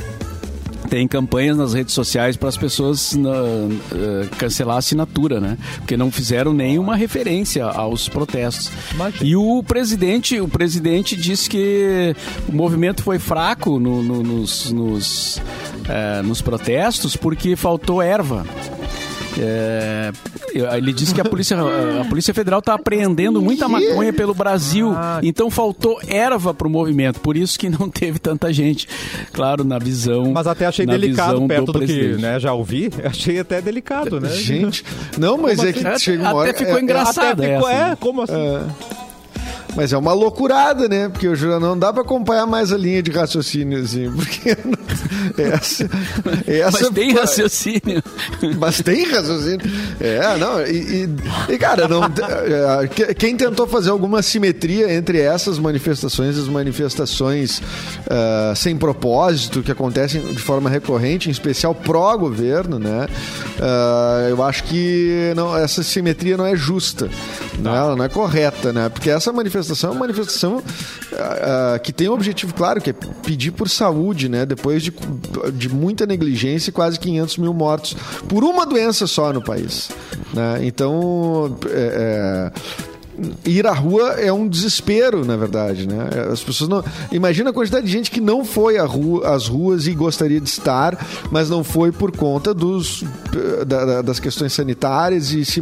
Tem 0.89 1.07
campanhas 1.07 1.55
nas 1.55 1.73
redes 1.73 1.93
sociais 1.93 2.35
para 2.35 2.49
as 2.49 2.57
pessoas 2.57 3.13
na- 3.15 3.29
eh, 3.31 4.27
cancelar 4.37 4.75
a 4.75 4.79
assinatura, 4.79 5.39
né? 5.39 5.57
Porque 5.77 5.95
não 5.95 6.11
fizeram 6.11 6.51
nenhuma 6.51 6.97
referência 6.97 7.63
aos 7.63 8.09
protestos. 8.09 8.69
Imagina. 8.93 9.23
E 9.23 9.33
o 9.37 9.63
presidente, 9.63 10.41
o 10.41 10.49
presidente 10.49 11.15
disse 11.15 11.49
que 11.49 12.13
o 12.45 12.51
movimento 12.53 13.03
foi 13.03 13.19
fraco 13.19 13.79
no- 13.79 14.03
no- 14.03 14.21
nos, 14.21 14.69
nos, 14.73 15.41
eh, 15.87 16.21
nos 16.23 16.41
protestos 16.41 17.15
porque 17.15 17.55
faltou 17.55 18.01
erva. 18.01 18.45
É, 19.39 20.11
ele 20.77 20.93
disse 20.93 21.13
que 21.13 21.21
a 21.21 21.25
Polícia, 21.25 21.57
a 22.01 22.05
Polícia 22.05 22.33
Federal 22.33 22.59
está 22.59 22.73
apreendendo 22.73 23.41
muita 23.41 23.67
maconha 23.67 24.11
pelo 24.11 24.33
Brasil. 24.33 24.93
Então 25.23 25.49
faltou 25.49 25.99
erva 26.07 26.53
para 26.53 26.67
o 26.67 26.69
movimento. 26.69 27.19
Por 27.19 27.37
isso 27.37 27.57
que 27.57 27.69
não 27.69 27.87
teve 27.89 28.19
tanta 28.19 28.51
gente. 28.51 28.87
Claro, 29.31 29.63
na 29.63 29.79
visão. 29.79 30.31
Mas 30.31 30.47
até 30.47 30.65
achei 30.65 30.85
delicado 30.85 31.45
perto 31.47 31.71
do, 31.71 31.79
que 31.79 31.85
presidente. 31.85 32.21
né, 32.21 32.39
já 32.39 32.53
ouvi. 32.53 32.89
Achei 33.03 33.39
até 33.39 33.61
delicado, 33.61 34.19
né? 34.19 34.29
Gente, 34.29 34.83
não, 35.17 35.37
mas 35.37 35.57
Como 35.57 35.69
é 35.69 35.73
que 35.73 35.87
assim? 35.87 35.99
chega 36.05 36.21
uma 36.23 36.29
Até 36.29 36.37
hora... 36.39 36.53
ficou 36.53 36.75
é- 36.75 36.79
é- 36.79 36.81
engraçado. 36.81 37.41
Até 37.43 37.53
ficou, 37.55 37.69
essa, 37.69 37.79
é, 37.79 37.89
né? 37.89 37.97
como 37.99 38.21
assim? 38.21 38.33
Mas 39.75 39.93
é 39.93 39.97
uma 39.97 40.13
loucurada, 40.13 40.87
né? 40.89 41.07
Porque 41.09 41.27
eu 41.27 41.35
juro, 41.35 41.59
não 41.59 41.77
dá 41.77 41.93
pra 41.93 42.01
acompanhar 42.01 42.45
mais 42.45 42.71
a 42.73 42.77
linha 42.77 43.01
de 43.01 43.09
raciocínio, 43.11 43.81
assim. 43.81 44.11
Porque 44.11 44.57
essa. 45.41 45.89
essa 46.45 46.79
Mas 46.81 46.89
tem 46.89 47.13
raciocínio. 47.13 48.03
Mas 48.59 48.81
tem 48.81 49.05
raciocínio. 49.05 49.61
É, 49.99 50.37
não. 50.37 50.61
E, 50.61 51.05
e- 51.05 51.53
e, 51.53 51.57
cara, 51.57 51.87
não, 51.87 52.03
é, 52.03 52.87
que- 52.87 53.13
quem 53.13 53.35
tentou 53.37 53.65
fazer 53.65 53.89
alguma 53.91 54.21
simetria 54.21 54.93
entre 54.93 55.19
essas 55.19 55.57
manifestações 55.57 56.35
e 56.35 56.39
as 56.41 56.47
manifestações 56.47 57.61
ah, 58.09 58.53
sem 58.55 58.75
propósito 58.77 59.61
que 59.63 59.71
acontecem 59.71 60.21
de 60.21 60.39
forma 60.39 60.69
recorrente, 60.69 61.29
em 61.29 61.31
especial 61.31 61.73
pró-governo, 61.73 62.77
né? 62.77 63.07
Ah, 63.59 64.27
eu 64.29 64.43
acho 64.43 64.63
que 64.65 65.31
não, 65.35 65.55
essa 65.57 65.81
simetria 65.81 66.35
não 66.35 66.45
é 66.45 66.55
justa. 66.55 67.05
Né? 67.57 67.69
Ela 67.69 67.95
não 67.95 68.03
é 68.03 68.09
correta, 68.09 68.73
né? 68.73 68.89
Porque 68.89 69.09
essa 69.09 69.31
manifestação 69.31 69.60
é 69.69 69.89
uma 69.89 69.99
manifestação 70.01 70.61
ah, 71.13 71.79
que 71.79 71.91
tem 71.91 72.09
um 72.09 72.13
objetivo 72.13 72.53
claro, 72.53 72.81
que 72.81 72.89
é 72.89 72.93
pedir 72.93 73.51
por 73.51 73.69
saúde, 73.69 74.27
né? 74.29 74.45
Depois 74.45 74.83
de, 74.83 74.93
de 75.53 75.69
muita 75.69 76.05
negligência 76.05 76.69
e 76.69 76.73
quase 76.73 76.99
500 76.99 77.37
mil 77.37 77.53
mortos 77.53 77.95
por 78.27 78.43
uma 78.43 78.65
doença 78.65 79.07
só 79.07 79.31
no 79.33 79.41
país. 79.41 79.89
Né? 80.33 80.59
Então, 80.63 81.57
é, 81.69 82.51
é, 82.53 82.90
ir 83.45 83.65
à 83.67 83.73
rua 83.73 84.11
é 84.13 84.31
um 84.31 84.47
desespero, 84.47 85.23
na 85.25 85.35
verdade, 85.35 85.87
né? 85.87 86.09
As 86.31 86.41
pessoas 86.43 86.69
não. 86.69 86.83
Imagina 87.11 87.49
a 87.49 87.53
quantidade 87.53 87.85
de 87.85 87.91
gente 87.91 88.09
que 88.11 88.21
não 88.21 88.43
foi 88.45 88.77
à 88.77 88.85
rua, 88.85 89.33
às 89.33 89.47
ruas 89.47 89.87
e 89.87 89.93
gostaria 89.93 90.39
de 90.39 90.49
estar, 90.49 90.97
mas 91.31 91.49
não 91.49 91.63
foi 91.63 91.91
por 91.91 92.11
conta 92.11 92.53
dos, 92.53 93.03
da- 93.65 93.85
da- 93.85 94.01
das 94.01 94.19
questões 94.19 94.53
sanitárias 94.53 95.31
e 95.31 95.43
se. 95.45 95.61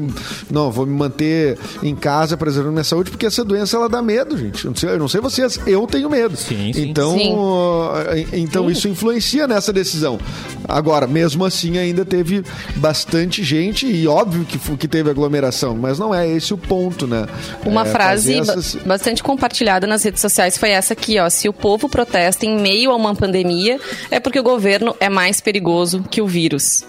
Não, 0.49 0.71
vou 0.71 0.85
me 0.85 0.93
manter 0.95 1.57
em 1.83 1.95
casa 1.95 2.35
preservando 2.37 2.73
minha 2.73 2.83
saúde, 2.83 3.11
porque 3.11 3.25
essa 3.25 3.43
doença 3.43 3.77
ela 3.77 3.89
dá 3.89 4.01
medo, 4.01 4.37
gente. 4.37 4.65
Eu 4.65 4.71
não 4.71 4.77
sei, 4.77 4.89
eu 4.89 4.99
não 4.99 5.07
sei 5.09 5.21
vocês, 5.21 5.59
eu 5.65 5.85
tenho 5.87 6.09
medo. 6.09 6.35
Sim, 6.37 6.71
sim. 6.73 6.89
Então, 6.89 7.17
Sim. 7.17 7.33
uh, 7.33 8.27
então 8.33 8.69
isso 8.69 8.87
influencia 8.87 9.47
nessa 9.47 9.71
decisão. 9.73 10.19
Agora, 10.67 11.07
mesmo 11.07 11.45
assim, 11.45 11.77
ainda 11.77 12.05
teve 12.05 12.43
bastante 12.75 13.43
gente 13.43 13.85
e 13.87 14.07
óbvio 14.07 14.45
que, 14.45 14.57
que 14.77 14.87
teve 14.87 15.09
aglomeração, 15.09 15.75
mas 15.75 15.97
não 15.99 16.13
é 16.13 16.27
esse 16.29 16.53
o 16.53 16.57
ponto, 16.57 17.07
né? 17.07 17.25
Uma 17.65 17.81
É, 17.81 17.85
frase 17.85 18.39
essas- 18.39 18.75
bastante 18.75 19.21
compartilhada 19.23 19.85
nas 19.87 20.03
redes 20.03 20.21
sociais 20.21 20.57
foi 20.57 20.69
essa 20.71 20.93
aqui, 20.93 21.19
ó. 21.19 21.29
Se 21.29 21.47
o 21.49 21.53
povo 21.53 21.87
protesta 21.89 22.45
em 22.45 22.59
meio 22.59 22.91
a 22.91 22.95
uma 22.95 23.15
pandemia, 23.15 23.79
é 24.11 24.19
porque 24.19 24.39
o 24.39 24.43
governo 24.43 24.95
é 24.99 25.09
mais 25.09 25.39
perigoso 25.41 26.03
que 26.09 26.21
o 26.21 26.27
vírus. 26.27 26.83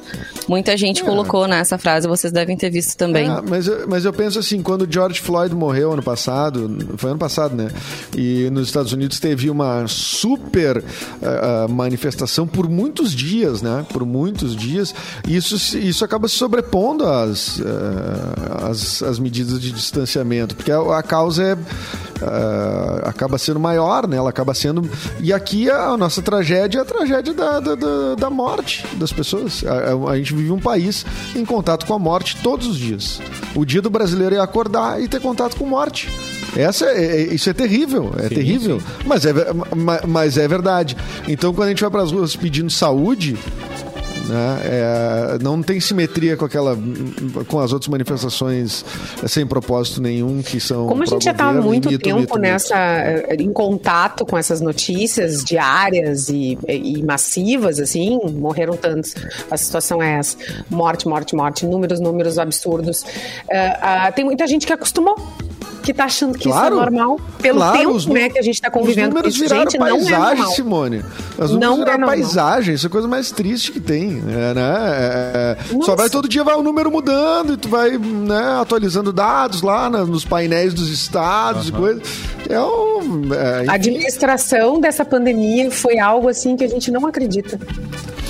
Muita 0.49 0.77
gente 0.77 1.05
colocou 1.05 1.47
nessa 1.47 1.79
frase, 1.79 2.09
vocês 2.09 2.33
devem 2.33 2.57
ter 2.57 2.71
visto 2.71 2.97
também. 2.97 3.29
É, 3.31 3.41
mas, 3.49 3.67
eu, 3.67 3.89
mas 3.89 4.05
eu 4.05 4.13
penso 4.13 4.39
assim, 4.39 4.63
quando 4.63 4.87
George 4.91 5.21
Floyd 5.21 5.55
morreu 5.55 5.93
ano 5.93 6.03
passado, 6.03 6.77
foi 6.97 7.11
ano 7.11 7.19
passado, 7.19 7.55
né? 7.55 7.69
E 8.17 8.49
nos 8.51 8.67
Estados 8.69 8.93
Unidos 8.93 9.21
teve 9.21 9.49
uma 9.51 9.87
super 9.87 10.83
ah, 11.23 11.67
manifestação 11.69 12.47
por 12.47 12.69
muitos 12.69 13.15
dias, 13.15 13.63
né? 13.63 13.87
Por 13.93 14.05
muitos 14.05 14.57
dias. 14.57 14.95
Isso, 15.27 15.77
isso 15.79 16.05
acaba 16.05 16.27
se 16.27 16.35
sobrepondo 16.35 17.07
às, 17.07 17.61
ah, 17.61 18.69
às, 18.71 19.03
às 19.03 19.19
medidas 19.19 19.61
de 19.61 19.71
distanciamento, 19.71 20.50
porque 20.55 20.71
a, 20.73 21.03
causa 21.03 21.43
é, 21.45 21.57
ah, 22.23 23.01
acaba 23.09 23.39
sendo 23.39 23.59
maior, 23.61 24.07
né? 24.07 24.17
Ela 24.17 24.31
acaba 24.31 24.55
sendo. 24.55 24.89
E 25.21 25.33
aqui 25.33 25.71
a, 25.71 25.97
nossa 25.97 26.21
tragédia 26.23 26.79
é 26.79 26.83
a 26.83 26.85
tragédia 26.85 27.33
da, 27.35 27.61
da, 27.61 27.75
da- 27.75 28.15
da 28.17 28.31
morte 28.31 28.85
das 28.97 29.13
pessoas. 29.13 29.65
A, 29.65 30.11
a- 30.11 30.17
gente 30.19 30.35
vive 30.35 30.51
um 30.53 30.59
país 30.59 31.05
em 31.35 31.45
contato 31.45 31.87
com 31.87 31.95
a 31.95 31.99
morte 31.99 32.37
todos 32.43 32.67
os 32.67 32.77
dias. 32.77 33.21
O 33.55 33.65
dia 33.65 33.81
do 33.83 33.91
brasileiro 33.91 34.35
é 34.35 34.39
acordar 34.41 35.01
e 35.01 35.09
ter 35.09 35.21
contato 35.21 35.57
com 35.57 35.65
morte. 35.67 36.09
Essa 36.57 36.87
é, 36.87 37.23
é- 37.23 37.35
isso 37.35 37.49
é 37.49 37.53
terrível, 37.53 38.13
é 38.19 38.29
terrível, 38.29 38.83
Mas, 39.07 39.25
é, 39.25 39.33
ve- 39.33 39.47
ma- 39.77 40.01
mas 40.07 40.37
é 40.37 40.47
verdade. 40.49 40.97
Então, 41.29 41.55
quando 41.55 41.67
a 41.69 41.71
gente 41.71 41.81
vai 41.81 41.91
para 41.91 42.03
as 42.03 42.11
ruas 42.13 42.35
pedindo 42.35 42.69
saúde, 42.71 43.39
né, 44.31 44.61
é, 44.65 45.39
não 45.43 45.63
tem 45.63 45.81
simetria 45.81 46.37
com 46.37 46.45
aquela, 46.45 46.79
com 47.49 47.59
as 47.59 47.73
outras 47.73 47.89
manifestações 47.89 48.85
sem 49.27 49.47
propósito 49.47 50.01
nenhum 50.01 50.43
que 50.43 50.61
são. 50.61 50.87
Como 50.87 51.03
a 51.03 51.07
gente 51.07 51.25
já 51.25 51.33
está 51.33 51.49
há 51.49 51.53
muito 51.53 51.91
mito, 51.91 52.03
tempo 52.03 52.21
mito, 52.21 52.35
mito. 52.35 52.39
nessa 52.39 52.77
eh, 52.77 53.37
em 53.39 53.53
contato 53.53 54.25
com 54.25 54.39
essas 54.39 54.61
notícias 54.61 55.45
diárias 55.45 56.29
e, 56.29 56.59
e 56.69 57.03
massivas, 57.03 57.81
assim, 57.81 58.19
morreram 58.33 58.77
tantos. 58.77 59.15
A 59.51 59.57
situação 59.57 60.03
é 60.03 60.19
essa: 60.19 60.37
morte, 60.69 61.09
morte, 61.09 61.35
morte, 61.35 61.67
números, 61.67 62.01
números 62.01 62.39
absurdos. 62.39 63.05
Eh, 63.49 63.79
ah, 63.81 64.13
tem 64.13 64.25
muita 64.25 64.47
gente 64.47 64.67
que 64.67 64.73
acostumou. 64.73 65.17
Que 65.83 65.95
tá 65.95 66.05
achando 66.05 66.37
que 66.39 66.45
Claro. 66.49 66.75
isso 66.77 66.83
é 66.83 66.91
normal. 66.91 67.19
Pelo 67.41 67.59
Claro, 67.59 67.79
tempo 67.79 67.91
os 67.93 68.07
né, 68.07 68.29
que 68.29 68.39
a 68.39 68.43
gente 68.43 68.61
tá 68.61 68.71
convivendo 68.71 69.09
Os 69.09 69.13
com 69.15 69.19
números 69.19 69.35
isso. 69.37 69.49
Gente, 69.49 69.79
não 69.79 69.87
é 69.87 69.91
paisagem, 69.91 70.37
normal. 70.37 70.51
Simone. 70.53 71.05
Números 71.39 71.51
Não 71.59 71.73
é 71.73 71.77
viraram 71.79 72.07
paisagem. 72.07 72.75
Isso 72.75 72.87
é 72.87 72.89
a 72.89 72.91
coisa 72.91 73.09
mais 73.09 73.31
triste 73.31 73.73
que 73.73 73.81
tem. 73.81 74.23
É, 74.29 74.55
né? 74.55 74.75
É, 74.91 75.57
é, 75.79 75.83
só 75.83 75.97
vai 75.97 76.11
todo 76.11 76.29
dia 76.29 76.45
vai 76.45 76.55
o 76.55 76.63
número 76.63 76.91
mudando 76.91 77.55
e 77.55 77.57
tu 77.57 77.69
vai 77.69 77.97
né, 77.97 78.61
atualizando 78.61 79.13
dados 79.13 79.63
lá 79.63 79.89
na- 79.89 80.05
nos 80.05 80.25
painéis 80.25 80.75
dos 80.75 80.89
estados 80.91 81.69
e 81.69 81.73
coisas. 81.73 82.03
É 82.49 82.61
um. 82.61 83.23
é, 83.33 83.65
A 83.69 83.75
administração 83.75 84.81
dessa 84.81 85.05
pandemia 85.05 85.71
foi 85.71 85.99
algo 85.99 86.29
assim 86.29 86.57
que 86.57 86.65
a 86.65 86.69
gente 86.69 86.91
não 86.91 87.07
acredita. 87.07 87.59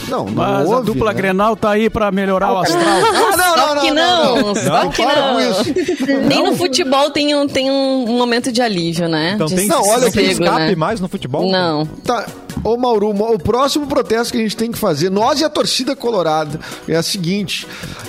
não, 0.08 0.24
não 0.26 0.32
Mas 0.34 0.66
a 0.70 0.74
houve, 0.76 0.86
dupla 0.86 1.12
né? 1.12 1.16
Grenal 1.16 1.56
tá 1.56 1.70
aí 1.70 1.88
pra 1.90 2.10
melhorar 2.12 2.52
o 2.52 2.58
astral. 2.58 2.82
Ah, 2.84 3.36
não, 3.36 3.56
Só 3.60 3.74
não, 3.74 3.80
que 3.80 3.90
não, 3.90 4.36
não, 4.42 4.54
só 4.54 4.88
que 4.88 5.04
não. 5.04 5.32
com 5.34 5.40
isso. 5.40 6.18
Nem 6.26 6.42
no 6.44 6.56
futebol 6.56 7.10
tem 7.10 7.34
um, 7.40 7.46
tem 7.48 7.70
um 7.70 8.06
momento 8.16 8.52
de 8.52 8.60
alívio, 8.62 9.08
né? 9.08 9.32
Então 9.34 9.46
de 9.46 9.56
tem, 9.56 9.66
Não, 9.66 9.80
olha 9.82 10.04
não 10.06 10.10
tem 10.10 10.24
sossego, 10.26 10.44
escape 10.44 10.60
né? 10.70 10.74
mais 10.76 11.00
no 11.00 11.08
futebol? 11.08 11.50
Não. 11.50 11.86
Tá. 11.86 12.26
Ô 12.62 12.76
Mauro, 12.76 13.08
o 13.10 13.38
próximo 13.38 13.86
protesto 13.86 14.32
que 14.32 14.38
a 14.38 14.42
gente 14.42 14.56
tem 14.56 14.70
que 14.70 14.76
fazer, 14.78 15.08
nós 15.10 15.40
e 15.40 15.44
a 15.44 15.48
torcida 15.48 15.96
colorada, 15.96 16.60
é 16.86 16.94
a 16.94 17.02
seguinte: 17.02 17.66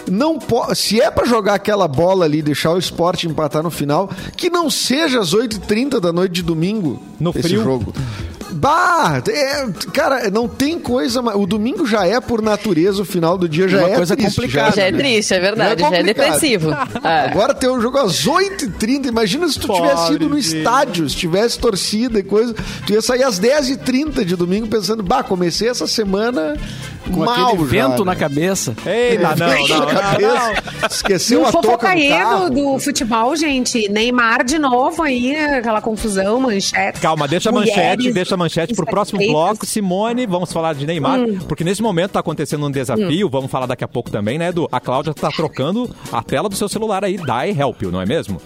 não 0.10 0.38
po- 0.38 0.74
se 0.76 1.00
é 1.00 1.10
pra 1.10 1.26
jogar 1.26 1.54
aquela 1.54 1.88
bola 1.88 2.26
ali, 2.26 2.42
deixar 2.42 2.72
o 2.74 2.78
esporte 2.78 3.28
empatar 3.28 3.64
no 3.64 3.72
final, 3.72 4.10
que 4.36 4.50
não 4.50 4.70
seja 4.70 5.20
às 5.22 5.34
8h30 5.34 6.00
da 6.02 6.12
noite 6.12 6.34
de 6.34 6.44
domingo 6.44 7.02
No 7.20 7.30
esse 7.32 7.44
frio. 7.44 7.64
jogo. 7.64 7.94
Bah, 8.52 9.22
é, 9.28 9.66
cara, 9.94 10.30
não 10.30 10.48
tem 10.48 10.78
coisa. 10.80 11.22
mais- 11.22 11.38
O 11.38 11.46
domingo 11.46 11.86
já 11.86 12.06
é 12.06 12.20
por 12.20 12.42
natureza, 12.42 13.02
o 13.02 13.06
final 13.06 13.38
do 13.38 13.48
dia 13.48 13.68
já 13.68 13.80
Uma 13.80 13.90
é 13.90 13.96
coisa 13.96 14.16
triste, 14.16 14.36
complicada, 14.36 14.76
Já 14.76 14.84
é 14.84 14.92
né? 14.92 14.98
triste, 14.98 15.34
é 15.34 15.40
verdade, 15.40 15.82
Já 15.82 15.88
é 15.88 15.90
já 15.90 15.96
é 15.96 16.00
complicado. 16.00 16.28
depressivo. 16.30 16.72
É. 17.04 17.20
Agora 17.32 17.54
tem 17.54 17.70
um 17.70 17.82
jogo 17.82 17.98
às 17.98 18.26
8h30. 18.28 19.08
Imagina 19.08 19.48
se 19.48 19.60
tu 19.60 19.68
Pobre 19.68 19.90
tivesse 19.90 20.14
ido 20.14 20.30
no 20.30 20.40
gente. 20.40 20.58
estádio, 20.58 21.10
se 21.10 21.16
tivesse 21.16 21.58
torcida 21.60 22.20
e 22.20 22.24
coisa. 22.24 22.54
Tu 22.86 22.94
ia 22.94 23.02
sair 23.02 23.24
às 23.24 23.40
10h30 23.40 24.24
de 24.24 24.36
domingo 24.36 24.68
pensando, 24.68 25.02
bah, 25.02 25.24
comecei 25.24 25.68
essa 25.70 25.88
semana 25.88 26.56
Com 27.12 27.24
mal 27.26 27.48
aquele 27.54 27.64
já, 27.64 27.88
vento 27.88 28.00
né? 28.00 28.12
na 28.12 28.16
cabeça. 28.16 28.74
Eita, 28.86 29.36
não, 29.36 29.48
Vento 29.50 29.70
não, 29.70 29.80
na 29.80 29.86
não, 29.94 30.02
cabeça. 30.02 30.34
não. 30.82 30.88
Esqueceu 30.90 31.40
E 31.40 31.44
o 31.44 31.48
a 31.48 31.52
fofocaído 31.52 32.16
carro. 32.16 32.50
do 32.50 32.80
futebol, 32.80 33.36
gente. 33.36 33.90
Neymar 33.90 34.44
de 34.44 34.60
novo 34.60 35.02
aí, 35.04 35.36
aquela 35.36 35.82
confusão, 35.82 36.40
manchete. 36.40 37.00
Calma, 37.00 37.28
deixa 37.28 37.50
a 37.50 37.54
manchete, 37.54 38.12
deixa 38.12 38.36
a 38.36 38.38
manchete 38.42 38.74
pro 38.74 38.86
próximo 38.86 39.22
insatisfeitas. 39.22 39.48
bloco. 39.50 39.66
Simone, 39.66 40.26
vamos 40.26 40.52
falar 40.52 40.74
de 40.74 40.86
Neymar, 40.86 41.20
Hum. 41.20 41.40
porque 41.48 41.64
nesse 41.64 41.82
momento 41.82 42.12
tá 42.12 42.20
acontecendo 42.20 42.66
um 42.66 42.72
desafio, 42.72 43.30
vamos 43.30 43.50
falar 43.50 43.66
daqui 43.66 43.84
a 43.84 43.88
pouco 43.88 44.10
também, 44.12 44.38
né, 44.38 44.50
Edu? 44.50 44.68
A 44.72 44.80
Cláudia 44.80 45.14
tá 45.14 45.30
trocando 45.30 45.90
a 46.12 46.22
tela 46.24 46.48
do 46.50 46.56
seu 46.56 46.68
celular 46.70 47.04
aí, 47.04 47.18
dá 47.18 47.48
e 47.48 47.58
help 47.60 47.82
you, 47.82 47.92
não 47.92 48.02
é 48.02 48.06
mesmo? 48.06 48.42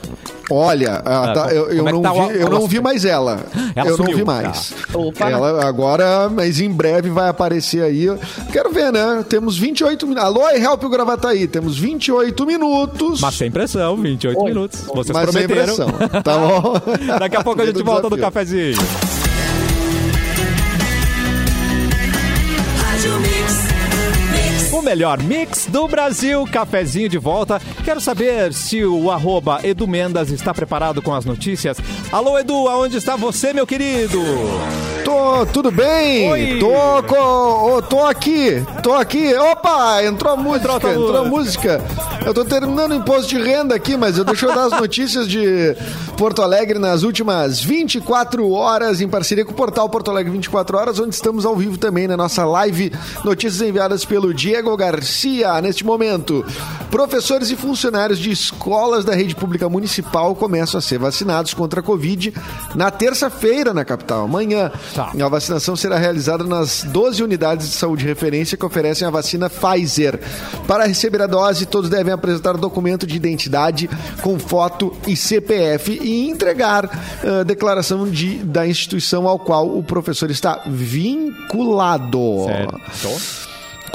Olha, 0.52 1.02
ah, 1.04 1.24
Ah, 1.24 1.34
tá, 1.34 1.42
como- 1.46 1.52
eu, 1.56 1.70
eu 1.72 1.78
como 1.78 1.90
é 1.90 1.92
não 1.92 2.02
tá 2.04 2.14
o- 2.14 2.28
vi, 2.28 2.38
eu 2.40 2.48
o 2.48 2.50
não 2.52 2.68
vi 2.68 2.80
mais 2.80 3.04
ela. 3.04 3.46
Ela 3.76 3.88
eu 3.90 3.98
não 3.98 4.06
sumiu, 4.06 4.18
vi 4.18 4.24
mais. 4.24 4.70
tá. 4.92 4.98
Opa. 5.00 5.30
Ela 5.30 5.66
agora, 5.68 6.30
mas 6.30 6.60
em 6.60 6.70
breve 6.70 7.10
vai 7.10 7.30
aparecer 7.30 7.82
aí. 7.82 8.08
Quero 8.52 8.72
ver, 8.72 8.92
né? 8.92 9.26
Temos 9.28 9.58
28 9.58 10.06
minutos. 10.06 10.24
Alô, 10.30 10.48
Help 10.52 10.84
o 10.84 10.90
Gravataí. 10.90 11.48
Temos 11.48 11.78
28 11.80 12.46
minutos. 12.46 13.22
Mas 13.22 13.34
sem 13.36 13.50
pressão, 13.50 13.96
28 13.98 14.38
Oi. 14.40 14.50
minutos. 14.50 14.82
Vocês 14.82 15.10
mas 15.18 15.32
sem 15.32 15.48
prometeram. 15.48 15.76
pressão. 15.76 16.22
Tá 16.22 16.38
bom? 16.38 16.74
Daqui 17.20 17.36
a 17.38 17.44
pouco 17.44 17.62
a 17.64 17.66
gente 17.66 17.82
volta 17.82 18.08
do 18.10 18.16
desafio. 18.16 19.15
Cafezinho. 23.06 23.35
O 23.35 23.35
melhor 24.86 25.22
mix 25.22 25.66
do 25.66 25.88
Brasil, 25.88 26.46
cafezinho 26.52 27.10
de 27.10 27.18
volta. 27.18 27.60
Quero 27.84 28.00
saber 28.00 28.54
se 28.54 28.86
o 28.86 29.10
arroba 29.12 29.60
Edu 29.64 29.88
Mendas 29.88 30.30
está 30.30 30.54
preparado 30.54 31.02
com 31.02 31.14
as 31.14 31.26
notícias. 31.26 31.78
Alô, 32.12 32.38
Edu, 32.38 32.68
aonde 32.68 32.96
está 32.98 33.16
você, 33.16 33.52
meu 33.52 33.66
querido? 33.66 34.22
Tô, 35.04 35.46
tudo 35.48 35.72
bem? 35.72 36.30
Oi. 36.32 36.60
Tô, 36.60 37.04
co- 37.08 37.82
tô 37.84 38.06
aqui, 38.06 38.64
tô 38.82 38.94
aqui. 38.94 39.34
Opa, 39.36 40.04
entrou 40.04 40.34
a 40.34 40.38
música, 40.38 40.74
Entrou 40.76 40.92
a 40.92 40.96
entrou, 40.96 41.18
a 41.18 41.26
música. 41.26 41.82
Eu 42.26 42.34
tô 42.34 42.44
terminando 42.46 42.92
o 42.92 42.96
imposto 42.96 43.28
de 43.30 43.38
renda 43.42 43.76
aqui, 43.76 43.96
mas 43.98 44.18
eu 44.18 44.24
deixa 44.24 44.46
eu 44.48 44.56
dar 44.56 44.66
as 44.66 44.72
notícias 44.82 45.28
de 45.28 45.76
Porto 46.18 46.42
Alegre 46.42 46.80
nas 46.80 47.04
últimas 47.04 47.60
24 47.62 48.50
horas, 48.52 49.00
em 49.02 49.08
parceria 49.08 49.46
com 49.46 49.52
o 49.52 49.56
portal 49.56 49.88
Porto 49.90 50.10
Alegre 50.10 50.32
24 50.32 50.78
Horas, 50.78 51.00
onde 51.00 51.14
estamos 51.14 51.46
ao 51.46 51.56
vivo 51.56 51.78
também 51.78 52.08
na 52.08 52.18
nossa 52.18 52.44
live. 52.46 52.92
Notícias 53.24 53.62
enviadas 53.68 54.04
pelo 54.06 54.34
Diego 54.34 54.72
Garcia. 54.76 55.62
Neste 55.62 55.86
momento, 55.86 56.46
professores 56.90 57.52
e 57.52 57.56
funcionários 57.56 58.20
de 58.20 58.32
escolas 58.32 59.04
da 59.04 59.14
rede 59.14 59.36
pública 59.36 59.68
municipal 59.68 60.36
começam 60.36 60.78
a 60.78 60.82
ser 60.82 60.98
vacinados 60.98 61.54
contra 61.54 61.80
a 61.80 61.84
Covid 61.84 62.34
na 62.74 62.92
terça-feira 62.92 63.74
na 63.74 63.84
capital, 63.86 64.26
amanhã. 64.26 64.72
Tá. 64.94 65.12
A 65.20 65.30
vacinação 65.30 65.76
será 65.76 65.98
realizada 65.98 66.44
nas 66.44 66.84
12 66.84 67.24
unidades 67.24 67.70
de 67.70 67.76
saúde 67.76 68.04
de 68.04 68.08
referência 68.08 68.58
que 68.58 68.66
oferecem 68.66 69.08
a 69.08 69.12
vacina 69.12 69.50
Pfizer. 69.50 70.20
Para 70.68 70.86
receber 70.86 71.22
a 71.22 71.28
dose, 71.28 71.66
todos 71.66 71.90
devem 71.90 72.14
apresentar 72.14 72.58
documento 72.58 73.06
de 73.06 73.16
identidade 73.16 73.90
com 74.22 74.38
foto 74.40 74.96
e 75.08 75.16
CPF 75.16 76.00
e 76.02 76.30
entregar 76.30 76.90
a 77.24 77.44
declaração 77.44 78.10
de, 78.10 78.38
da 78.38 78.68
instituição 78.68 79.28
ao 79.28 79.40
qual 79.40 79.78
o 79.78 79.84
professor 79.84 80.30
está 80.30 80.64
vinculado. 80.68 82.46
Certo. 82.46 83.45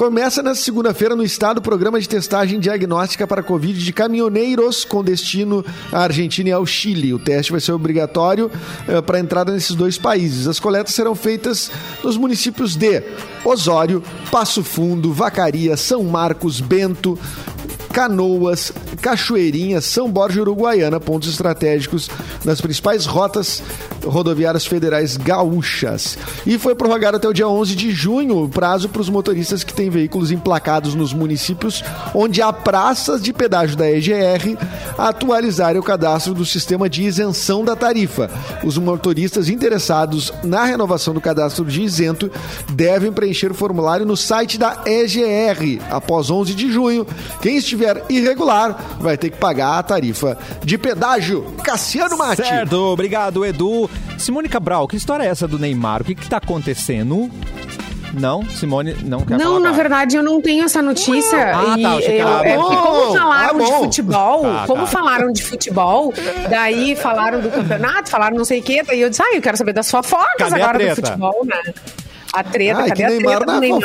Começa 0.01 0.43
nesta 0.43 0.65
segunda-feira 0.65 1.15
no 1.15 1.23
estado 1.23 1.59
o 1.59 1.61
programa 1.61 2.01
de 2.01 2.09
testagem 2.09 2.59
diagnóstica 2.59 3.27
para 3.27 3.43
Covid 3.43 3.79
de 3.79 3.93
caminhoneiros 3.93 4.83
com 4.83 5.05
destino 5.05 5.63
à 5.93 6.05
Argentina 6.05 6.49
e 6.49 6.53
ao 6.53 6.65
Chile. 6.65 7.13
O 7.13 7.19
teste 7.19 7.53
vai 7.53 7.61
ser 7.61 7.73
obrigatório 7.73 8.51
eh, 8.89 9.03
para 9.03 9.21
entrada 9.21 9.53
nesses 9.53 9.77
dois 9.77 9.99
países. 9.99 10.49
As 10.49 10.59
coletas 10.59 10.95
serão 10.95 11.15
feitas 11.15 11.71
nos 12.03 12.17
municípios 12.17 12.77
de 12.77 13.03
Osório, 13.45 14.03
Passo 14.31 14.65
Fundo, 14.65 15.13
Vacaria, 15.13 15.77
São 15.77 16.03
Marcos, 16.05 16.63
Bento, 16.63 17.19
Canoas, 17.93 18.73
Cachoeirinha, 19.01 19.81
São 19.81 20.11
Borja 20.11 20.41
Uruguaiana, 20.41 21.01
pontos 21.01 21.29
estratégicos 21.29 22.09
nas 22.45 22.61
principais 22.61 23.05
rotas 23.07 23.63
rodoviárias 24.05 24.67
federais 24.67 25.17
gaúchas. 25.17 26.17
E 26.47 26.59
foi 26.59 26.75
prorrogado 26.75 27.17
até 27.17 27.29
o 27.29 27.33
dia 27.33 27.49
11 27.49 27.75
de 27.75 27.91
junho 27.91 28.45
o 28.45 28.49
prazo 28.49 28.89
para 28.89 29.03
os 29.03 29.09
motoristas 29.09 29.65
que 29.65 29.75
têm 29.75 29.91
veículos 29.91 30.31
emplacados 30.31 30.95
nos 30.95 31.13
municípios 31.13 31.83
onde 32.15 32.41
há 32.41 32.53
praças 32.53 33.23
de 33.23 33.33
pedágio 33.33 33.77
da 33.77 33.91
EGR 33.91 34.57
atualizarem 34.97 35.81
o 35.81 35.85
cadastro 35.85 36.35
do 36.35 36.45
sistema 36.45 36.89
de 36.89 37.03
isenção 37.03 37.65
da 37.65 37.77
tarifa. 37.77 38.31
Os 38.65 38.79
motoristas 38.79 39.49
interessados 39.49 40.33
na 40.43 40.65
renovação 40.65 41.13
do 41.13 41.21
cadastro 41.21 41.65
de 41.65 41.83
isento 41.83 42.31
devem 42.71 43.13
preencher 43.13 43.51
o 43.51 43.55
formulário 43.55 44.07
no 44.07 44.17
site 44.17 44.59
da 44.59 44.83
EGR 44.87 45.83
após 45.91 46.31
11 46.31 46.55
de 46.55 46.71
junho. 46.71 47.07
Quem 47.41 47.57
estiver 47.57 47.80
irregular 48.09 48.77
vai 49.01 49.17
ter 49.17 49.31
que 49.31 49.37
pagar 49.39 49.79
a 49.79 49.83
tarifa 49.83 50.37
de 50.65 50.77
pedágio. 50.79 51.43
Cassiano 51.63 52.17
Mate. 52.17 52.43
Certo, 52.43 52.77
obrigado, 52.77 53.45
Edu. 53.45 53.89
Simone 54.19 54.49
Cabral, 54.49 54.87
que 54.89 54.97
história 54.97 55.25
é 55.25 55.29
essa 55.29 55.47
do 55.49 55.59
Neymar? 55.59 56.03
O 56.03 56.05
que 56.05 56.15
que 56.15 56.29
tá 56.29 56.37
acontecendo? 56.39 57.31
Não, 58.13 58.43
Simone 58.45 58.97
não 59.05 59.21
quer 59.21 59.39
Não, 59.39 59.45
falar 59.55 59.61
na 59.61 59.71
verdade 59.73 60.17
eu 60.17 60.23
não 60.23 60.41
tenho 60.43 60.65
essa 60.65 60.83
notícia. 60.83 61.53
Ah, 61.57 61.79
e 61.79 61.83
tá, 61.83 61.91
achei 61.93 62.17
que 62.17 62.23
eu, 62.23 62.29
era- 62.29 62.49
é 62.49 62.57
porque 62.57 62.77
como 62.77 63.13
falaram 63.15 63.57
ah, 63.57 63.63
de 63.65 63.73
futebol, 63.73 64.43
Tá, 64.43 64.65
como 64.67 64.81
tá. 64.81 64.87
falaram 64.89 65.33
de 65.33 65.43
futebol, 65.45 66.13
daí 66.49 66.97
falaram 66.97 67.41
do 67.41 67.49
campeonato, 67.49 68.11
falaram 68.11 68.37
não 68.37 68.45
sei 68.45 68.59
o 68.59 68.63
quê, 68.65 68.83
daí 68.85 69.01
eu 69.01 69.11
disse, 69.11 69.23
ah, 69.23 69.33
eu 69.37 69.41
quero 69.41 69.57
saber 69.57 69.73
das 69.73 69.89
fofocas 69.89 70.27
Cadê 70.39 70.61
agora 70.61 70.79
do 70.89 70.97
futebol, 70.97 71.47
né? 71.47 71.73
A 72.33 72.45
treta, 72.45 72.79
Ah, 72.81 72.85
é 72.87 72.89
cadê 72.91 72.95
que 72.95 73.03
a 73.05 73.09
Neymar 73.11 73.43
é 73.43 73.61
Neymar? 73.61 73.81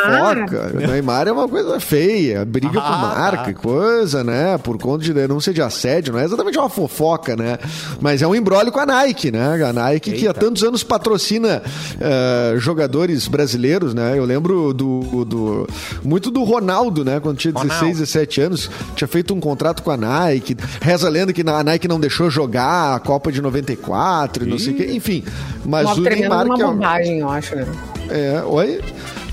fofoca. 0.49 0.71
O 0.75 0.87
Neymar 0.87 1.27
é 1.27 1.31
uma 1.31 1.47
coisa 1.47 1.79
feia, 1.79 2.45
briga 2.45 2.69
com 2.73 2.79
Ah, 2.79 2.97
marca 3.15 3.43
tá. 3.45 3.49
e 3.51 3.53
coisa, 3.55 4.23
né? 4.23 4.57
Por 4.59 4.77
conta 4.77 5.03
de 5.03 5.13
denúncia 5.13 5.51
de 5.53 5.61
assédio, 5.61 6.13
não 6.13 6.19
é 6.19 6.25
exatamente 6.25 6.57
uma 6.57 6.69
fofoca, 6.69 7.35
né? 7.35 7.57
Mas 7.99 8.21
é 8.21 8.27
um 8.27 8.35
embrólio 8.35 8.71
com 8.71 8.79
a 8.79 8.85
Nike, 8.85 9.31
né? 9.31 9.63
A 9.63 9.73
Nike 9.73 10.11
que 10.11 10.27
há 10.27 10.33
tantos 10.33 10.63
anos 10.63 10.83
patrocina 10.83 11.63
eh, 11.99 12.53
jogadores 12.57 13.27
brasileiros, 13.27 13.93
né? 13.95 14.13
Eu 14.17 14.25
lembro 14.25 14.73
do, 14.73 15.25
do- 15.25 15.67
muito 16.03 16.29
do 16.29 16.43
Ronaldo, 16.43 17.03
né? 17.03 17.19
Quando 17.19 17.37
tinha 17.37 17.51
16, 17.53 17.79
Ronaldo. 17.79 17.99
17 17.99 18.41
anos, 18.41 18.69
tinha 18.95 19.07
feito 19.07 19.33
um 19.33 19.39
contrato 19.39 19.81
com 19.81 19.89
a 19.91 19.97
Nike. 19.97 20.55
Reza 20.81 21.07
a 21.07 21.09
lenda 21.09 21.33
que 21.33 21.41
a 21.41 21.63
Nike 21.63 21.87
não 21.87 21.99
deixou 21.99 22.29
jogar 22.29 22.95
a 22.95 22.99
Copa 22.99 23.31
de 23.31 23.41
94 23.41 24.45
e 24.45 24.47
não 24.49 24.59
sei 24.59 24.73
o 24.73 24.75
quê. 24.75 24.89
Enfim, 24.93 25.23
mas 25.65 25.85
Uma 25.85 25.93
o 25.95 26.01
Neymar 26.01 26.45
uma 26.45 26.55
que 26.55 26.61
é, 26.61 26.65
um- 26.67 26.71
bobagem, 26.73 27.19
eu 27.19 27.29
acho, 27.29 27.55
né? 27.55 27.65
é, 28.09 28.43
oi? 28.45 28.81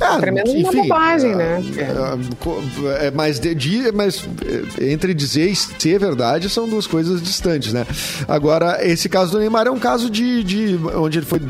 É, 0.03 0.19
Tremendo 0.19 0.51
uma 0.51 0.73
bobagem, 0.73 1.35
né? 1.35 1.63
É, 1.77 2.35
co- 2.39 2.63
é, 3.01 3.11
mas, 3.11 3.39
de, 3.39 3.55
de- 3.55 3.93
mas 3.93 4.25
é, 4.79 4.91
entre 4.93 5.15
dizer 5.15 5.49
e 5.51 5.57
ser 5.57 5.99
verdade 5.99 6.49
são 6.49 6.69
duas 6.69 6.87
coisas 6.87 7.23
distantes, 7.23 7.73
né? 7.73 7.87
Agora, 8.29 8.79
esse 8.87 9.09
caso 9.09 9.33
do 9.33 9.39
Neymar 9.39 9.67
é 9.67 9.71
um 9.71 9.79
caso 9.79 10.11
de, 10.11 10.43
de- 10.45 10.79
onde 10.97 11.19
ele 11.19 11.27
foi 11.27 11.41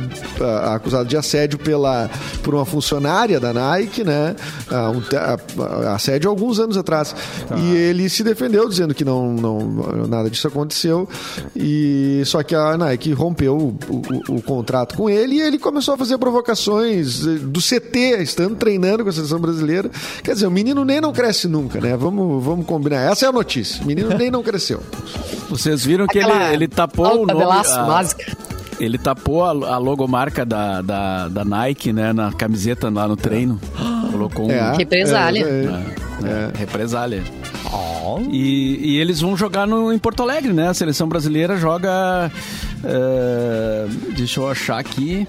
ah, 0.40 0.74
acusado 0.74 1.08
de 1.08 1.16
assédio 1.16 1.58
pela, 1.58 2.10
por 2.42 2.54
uma 2.54 2.64
funcionária 2.64 3.38
da 3.40 3.52
Nike, 3.52 4.04
né? 4.04 4.34
Ah, 4.70 4.90
um 4.90 5.02
ah, 5.16 5.94
assédio 5.94 6.28
há 6.28 6.32
alguns 6.32 6.58
anos 6.58 6.76
atrás. 6.76 7.14
E 7.56 7.74
ele 7.76 8.08
se 8.08 8.22
defendeu 8.22 8.68
dizendo 8.68 8.94
que 8.94 9.04
não, 9.04 9.32
não 9.32 10.06
nada 10.08 10.28
disso 10.30 10.48
aconteceu. 10.48 11.08
E 11.56 12.22
só 12.26 12.42
que 12.42 12.54
a 12.54 12.76
Nike 12.76 13.12
rompeu 13.12 13.56
o, 13.56 13.78
o- 13.88 14.36
o 14.36 14.42
contrato 14.42 14.96
com 14.96 15.08
ele 15.08 15.36
e 15.36 15.40
ele 15.40 15.58
começou 15.58 15.94
a 15.94 15.98
fazer 15.98 16.18
provocações 16.18 17.20
do 17.20 17.60
CT, 17.60 18.20
treinando 18.50 19.02
com 19.04 19.10
a 19.10 19.12
seleção 19.12 19.38
brasileira. 19.40 19.90
Quer 20.22 20.34
dizer, 20.34 20.46
o 20.46 20.50
menino 20.50 20.84
nem 20.84 21.00
não 21.00 21.12
cresce 21.12 21.48
nunca, 21.48 21.80
né? 21.80 21.96
Vamos, 21.96 22.44
vamos 22.44 22.66
combinar. 22.66 23.10
Essa 23.10 23.26
é 23.26 23.28
a 23.28 23.32
notícia. 23.32 23.82
O 23.82 23.86
menino 23.86 24.10
nem 24.16 24.30
não 24.30 24.42
cresceu. 24.42 24.80
Vocês 25.48 25.84
viram 25.84 26.06
que 26.06 26.18
ele, 26.18 26.30
Aquela 26.30 26.52
ele 26.54 26.68
tapou 26.68 27.22
o 27.22 27.26
nome... 27.26 27.42
a- 27.42 27.82
básica. 27.84 28.36
Ele 28.80 28.98
tapou 28.98 29.44
a, 29.44 29.50
a 29.50 29.78
logomarca 29.78 30.44
da, 30.44 30.82
da, 30.82 31.28
da 31.28 31.44
Nike, 31.44 31.92
né, 31.92 32.12
na 32.12 32.32
camiseta 32.32 32.90
lá 32.90 33.06
no 33.06 33.16
treino. 33.16 33.60
Colocou 34.10 34.48
um... 34.48 34.50
É, 34.50 34.76
Represália. 34.76 35.44
é, 35.44 35.64
é. 35.64 36.22
né, 36.24 36.52
Represália. 36.54 37.22
E, 38.30 38.78
e 38.94 38.98
eles 38.98 39.20
vão 39.20 39.36
jogar 39.36 39.66
no, 39.66 39.92
em 39.92 39.98
Porto 39.98 40.22
Alegre, 40.22 40.52
né? 40.52 40.68
A 40.68 40.74
seleção 40.74 41.08
brasileira 41.08 41.56
joga. 41.56 42.30
eh, 42.84 43.86
deixa 44.16 44.40
eu 44.40 44.48
achar 44.50 44.78
aqui. 44.78 45.26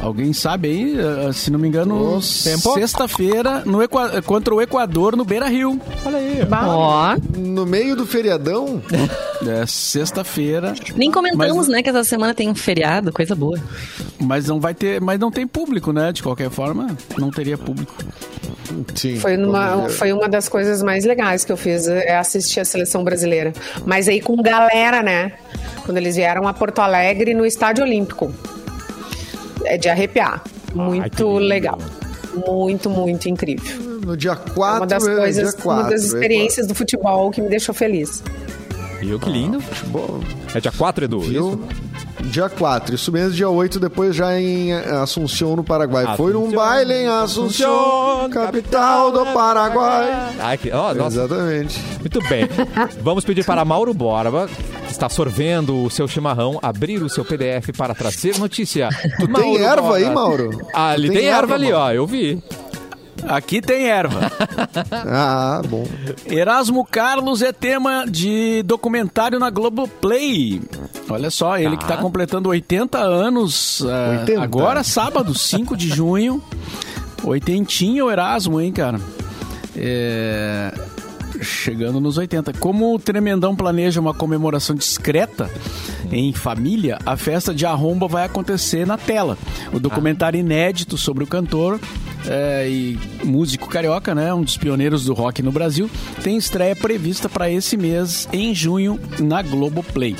Alguém 0.00 0.32
sabe 0.32 0.68
aí? 0.68 0.96
Eh, 0.98 1.32
se 1.32 1.50
não 1.50 1.58
me 1.58 1.66
engano, 1.68 2.20
sexta-feira 2.22 3.64
contra 4.24 4.54
o 4.54 4.62
Equador 4.62 5.16
no 5.16 5.24
Beira 5.24 5.46
Rio. 5.48 5.80
Olha 6.04 6.18
aí. 6.18 6.40
Ó, 6.50 7.16
No 7.36 7.66
meio 7.66 7.96
do 7.96 8.06
feriadão, 8.06 8.80
É 9.46 9.66
sexta-feira. 9.66 10.74
nem 10.96 11.10
comentamos, 11.10 11.56
Mas- 11.56 11.68
né, 11.68 11.82
que 11.82 11.88
essa 11.90 12.02
semana 12.04 12.34
tem 12.34 12.48
um 12.48 12.54
feriado, 12.54 13.12
coisa 13.12 13.34
boa. 13.34 13.58
Mas 14.20 14.46
não 14.46 14.58
vai 14.60 14.74
ter. 14.74 15.00
Mas 15.00 15.18
não 15.18 15.30
tem 15.30 15.46
público, 15.46 15.92
né? 15.92 16.12
De 16.12 16.22
qualquer 16.22 16.50
forma, 16.50 16.88
não 17.18 17.30
teria 17.30 17.56
público. 17.56 17.94
sim. 18.94 19.16
Foi 19.16 19.36
uma, 19.36 19.88
foi 19.88 20.12
uma 20.12 20.28
das 20.28 20.48
coisas 20.48 20.82
mais 20.82 21.04
legais 21.04 21.44
que 21.44 21.52
eu 21.52 21.56
fiz, 21.56 21.86
é 21.88 22.16
assistir 22.16 22.60
a 22.60 22.64
seleção 22.64 23.04
brasileira. 23.04 23.52
Mas 23.86 24.08
aí 24.08 24.20
com 24.20 24.36
galera, 24.42 25.02
né? 25.02 25.32
Quando 25.84 25.98
eles 25.98 26.16
vieram 26.16 26.46
a 26.48 26.52
Porto 26.52 26.80
Alegre 26.80 27.32
no 27.34 27.46
Estádio 27.46 27.84
Olímpico. 27.84 28.32
É 29.68 29.76
de 29.78 29.88
arrepiar. 29.88 30.42
que 30.70 30.76
Muito 30.76 31.24
lindo. 31.26 31.38
legal. 31.38 31.78
Muito, 32.46 32.88
muito 32.90 33.28
incrível. 33.28 34.00
No 34.04 34.16
dia 34.16 34.32
É 34.32 34.34
4 34.34 34.80
uma 34.80 34.86
das 34.86 35.06
é, 35.06 35.16
coisas, 35.16 35.54
dia 35.54 35.62
4, 35.62 35.82
uma 35.82 35.90
das 35.90 36.02
é, 36.02 36.06
experiências 36.06 36.66
do 36.66 36.74
futebol 36.74 37.30
que 37.30 37.40
me 37.42 37.48
deixou 37.48 37.74
feliz. 37.74 38.22
Viu 39.00 39.18
que 39.18 39.28
lindo? 39.30 39.60
futebol. 39.60 40.20
É 40.54 40.60
dia 40.60 40.72
4, 40.72 41.04
Edu? 41.04 41.20
Viu? 41.20 41.48
isso? 41.50 41.87
Dia 42.28 42.48
4, 42.48 42.94
isso 42.94 43.10
mesmo, 43.10 43.30
dia 43.32 43.48
8, 43.48 43.80
depois 43.80 44.14
já 44.14 44.38
em 44.38 44.72
Assunção, 44.72 45.56
no 45.56 45.64
Paraguai. 45.64 46.16
Foi 46.16 46.32
num 46.32 46.50
baile 46.50 46.92
em 46.92 47.06
Assunção, 47.08 48.28
capital 48.30 49.10
do 49.10 49.24
Paraguai. 49.26 50.34
Ó, 50.72 50.94
nossa, 50.94 51.20
Exatamente. 51.20 51.80
muito 52.00 52.20
bem. 52.28 52.46
Vamos 53.00 53.24
pedir 53.24 53.44
para 53.44 53.64
Mauro 53.64 53.94
Borba, 53.94 54.48
que 54.86 54.92
está 54.92 55.08
sorvendo 55.08 55.84
o 55.84 55.90
seu 55.90 56.06
chimarrão, 56.06 56.58
abrir 56.62 57.02
o 57.02 57.08
seu 57.08 57.24
PDF 57.24 57.70
para 57.76 57.94
trazer 57.94 58.38
notícia. 58.38 58.90
Tu 59.18 59.26
tem 59.28 59.56
erva 59.62 59.96
aí, 59.96 60.10
Mauro? 60.10 60.50
Ah, 60.74 60.90
Tu 60.94 60.94
ali 60.94 61.10
tem, 61.10 61.26
erva 61.26 61.54
ali, 61.54 61.72
ó, 61.72 61.90
eu 61.90 62.06
vi. 62.06 62.42
Aqui 63.26 63.60
tem 63.60 63.86
erva. 63.86 64.30
Ah, 65.10 65.62
bom. 65.66 65.86
Erasmo 66.26 66.84
Carlos 66.84 67.42
é 67.42 67.52
tema 67.52 68.04
de 68.08 68.62
documentário 68.64 69.38
na 69.38 69.50
Globoplay. 69.50 70.60
Olha 71.08 71.30
só, 71.30 71.56
ele 71.58 71.76
que 71.76 71.84
está 71.84 71.96
completando 71.96 72.48
80 72.48 72.98
anos 72.98 73.82
ah, 73.86 74.20
80. 74.20 74.42
agora, 74.42 74.84
sábado, 74.84 75.34
5 75.34 75.76
de 75.76 75.88
junho. 75.88 76.42
Oitentinho 77.24 78.06
o 78.06 78.10
Erasmo, 78.10 78.60
hein, 78.60 78.72
cara? 78.72 79.00
É, 79.76 80.72
Chegando 81.40 82.00
nos 82.00 82.18
80. 82.18 82.52
Como 82.54 82.94
o 82.94 82.98
Tremendão 82.98 83.54
planeja 83.54 84.00
uma 84.00 84.14
comemoração 84.14 84.74
discreta 84.74 85.50
em 86.10 86.32
família, 86.32 86.98
a 87.04 87.16
festa 87.16 87.54
de 87.54 87.64
Arromba 87.66 88.08
vai 88.08 88.24
acontecer 88.24 88.86
na 88.86 88.96
tela. 88.96 89.38
O 89.72 89.78
documentário 89.78 90.38
inédito 90.38 90.96
sobre 90.96 91.22
o 91.24 91.26
cantor 91.26 91.78
é, 92.26 92.68
e 92.68 92.98
músico 93.24 93.68
carioca, 93.68 94.14
né, 94.14 94.32
um 94.32 94.42
dos 94.42 94.56
pioneiros 94.56 95.04
do 95.04 95.14
rock 95.14 95.42
no 95.42 95.52
Brasil, 95.52 95.88
tem 96.22 96.36
estreia 96.36 96.74
prevista 96.74 97.28
para 97.28 97.50
esse 97.50 97.76
mês, 97.76 98.28
em 98.32 98.54
junho, 98.54 98.98
na 99.20 99.42
Globoplay. 99.42 100.16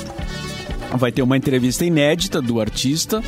Vai 0.95 1.11
ter 1.11 1.21
uma 1.21 1.37
entrevista 1.37 1.85
inédita 1.85 2.41
do 2.41 2.59
artista 2.59 3.21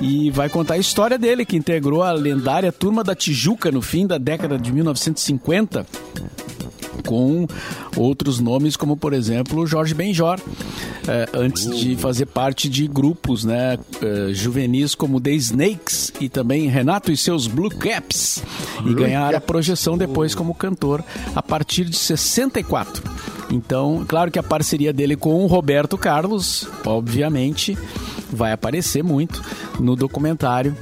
e 0.00 0.30
vai 0.30 0.48
contar 0.48 0.74
a 0.74 0.78
história 0.78 1.18
dele, 1.18 1.44
que 1.44 1.56
integrou 1.56 2.02
a 2.02 2.12
lendária 2.12 2.70
Turma 2.70 3.02
da 3.02 3.14
Tijuca 3.14 3.70
no 3.70 3.82
fim 3.82 4.06
da 4.06 4.18
década 4.18 4.58
de 4.58 4.72
1950 4.72 5.86
com 7.02 7.46
outros 7.96 8.40
nomes, 8.40 8.76
como 8.76 8.96
por 8.96 9.12
exemplo 9.12 9.66
Jorge 9.66 9.94
Benjor, 9.94 10.40
eh, 11.06 11.28
antes 11.34 11.68
de 11.78 11.96
fazer 11.96 12.26
parte 12.26 12.68
de 12.68 12.86
grupos 12.86 13.44
né, 13.44 13.78
eh, 14.00 14.30
juvenis 14.32 14.94
como 14.94 15.20
The 15.20 15.32
Snakes 15.32 16.12
e 16.20 16.28
também 16.28 16.68
Renato 16.68 17.10
e 17.10 17.16
seus 17.16 17.46
Blue 17.46 17.70
Caps, 17.70 18.42
e 18.86 18.94
ganhar 18.94 19.34
a 19.34 19.40
projeção 19.40 19.98
depois 19.98 20.34
como 20.34 20.54
cantor 20.54 21.04
a 21.34 21.42
partir 21.42 21.84
de 21.84 21.96
64. 21.96 23.02
Então, 23.50 24.04
claro 24.08 24.30
que 24.30 24.38
a 24.38 24.42
parceria 24.42 24.92
dele 24.92 25.14
com 25.16 25.44
o 25.44 25.46
Roberto 25.46 25.98
Carlos, 25.98 26.66
obviamente, 26.86 27.76
vai 28.32 28.52
aparecer 28.52 29.04
muito 29.04 29.42
no 29.78 29.94
documentário. 29.94 30.74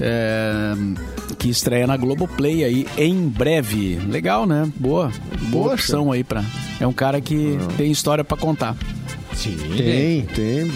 Eh, 0.00 0.74
que 1.38 1.48
estreia 1.48 1.86
na 1.86 1.96
Globoplay 1.96 2.64
aí 2.64 2.86
em 2.96 3.28
breve. 3.28 3.98
Legal, 4.08 4.46
né? 4.46 4.70
Boa. 4.76 5.10
Boa 5.50 5.70
Poxa. 5.70 5.74
opção 5.74 6.12
aí 6.12 6.22
pra. 6.24 6.44
É 6.80 6.86
um 6.86 6.92
cara 6.92 7.20
que 7.20 7.58
tem 7.76 7.90
história 7.90 8.24
pra 8.24 8.36
contar. 8.36 8.76
Sim. 9.34 9.56
Tem, 9.76 10.22
tem. 10.22 10.66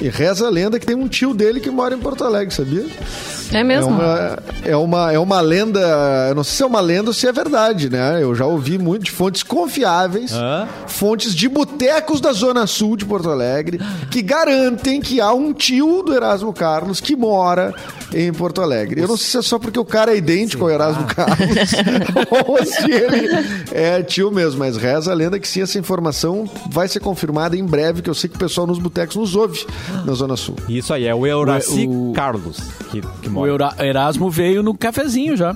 E, 0.00 0.04
e 0.06 0.08
reza 0.08 0.46
a 0.46 0.50
lenda 0.50 0.78
que 0.80 0.86
tem 0.86 0.96
um 0.96 1.06
tio 1.08 1.32
dele 1.34 1.60
que 1.60 1.70
mora 1.70 1.94
em 1.94 1.98
Porto 1.98 2.24
Alegre, 2.24 2.52
sabia? 2.52 2.86
É 3.52 3.58
É 3.58 3.64
mesmo? 3.64 3.90
uma, 3.90 4.38
é, 4.64 4.76
uma, 4.76 5.12
é 5.12 5.18
uma 5.18 5.40
lenda, 5.40 5.80
eu 6.28 6.34
não 6.34 6.42
sei 6.44 6.56
se 6.56 6.62
é 6.62 6.66
uma 6.66 6.80
lenda 6.80 7.10
ou 7.10 7.14
se 7.14 7.26
é 7.26 7.32
verdade, 7.32 7.88
né? 7.90 8.18
Eu 8.22 8.34
já 8.34 8.46
ouvi 8.46 8.78
muito 8.78 9.04
de 9.04 9.10
fontes 9.10 9.42
confiáveis, 9.42 10.32
Hã? 10.32 10.66
fontes 10.86 11.34
de 11.34 11.48
botecos 11.48 12.20
da 12.20 12.32
Zona 12.32 12.66
Sul 12.66 12.96
de 12.96 13.04
Porto 13.04 13.30
Alegre, 13.30 13.80
que 14.10 14.22
garantem 14.22 15.00
que 15.00 15.20
há 15.20 15.32
um 15.32 15.52
tio 15.52 16.02
do 16.02 16.14
Erasmo 16.14 16.52
Carlos 16.52 17.00
que 17.00 17.14
mora 17.16 17.74
em 18.14 18.32
Porto 18.32 18.60
Alegre. 18.60 19.00
Eu 19.00 19.08
não 19.08 19.16
sei 19.16 19.26
se 19.30 19.38
é 19.38 19.42
só 19.42 19.58
porque 19.58 19.78
o 19.78 19.84
cara 19.84 20.12
é 20.12 20.16
idêntico 20.16 20.64
ao 20.64 20.70
Erasmo 20.70 21.04
Carlos 21.06 21.38
ou 22.46 22.64
se 22.64 22.90
ele 22.90 23.28
é 23.72 24.02
tio 24.02 24.30
mesmo, 24.30 24.58
mas 24.58 24.76
reza 24.76 25.10
a 25.10 25.14
lenda 25.14 25.38
que 25.38 25.48
sim, 25.48 25.62
essa 25.62 25.78
informação 25.78 26.48
vai 26.70 26.88
ser 26.88 27.00
confirmada 27.00 27.56
em 27.56 27.64
breve, 27.64 28.02
que 28.02 28.10
eu 28.10 28.14
sei 28.14 28.28
que 28.28 28.36
o 28.36 28.38
pessoal 28.38 28.66
nos 28.66 28.78
botecos 28.78 29.16
nos 29.16 29.34
ouve 29.34 29.64
na 30.04 30.12
Zona 30.12 30.36
Sul. 30.36 30.56
Isso 30.68 30.92
aí, 30.92 31.06
é 31.06 31.14
o 31.14 31.26
Euraci 31.26 31.86
O- 31.88 32.12
Carlos 32.14 32.58
que, 32.90 33.00
que 33.22 33.28
mora. 33.28 33.41
Eura- 33.46 33.74
Erasmo 33.80 34.30
veio 34.30 34.62
no 34.62 34.74
cafezinho 34.74 35.36
já. 35.36 35.54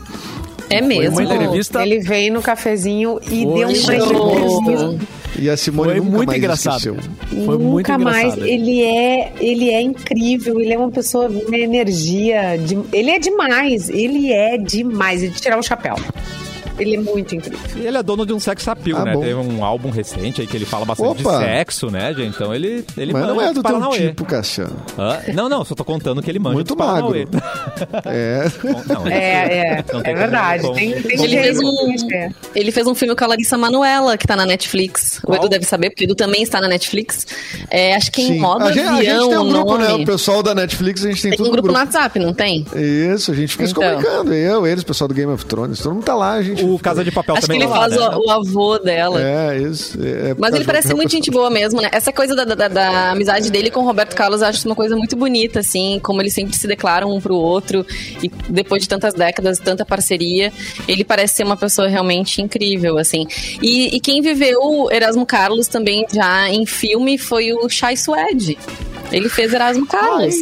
É 0.69 0.81
mesmo. 0.81 1.21
uma 1.21 1.23
entrevista 1.23 1.81
Ele 1.83 2.01
veio 2.01 2.33
no 2.33 2.43
cafezinho 2.43 3.21
e 3.23 3.45
Foi 3.45 3.55
deu 3.55 3.69
uma 3.69 3.75
show. 3.75 4.35
entrevista. 4.35 5.17
E 5.39 5.51
a 5.51 5.57
Simone 5.57 5.91
Foi 5.91 6.01
nunca 6.01 6.11
muito 6.17 6.27
mais 6.29 6.39
engraçado. 6.39 6.77
esqueceu. 6.79 6.97
Foi 7.45 7.59
muito 7.59 7.77
Nunca 7.93 7.99
mais. 7.99 8.17
engraçado. 8.35 8.47
Ele 8.47 8.83
é, 8.83 9.33
ele 9.39 9.71
é 9.71 9.81
incrível. 9.83 10.59
Ele 10.61 10.73
é 10.73 10.79
uma 10.79 10.91
pessoa, 10.91 11.29
uma 11.29 11.57
energia. 11.59 12.57
de- 12.57 12.79
ele 12.93 13.11
é 13.11 13.19
demais. 13.19 13.89
Ele 13.91 14.33
é 14.33 14.57
demais. 14.59 15.23
É 15.23 15.27
de 15.29 15.41
tirar 15.41 15.59
o 15.59 15.63
chapéu. 15.63 15.95
Ele 16.79 16.97
é 16.97 17.01
muito 17.01 17.35
incrível. 17.35 17.59
E 17.77 17.87
ele 17.87 17.97
é 17.97 18.03
dono 18.03 18.27
de 18.27 18.33
um 18.33 18.41
sex 18.41 18.67
appeal, 18.69 18.99
Ah, 19.01 19.05
né? 19.05 19.13
bom. 19.15 19.21
Teve 19.21 19.35
um 19.35 19.65
álbum 19.65 19.91
recente 19.91 20.41
aí 20.41 20.47
que 20.47 20.57
ele 20.57 20.65
fala 20.67 20.85
bastante 20.85 21.23
Opa. 21.23 21.39
de 21.39 21.45
sexo, 21.45 21.91
né, 21.91 22.13
gente? 22.15 22.35
Então 22.35 22.55
ele, 22.55 22.85
ele 22.97 23.13
Mas 23.13 23.27
não 23.27 23.41
é 23.41 23.53
do 23.53 23.63
teu 23.63 23.91
tipo, 23.91 24.25
Cassiano. 24.25 24.77
Hã? 24.99 25.19
Não, 25.35 25.49
não, 25.49 25.65
só 25.65 25.75
tô 25.75 25.85
contando 25.85 26.23
que 26.23 26.31
ele 26.31 26.39
manja 26.39 26.55
Muito 26.55 26.77
magro. 26.77 27.17
É. 28.07 28.45
Não, 28.89 29.07
É, 29.07 29.59
é. 29.79 29.85
não 29.93 30.01
é 30.01 30.03
tem 30.03 30.15
verdade. 30.15 30.63
como- 30.63 30.75
Tem, 30.75 30.93
tem 31.03 31.23
Ele 31.25 31.43
fez, 31.43 31.59
um, 31.61 32.13
É. 32.13 32.31
ele 32.55 32.73
fez 32.73 32.87
um 32.87 32.95
filme 32.95 33.15
com 33.15 33.25
a 33.25 33.27
Larissa 33.29 33.57
Manoela, 33.57 34.17
que 34.17 34.27
tá 34.27 34.37
na 34.37 34.47
Netflix. 34.47 35.19
O 35.19 35.27
Qual? 35.29 35.39
Edu 35.39 35.49
deve 35.49 35.65
saber, 35.65 35.91
porque 35.91 36.05
o 36.05 36.07
Edu 36.07 36.15
também 36.15 36.43
está 36.43 36.61
na 36.61 36.69
Netflix. 36.69 37.27
É, 37.71 37.95
acho 37.95 38.11
que 38.13 38.23
em 38.23 38.27
Sim. 38.35 38.39
modo 38.41 38.65
a, 38.65 38.73
gente, 38.73 38.87
a 38.87 38.95
avião 38.97 39.21
gente 39.21 39.29
tem 39.31 39.39
um 39.39 39.43
o 39.43 39.49
grupo, 39.53 39.79
né? 39.79 39.89
nome. 39.89 40.05
O 40.05 40.07
pessoal 40.07 40.43
da 40.43 40.55
Netflix, 40.55 41.05
a 41.05 41.09
gente 41.09 41.23
tem, 41.23 41.31
Tem 41.31 41.37
tudo 41.39 41.49
um 41.49 41.53
grupo 41.53 41.69
no 41.69 41.75
no 41.75 41.79
WhatsApp, 41.81 42.19
não 42.19 42.33
tem? 42.35 42.65
Isso, 42.75 43.31
a 43.31 43.35
gente 43.35 43.53
fica 43.53 43.67
se 43.67 43.73
Então. 43.73 43.83
comunicando. 43.83 44.33
Eu, 44.35 44.67
eles, 44.67 44.83
o 44.83 44.87
pessoal 44.87 45.09
do 45.09 45.15
Game 45.15 45.33
of 45.33 45.45
Thrones, 45.47 45.79
todo 45.81 45.95
mundo 45.95 46.05
tá 46.05 46.15
lá, 46.15 46.33
a 46.35 46.43
gente. 46.43 46.65
O 46.75 46.79
Casa 46.79 47.05
de 47.05 47.11
Papel 47.11 47.37
Acho 47.37 47.47
que 47.47 47.53
também 47.53 47.63
ele 47.63 47.73
tá 47.73 47.79
lá, 47.79 47.89
faz 47.89 48.01
né? 48.01 48.17
o, 48.17 48.27
o 48.27 48.31
avô 48.31 48.79
dela. 48.79 49.21
É, 49.23 49.59
isso. 49.59 49.99
é- 50.03 50.31
é 50.31 50.35
Mas 50.39 50.55
ele 50.55 50.65
parece 50.65 50.93
muito 50.95 51.11
gente 51.11 51.31
boa 51.31 51.49
mesmo, 51.51 51.81
né? 51.81 51.89
Essa 51.93 52.13
coisa 52.13 52.35
da, 52.35 52.45
da- 52.45 52.69
da 52.69 53.11
amizade 53.13 53.51
dele 53.51 53.71
com 53.71 53.81
o 53.81 53.85
Roberto 53.85 54.15
Carlos, 54.15 54.41
eu 54.43 54.49
acho 54.49 54.59
isso 54.59 54.69
uma 54.69 54.75
coisa 54.75 54.97
muito 54.97 55.17
bonita, 55.17 55.61
assim, 55.61 56.01
como 56.03 56.21
eles 56.21 56.33
sempre 56.35 56.57
se 56.57 56.67
declaram 56.67 57.15
um 57.15 57.21
pro 57.21 57.35
outro, 57.37 57.85
e 58.23 58.29
depois 58.49 58.83
de 58.83 58.89
tantas 58.89 59.15
décadas, 59.15 59.59
tanta 59.59 59.85
parceria, 59.85 60.53
ele 60.89 61.05
parece 61.05 61.37
ser 61.37 61.45
uma 61.45 61.57
pessoa 61.57 61.89
realmente 61.89 62.41
incrível, 62.43 62.99
assim. 62.99 63.27
E, 63.63 63.97
e 63.97 64.01
quem 64.01 64.21
viveu 64.23 64.89
Erasmo 64.91 65.25
Carlos 65.27 65.69
também 65.69 66.07
já 66.13 66.49
em 66.51 66.65
filme 66.67 67.19
foi 67.19 67.53
o 67.53 67.69
Chai 67.69 67.97
Suede. 67.97 68.57
Ele 69.13 69.29
fez 69.29 69.53
Erasmo 69.53 69.87
Carlos. 69.87 70.35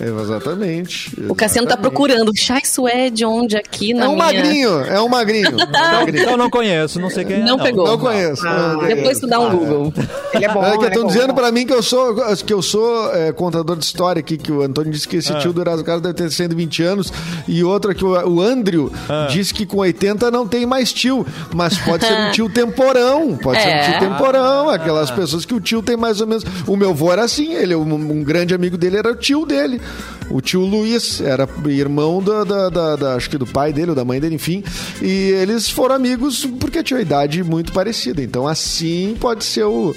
É, 0.00 0.04
exatamente. 0.22 1.12
O 1.28 1.34
Cassiano 1.34 1.66
tá 1.68 1.76
procurando 1.76 2.30
Chai 2.36 2.62
Suede 2.64 3.24
onde 3.24 3.56
aqui 3.56 3.94
na 3.94 4.04
É 4.04 4.08
um 4.08 4.12
minha... 4.14 4.24
magrinho, 4.24 4.80
é 4.82 5.00
um 5.00 5.08
magrinho. 5.08 5.48
é 5.60 5.64
um 5.64 5.92
magrinho. 6.00 6.22
Então 6.22 6.32
eu 6.32 6.36
não 6.38 6.50
conheço, 6.50 7.00
não 7.00 7.08
sei 7.10 7.24
quem 7.24 7.36
é. 7.36 7.38
Não 7.44 7.58
pegou. 7.58 7.86
Não 7.86 7.98
conheço. 7.98 8.44
não 8.44 8.76
conheço. 8.78 8.96
Depois 8.96 9.20
tu 9.20 9.26
dá 9.26 9.40
um 9.40 9.50
Google. 9.56 9.92
Ele 10.34 10.44
é 10.44 10.48
bom. 10.52 10.64
É 10.64 10.76
que 10.78 10.84
estão 10.86 11.02
bom. 11.02 11.08
dizendo 11.08 11.34
pra 11.34 11.50
mim 11.50 11.66
que 11.66 11.72
eu 11.72 11.82
sou, 11.82 12.14
que 12.44 12.52
eu 12.52 12.60
sou 12.62 13.14
é, 13.14 13.32
contador 13.32 13.76
de 13.76 13.84
história 13.84 14.20
aqui, 14.20 14.36
que 14.36 14.52
o 14.52 14.62
Antônio 14.62 14.92
disse 14.92 15.08
que 15.08 15.16
esse 15.16 15.32
Ah. 15.32 15.38
tio 15.38 15.52
do 15.52 15.60
Erasmo 15.60 15.84
Carlos 15.84 16.02
deve 16.02 16.14
ter 16.14 16.30
120 16.30 16.82
anos, 16.82 17.12
e 17.48 17.64
outra 17.64 17.94
que 17.94 18.04
o, 18.04 18.10
o 18.28 18.40
Andrew 18.42 18.92
Ah. 19.08 19.28
disse 19.30 19.54
que 19.54 19.64
com 19.64 19.78
80 19.78 20.30
não 20.30 20.46
tem 20.46 20.66
mais 20.66 20.92
tio, 20.92 21.26
mas 21.54 21.78
pode 21.78 22.04
ser 22.06 22.12
um 22.12 22.30
tio 22.32 22.48
temporão, 22.52 23.36
pode 23.36 23.60
ser 23.62 23.68
um 23.68 23.70
É. 23.72 23.90
tio 23.90 23.98
temporão, 24.08 24.68
aquelas 24.68 25.10
pessoas 25.10 25.44
que 25.44 25.54
o 25.54 25.60
tio 25.60 25.82
tem 25.82 25.96
mais 25.96 26.20
ou 26.20 26.26
menos. 26.26 26.44
O 26.66 26.76
meu 26.76 26.90
avô 26.90 27.12
era 27.12 27.24
assim, 27.24 27.54
ele, 27.54 27.74
um, 27.74 27.94
um 27.94 28.22
grande 28.22 28.54
amigo 28.54 28.76
dele 28.76 28.98
era 28.98 29.10
o 29.10 29.16
tio 29.16 29.46
dele. 29.46 29.80
O 30.28 30.40
tio 30.40 30.62
Luiz 30.62 31.20
era 31.20 31.48
irmão 31.66 32.20
da, 32.20 32.42
da- 32.42 32.68
da- 32.68 32.96
da- 32.96 33.14
acho 33.14 33.30
que 33.30 33.38
do 33.38 33.46
pai 33.46 33.72
dele 33.72 33.90
ou 33.90 33.94
da 33.96 34.04
mãe 34.04 34.20
dele, 34.20 34.34
enfim. 34.34 34.62
E 35.00 35.30
eles 35.30 35.70
foram 35.70 35.94
amigos 35.94 36.44
porque 36.58 36.82
tinham 36.82 37.00
idade 37.00 37.44
muito 37.44 37.72
parecida. 37.72 38.20
Então, 38.20 38.44
assim 38.46 39.16
pode 39.20 39.44
ser 39.44 39.62
o, 39.64 39.94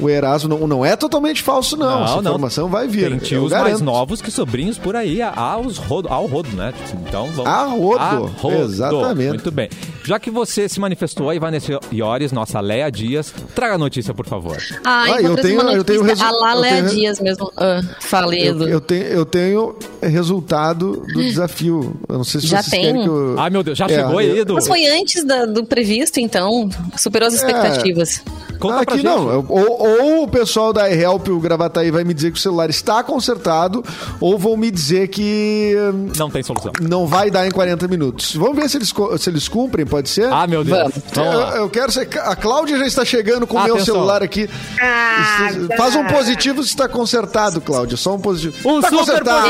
o 0.00 0.08
Erasmo. 0.08 0.48
Não, 0.48 0.66
não 0.66 0.82
é 0.84 0.96
totalmente 0.96 1.42
falso, 1.42 1.76
não. 1.76 2.04
Essa 2.04 2.18
informação 2.20 2.68
vai 2.68 2.88
vir. 2.88 3.10
Tem 3.10 3.18
tios 3.18 3.52
mais 3.52 3.82
novos 3.82 4.22
que 4.22 4.30
sobrinhos 4.30 4.78
por 4.78 4.96
aí, 4.96 5.20
aos 5.20 5.76
rodo, 5.76 6.08
ao 6.08 6.24
rodo, 6.26 6.48
né? 6.56 6.72
Tipo, 6.86 7.02
Então 7.06 7.26
vamos. 7.32 7.46
A 7.52 7.64
rodo, 7.64 7.98
A 7.98 8.10
rodo. 8.40 8.56
exatamente. 8.62 9.28
Muito 9.28 9.50
bem. 9.50 9.68
Já 10.04 10.18
que 10.20 10.30
você 10.30 10.68
se 10.68 10.78
manifestou 10.80 11.28
aí, 11.28 11.38
Vanessa 11.38 11.78
Iores, 11.92 12.30
nossa 12.32 12.60
Leia 12.60 12.88
Dias, 12.90 13.34
traga 13.54 13.74
a 13.74 13.78
notícia, 13.78 14.14
por 14.14 14.24
favor. 14.24 14.56
Ah, 14.84 15.04
Ah, 15.08 15.20
eu 15.20 15.34
tenho- 15.36 15.60
uma 15.60 15.72
eu 15.74 15.82
tenho 15.84 16.02
resu- 16.02 16.24
A 16.24 16.30
lá 16.30 16.54
Léa 16.54 16.74
tenho- 16.84 16.88
Dias 16.94 17.20
mesmo. 17.20 17.52
Ah, 17.56 17.80
falei, 18.00 18.48
Eu, 18.48 18.68
eu 18.68 18.80
tenho, 18.80 19.02
eu 19.02 19.25
tenho 19.26 19.76
resultado 20.02 21.02
do 21.12 21.20
desafio. 21.22 21.94
Eu 22.08 22.16
não 22.18 22.24
sei 22.24 22.40
se 22.40 22.46
Já 22.46 22.62
vocês 22.62 22.70
tem? 22.70 22.80
querem 22.82 23.02
que 23.02 23.08
eu... 23.08 23.34
Ai, 23.38 23.50
meu 23.50 23.62
Deus, 23.62 23.76
já 23.76 23.84
É, 23.86 23.88
chegou 23.88 24.18
aí, 24.18 24.28
eu- 24.30 24.36
Edu? 24.38 24.54
Mas 24.54 24.66
foi 24.66 24.86
antes 24.86 25.22
da- 25.24 25.44
do 25.46 25.64
previsto, 25.64 26.18
então. 26.18 26.68
Superou 26.96 27.26
as 27.28 27.34
expectativas. 27.34 28.22
Conta 28.58 28.74
pra 28.74 28.82
aqui 28.82 28.96
gente. 28.96 29.04
não. 29.04 29.44
Ou, 29.48 29.82
ou 29.82 30.22
o 30.24 30.28
pessoal 30.28 30.72
da 30.72 30.88
iHelp, 30.90 31.28
o 31.28 31.38
Gravataí, 31.40 31.90
vai 31.90 32.04
me 32.04 32.12
dizer 32.14 32.30
que 32.32 32.38
o 32.38 32.40
celular 32.42 32.68
está 32.70 33.02
consertado, 33.02 33.84
ou 34.20 34.38
vão 34.38 34.56
me 34.56 34.70
dizer 34.70 35.08
que 35.08 35.74
hum, 35.94 36.08
Não 36.16 36.30
tem 36.30 36.42
solução. 36.42 36.72
não 36.80 37.06
vai 37.06 37.30
dar 37.30 37.46
em 37.46 37.50
40 37.50 37.86
minutos. 37.88 38.34
Vamos 38.36 38.56
ver 38.56 38.68
se 38.68 38.76
eles, 38.78 38.92
se 39.18 39.30
eles 39.30 39.48
cumprem, 39.48 39.86
pode 39.86 40.08
ser? 40.08 40.32
Ah, 40.32 40.46
meu 40.46 40.64
Deus. 40.64 40.92
Eu, 41.16 41.22
eu 41.62 41.70
quero 41.70 41.90
ser. 41.92 42.08
A 42.22 42.34
Cláudia 42.36 42.78
já 42.78 42.86
está 42.86 43.04
chegando 43.04 43.46
com 43.46 43.56
o 43.56 43.64
meu 43.64 43.80
celular 43.84 44.22
aqui. 44.22 44.48
Ah, 44.80 45.48
tá. 45.68 45.76
Faz 45.76 45.94
um 45.96 46.04
positivo 46.04 46.62
se 46.62 46.70
está 46.70 46.88
consertado, 46.88 47.60
Cláudia. 47.60 47.96
Só 47.96 48.14
um 48.14 48.18
positivo. 48.20 48.56
Um 48.68 48.80
tá 48.80 48.88
super 48.88 48.98
consertado. 49.06 49.46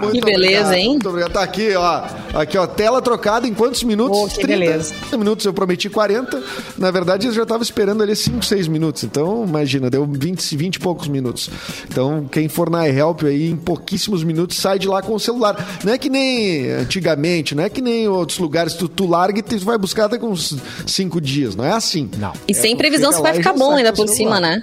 Muito 0.00 0.14
Que 0.14 0.20
beleza, 0.20 0.60
obrigado, 0.60 0.74
hein? 0.74 0.88
Muito 0.90 1.08
obrigado. 1.08 1.32
Tá 1.32 1.42
aqui, 1.42 1.74
ó. 1.74 2.02
Aqui, 2.34 2.58
ó. 2.58 2.66
Tela 2.66 3.02
trocada 3.02 3.46
em 3.46 3.54
quantos 3.54 3.82
minutos? 3.82 4.18
Oh, 4.18 4.28
que 4.28 4.46
beleza. 4.46 4.94
minutos. 5.12 5.44
Eu 5.44 5.52
prometi 5.52 5.88
40. 5.88 6.42
Na 6.76 6.90
verdade, 6.90 7.26
eu 7.26 7.32
já 7.32 7.42
estava 7.42 7.62
esperando 7.62 8.02
ali 8.02 8.14
5, 8.14 8.44
6 8.44 8.68
minutos. 8.68 9.04
Então, 9.04 9.44
imagina, 9.46 9.90
deu 9.90 10.06
20, 10.06 10.56
20 10.56 10.76
e 10.76 10.78
poucos 10.78 11.08
minutos. 11.08 11.50
Então, 11.88 12.26
quem 12.30 12.48
for 12.48 12.70
na 12.70 12.88
iHelp 12.88 13.22
aí, 13.24 13.50
em 13.50 13.56
pouquíssimos 13.56 14.22
minutos, 14.22 14.56
sai 14.56 14.78
de 14.78 14.86
lá 14.86 15.02
com 15.02 15.14
o 15.14 15.20
celular. 15.20 15.80
Não 15.84 15.92
é 15.92 15.98
que 15.98 16.08
nem 16.08 16.70
antigamente, 16.70 17.54
não 17.54 17.62
é 17.64 17.68
que 17.68 17.80
nem 17.80 18.08
outros 18.08 18.38
lugares. 18.38 18.74
Tu, 18.74 18.88
tu 18.88 19.06
larga 19.06 19.38
e 19.38 19.42
tu 19.42 19.58
vai 19.64 19.78
buscar 19.78 20.06
até 20.06 20.18
com 20.18 20.28
uns 20.28 20.56
5 20.86 21.20
dias. 21.20 21.56
Não 21.56 21.64
é 21.64 21.72
assim. 21.72 22.10
Não. 22.18 22.32
E 22.46 22.52
É, 22.52 22.54
sem 22.54 22.76
previsão 22.76 23.12
se 23.12 23.20
vai 23.20 23.34
ficar 23.34 23.52
bom 23.52 23.74
ainda 23.74 23.92
por 23.92 24.08
cima, 24.08 24.40
né? 24.40 24.62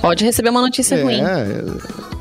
Pode 0.00 0.24
receber 0.24 0.50
uma 0.50 0.60
notícia 0.60 1.00
ruim. 1.02 1.20
É, 1.20 2.11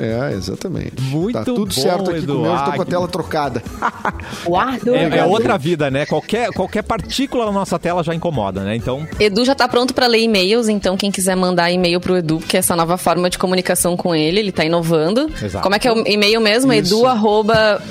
é, 0.00 0.32
exatamente. 0.32 1.00
Muito 1.00 1.38
tá 1.38 1.44
tudo 1.44 1.66
bom, 1.66 1.70
certo 1.70 2.10
aqui 2.10 2.26
com 2.26 2.32
o 2.32 2.40
meu, 2.42 2.52
eu 2.52 2.58
tô 2.58 2.64
com 2.64 2.70
a 2.70 2.74
Eduardo. 2.74 2.84
tela 2.84 3.08
trocada. 3.08 3.62
Guardo. 4.44 4.94
É, 4.94 5.18
é 5.18 5.24
outra 5.24 5.58
vida, 5.58 5.90
né? 5.90 6.06
Qualquer, 6.06 6.50
qualquer 6.50 6.82
partícula 6.82 7.46
na 7.46 7.52
nossa 7.52 7.78
tela 7.78 8.02
já 8.02 8.14
incomoda, 8.14 8.62
né? 8.62 8.76
Então, 8.76 9.06
Edu 9.18 9.44
já 9.44 9.54
tá 9.54 9.68
pronto 9.68 9.94
pra 9.94 10.06
ler 10.06 10.20
e-mails, 10.20 10.68
então 10.68 10.96
quem 10.96 11.10
quiser 11.10 11.36
mandar 11.36 11.70
e-mail 11.70 12.00
pro 12.00 12.16
Edu, 12.16 12.38
que 12.38 12.56
é 12.56 12.60
essa 12.60 12.74
nova 12.76 12.96
forma 12.96 13.28
de 13.28 13.38
comunicação 13.38 13.96
com 13.96 14.14
ele, 14.14 14.40
ele 14.40 14.52
tá 14.52 14.64
inovando. 14.64 15.30
Exato. 15.42 15.62
Como 15.62 15.74
é 15.74 15.78
que 15.78 15.88
é 15.88 15.92
o 15.92 16.06
e-mail 16.06 16.40
mesmo? 16.40 16.72
Isso. 16.72 16.94
edu 16.94 17.06
arroba 17.06 17.82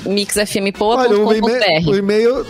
Olha, 1.00 1.18
o 1.90 1.96
e-mail, 1.96 2.46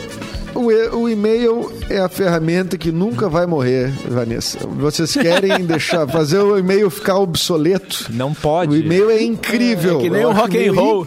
o 0.55 0.71
e-mail, 0.71 0.71
o 0.71 0.71
e- 0.73 0.89
o 0.89 1.09
e-mail 1.09 1.73
é 1.89 1.99
a 1.99 2.09
ferramenta 2.09 2.77
que 2.79 2.91
nunca 2.93 3.29
vai 3.29 3.47
morrer, 3.47 3.93
Vanessa. 4.09 4.59
Vocês 4.67 5.13
querem 5.13 5.61
deixar 5.67 6.07
fazer 6.09 6.39
o 6.39 6.59
e-mail 6.59 6.91
ficar 6.91 7.19
obsoleto? 7.19 8.07
não 8.11 8.33
pode. 8.35 8.73
O 8.73 8.77
e-mail 8.77 9.11
é 9.11 9.23
incrível. 9.23 9.99
É 9.99 10.03
que 10.03 10.11
nem 10.11 10.23
Eu 10.23 10.29
o 10.31 10.33
rock 10.33 10.69
and 10.69 10.73
roll. 10.73 11.07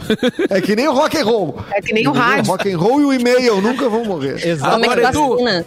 É 0.50 0.62
que 0.62 0.76
nem 0.76 0.88
o 0.88 0.94
rock 0.94 1.18
and 1.18 1.26
roll. 1.26 1.56
É 1.72 1.82
que 1.82 1.94
nem 1.94 2.08
o 2.08 2.12
rádio. 2.12 2.52
rock 2.52 2.72
and 2.72 2.78
roll 2.78 3.02
e 3.02 3.06
o 3.06 3.14
e-mail 3.14 3.62
nunca 3.62 3.90
vão 3.90 4.06
morrer. 4.06 4.46
Exato. 4.46 4.72
Como 4.74 4.86
é 4.86 5.06
Agora, 5.06 5.60
Edu? 5.60 5.66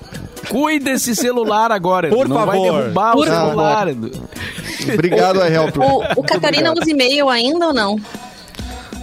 Cuide 0.48 0.84
desse 0.84 1.16
celular 1.16 1.72
agora. 1.72 2.08
Por 2.08 2.28
não 2.28 2.36
vai 2.46 2.56
favor. 2.58 2.80
derrubar 2.82 3.12
Por 3.12 3.26
o 3.26 3.30
celular. 3.30 3.88
Edu. 3.88 4.10
Obrigado, 4.92 5.42
a 5.42 5.48
Help. 5.50 5.76
O, 5.78 6.20
o 6.20 6.22
Catarina 6.22 6.72
usa 6.72 6.88
e-mail 6.90 7.28
ainda 7.28 7.66
ou 7.68 7.74
não? 7.74 7.96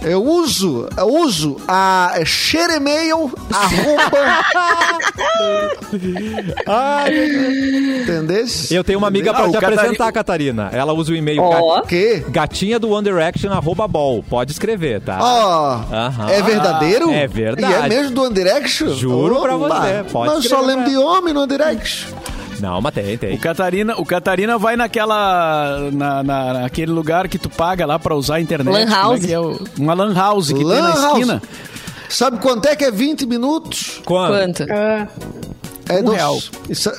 Eu 0.04 0.22
uso, 0.22 0.86
eu 0.98 1.08
uso 1.08 1.56
a 1.66 2.12
xeremail, 2.26 3.32
arroba, 3.50 4.44
entendesse? 8.02 8.74
Eu 8.74 8.84
tenho 8.84 8.98
uma 8.98 9.08
amiga 9.08 9.32
pra 9.32 9.44
Ah, 9.44 9.48
o 9.48 9.50
te 9.50 9.54
Catarina- 9.54 9.80
apresentar, 9.82 10.12
Catarina. 10.12 10.68
Ela 10.72 10.92
usa 10.92 11.12
o 11.12 11.16
e-mail 11.16 11.42
Ó. 11.42 11.76
ga- 11.80 11.86
Que? 11.86 12.22
gatinha 12.28 12.78
do 12.78 12.90
One 12.90 13.04
Direction, 13.04 13.50
arroba 13.52 13.88
ball. 13.88 14.22
Pode 14.28 14.52
escrever, 14.52 15.00
tá? 15.00 15.18
Ó, 15.20 15.80
Aham. 15.94 16.30
é 16.30 16.42
verdadeiro? 16.42 17.10
É 17.10 17.26
verdade. 17.26 17.72
E 17.72 17.76
é 17.76 17.88
mesmo 17.88 18.14
do 18.14 18.22
One 18.24 18.34
Direction? 18.34 18.88
Juro 18.94 19.40
pra 19.40 19.56
você, 19.56 20.04
pode 20.12 20.34
Mas 20.34 20.44
eu 20.44 20.50
só 20.50 20.60
escrever. 20.60 20.66
lembro 20.66 20.90
de 20.90 20.96
homem 20.98 21.32
no 21.34 21.40
One 21.40 21.48
Direction. 21.48 22.08
Não, 22.60 22.80
mas 22.80 22.94
tem, 22.94 23.16
tem. 23.18 23.34
O 23.34 23.38
Catarina, 23.38 23.94
o 23.96 24.04
Catarina 24.04 24.58
vai 24.58 24.76
naquela. 24.76 25.90
Na, 25.92 26.22
na- 26.22 26.52
naquele 26.54 26.92
lugar 26.92 27.28
que 27.28 27.38
tu 27.38 27.48
paga 27.50 27.84
lá 27.86 27.98
pra 27.98 28.14
usar 28.14 28.36
a 28.36 28.40
internet. 28.40 28.72
Lan 28.72 28.80
é 28.80 28.86
house. 28.86 29.20
que 29.24 29.32
é 29.32 29.40
o- 29.40 29.58
uma 29.78 29.94
lan 29.94 30.14
house 30.14 30.52
que 30.52 30.62
Lan 30.64 30.74
tem 30.74 30.82
na 30.82 30.90
house. 31.00 31.04
esquina. 31.18 31.42
Sabe 32.08 32.38
quanto 32.38 32.66
é 32.66 32.76
que 32.76 32.84
é 32.84 32.90
20 32.90 33.26
minutos? 33.26 34.00
Quanto? 34.04 34.62
Ah, 34.70 35.08
É 35.88 35.98
Um 36.00 36.04
doce. 36.04 36.16
real. 36.16 36.38
E 36.68 36.74
sa- 36.74 36.96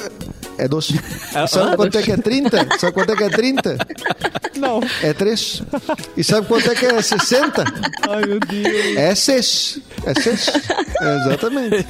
É 0.58 0.68
doce. 0.68 0.94
E 0.96 1.48
sabe 1.48 1.76
quanto 1.76 1.98
é 1.98 2.02
que 2.02 2.12
é 2.12 2.18
30? 2.18 2.78
Sabe 2.80 2.94
quanto 2.94 3.12
é 3.12 3.16
que 3.16 3.24
é 3.24 3.30
30? 3.30 3.78
Não. 4.58 4.80
É 5.04 5.14
3. 5.14 5.64
E 6.16 6.24
sabe 6.24 6.48
quanto 6.48 6.72
é 6.72 6.76
que 6.76 6.86
é 6.86 7.02
60? 7.02 7.64
Ai, 8.10 8.26
meu 8.26 8.40
Deus. 8.40 8.98
É 8.98 9.14
6. 9.16 9.80
É 10.06 10.14
6. 10.14 10.50
Exatamente. 11.02 11.86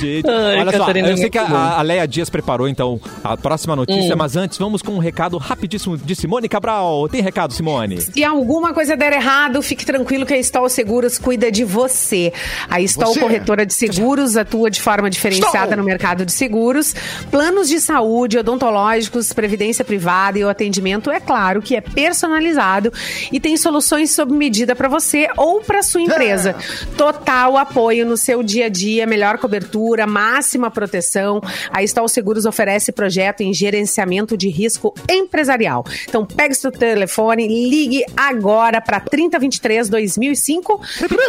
Gente, 0.00 0.28
Ai, 0.28 0.58
olha 0.60 0.72
só, 0.72 0.78
Catarina, 0.78 1.08
eu 1.08 1.16
sei 1.16 1.30
que 1.30 1.38
a, 1.38 1.44
a 1.78 1.82
Leia 1.82 2.06
Dias 2.06 2.30
preparou, 2.30 2.68
então, 2.68 3.00
a 3.22 3.36
próxima 3.36 3.74
notícia, 3.74 4.14
Hum. 4.14 4.18
mas 4.18 4.36
antes, 4.36 4.56
vamos 4.58 4.80
com 4.82 4.92
um 4.92 4.98
recado 4.98 5.36
rapidíssimo 5.38 5.96
de 5.96 6.14
Simone 6.14 6.48
Cabral. 6.48 7.08
Tem 7.08 7.20
recado, 7.20 7.52
Simone? 7.52 8.00
Se 8.00 8.22
alguma 8.24 8.72
coisa 8.72 8.96
der 8.96 9.12
errado, 9.12 9.60
fique 9.62 9.84
tranquilo 9.84 10.24
que 10.24 10.34
a 10.34 10.38
Stol 10.38 10.68
Seguros 10.68 11.18
cuida 11.18 11.50
de 11.50 11.64
você. 11.64 12.32
A 12.68 12.80
Stol. 12.82 13.14
Corretora 13.18 13.66
de 13.66 13.74
Seguros 13.74 14.36
atua 14.36 14.70
de 14.70 14.80
forma 14.80 15.10
diferenciada 15.10 15.66
Stol. 15.66 15.76
no 15.78 15.84
mercado 15.84 16.24
de 16.24 16.32
seguros. 16.32 16.94
Planos 17.30 17.68
de 17.68 17.78
saúde, 17.78 18.38
odontológicos, 18.38 19.34
previdência 19.34 19.84
privada 19.84 20.38
e 20.38 20.44
o 20.44 20.48
atendimento, 20.48 21.10
é 21.10 21.20
claro, 21.20 21.60
que 21.60 21.76
é 21.76 21.80
personalizado 21.80 22.90
e 23.30 23.38
tem 23.38 23.56
soluções 23.56 24.10
sob 24.12 24.32
medida 24.32 24.74
para 24.74 24.88
você 24.88 25.28
ou 25.36 25.60
para 25.60 25.82
sua 25.82 26.00
empresa. 26.00 26.56
Total 26.96 27.58
apoio 27.58 28.06
no 28.06 28.16
seu 28.16 28.42
dia 28.42 28.66
a 28.66 28.68
dia, 28.70 29.06
melhor 29.06 29.36
cobertura, 29.36 30.06
máxima 30.06 30.70
proteção. 30.70 31.40
A 31.70 31.82
Stol 31.82 32.08
Seguros 32.08 32.46
oferece 32.46 32.92
projeto 32.92 33.42
em 33.42 33.52
gerenciamento 33.52 34.36
de 34.36 34.48
risco 34.48 34.94
empresarial. 35.08 35.84
Então, 36.08 36.24
pegue 36.24 36.54
seu 36.54 36.72
telefone, 36.72 37.46
ligue 37.46 38.04
agora 38.16 38.80
para 38.80 39.00
3023 39.00 39.88
2005. 39.90 40.80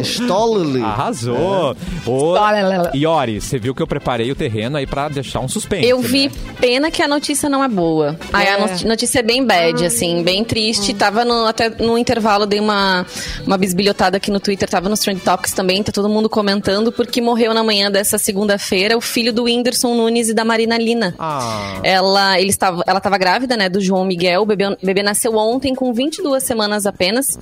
Arrasou. 0.84 1.76
Ô, 2.06 2.34
Stolala. 2.34 2.90
Iori, 2.94 3.40
você 3.40 3.58
viu 3.58 3.74
que 3.74 3.82
eu 3.82 3.86
preparei 3.86 4.30
o 4.30 4.34
terreno 4.34 4.76
aí 4.76 4.86
pra 4.86 5.08
deixar 5.08 5.40
um 5.40 5.48
suspense. 5.48 5.86
Eu 5.88 6.00
né? 6.00 6.08
vi, 6.08 6.28
pena 6.60 6.90
que 6.90 7.02
a 7.02 7.08
notícia 7.08 7.48
não 7.48 7.62
é 7.62 7.68
boa. 7.68 8.16
Aí 8.32 8.48
a 8.48 8.58
no- 8.58 8.88
notícia 8.88 9.20
é 9.20 9.22
bem 9.22 9.44
bad, 9.44 9.84
assim, 9.84 10.22
bem 10.22 10.44
triste. 10.44 10.94
Tava 10.94 11.24
no, 11.24 11.46
até 11.46 11.68
no 11.68 11.98
intervalo, 11.98 12.46
dei 12.46 12.60
uma, 12.60 13.04
uma 13.46 13.58
bisbilhotada 13.58 14.16
aqui 14.16 14.30
no 14.30 14.40
Twitter, 14.40 14.68
tava 14.68 14.88
nos 14.88 15.00
Trend 15.00 15.20
Também, 15.54 15.82
tá 15.82 15.92
todo 15.92 16.08
mundo 16.08 16.28
comentando, 16.28 16.90
porque 16.92 17.20
morreu 17.20 17.52
na 17.54 17.62
manhã 17.62 17.90
dessa 17.90 18.18
segunda-feira 18.18 18.96
o 18.96 19.00
filho 19.00 19.32
do 19.32 19.44
Whindersson 19.44 19.94
Nunes 19.94 20.28
e 20.28 20.34
da 20.34 20.44
Marina 20.44 20.76
Lina. 20.78 21.14
Ah. 21.18 21.80
Ela, 21.82 22.40
ele 22.40 22.50
estava, 22.50 22.82
ela 22.86 22.98
estava 22.98 23.18
grávida, 23.18 23.56
né, 23.56 23.68
do 23.68 23.80
João 23.80 24.04
Miguel. 24.04 24.42
O 24.42 24.46
bebê, 24.46 24.66
o 24.66 24.76
bebê 24.82 25.02
nasceu 25.02 25.34
ontem 25.36 25.74
com 25.74 25.92
22 25.92 26.42
semanas 26.42 26.86
apenas. 26.86 27.38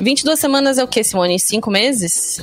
22 0.00 0.38
semanas 0.38 0.78
é 0.78 0.84
o 0.84 0.88
quê, 0.88 1.02
Simone? 1.04 1.38
Cinco 1.38 1.70
meses? 1.70 2.40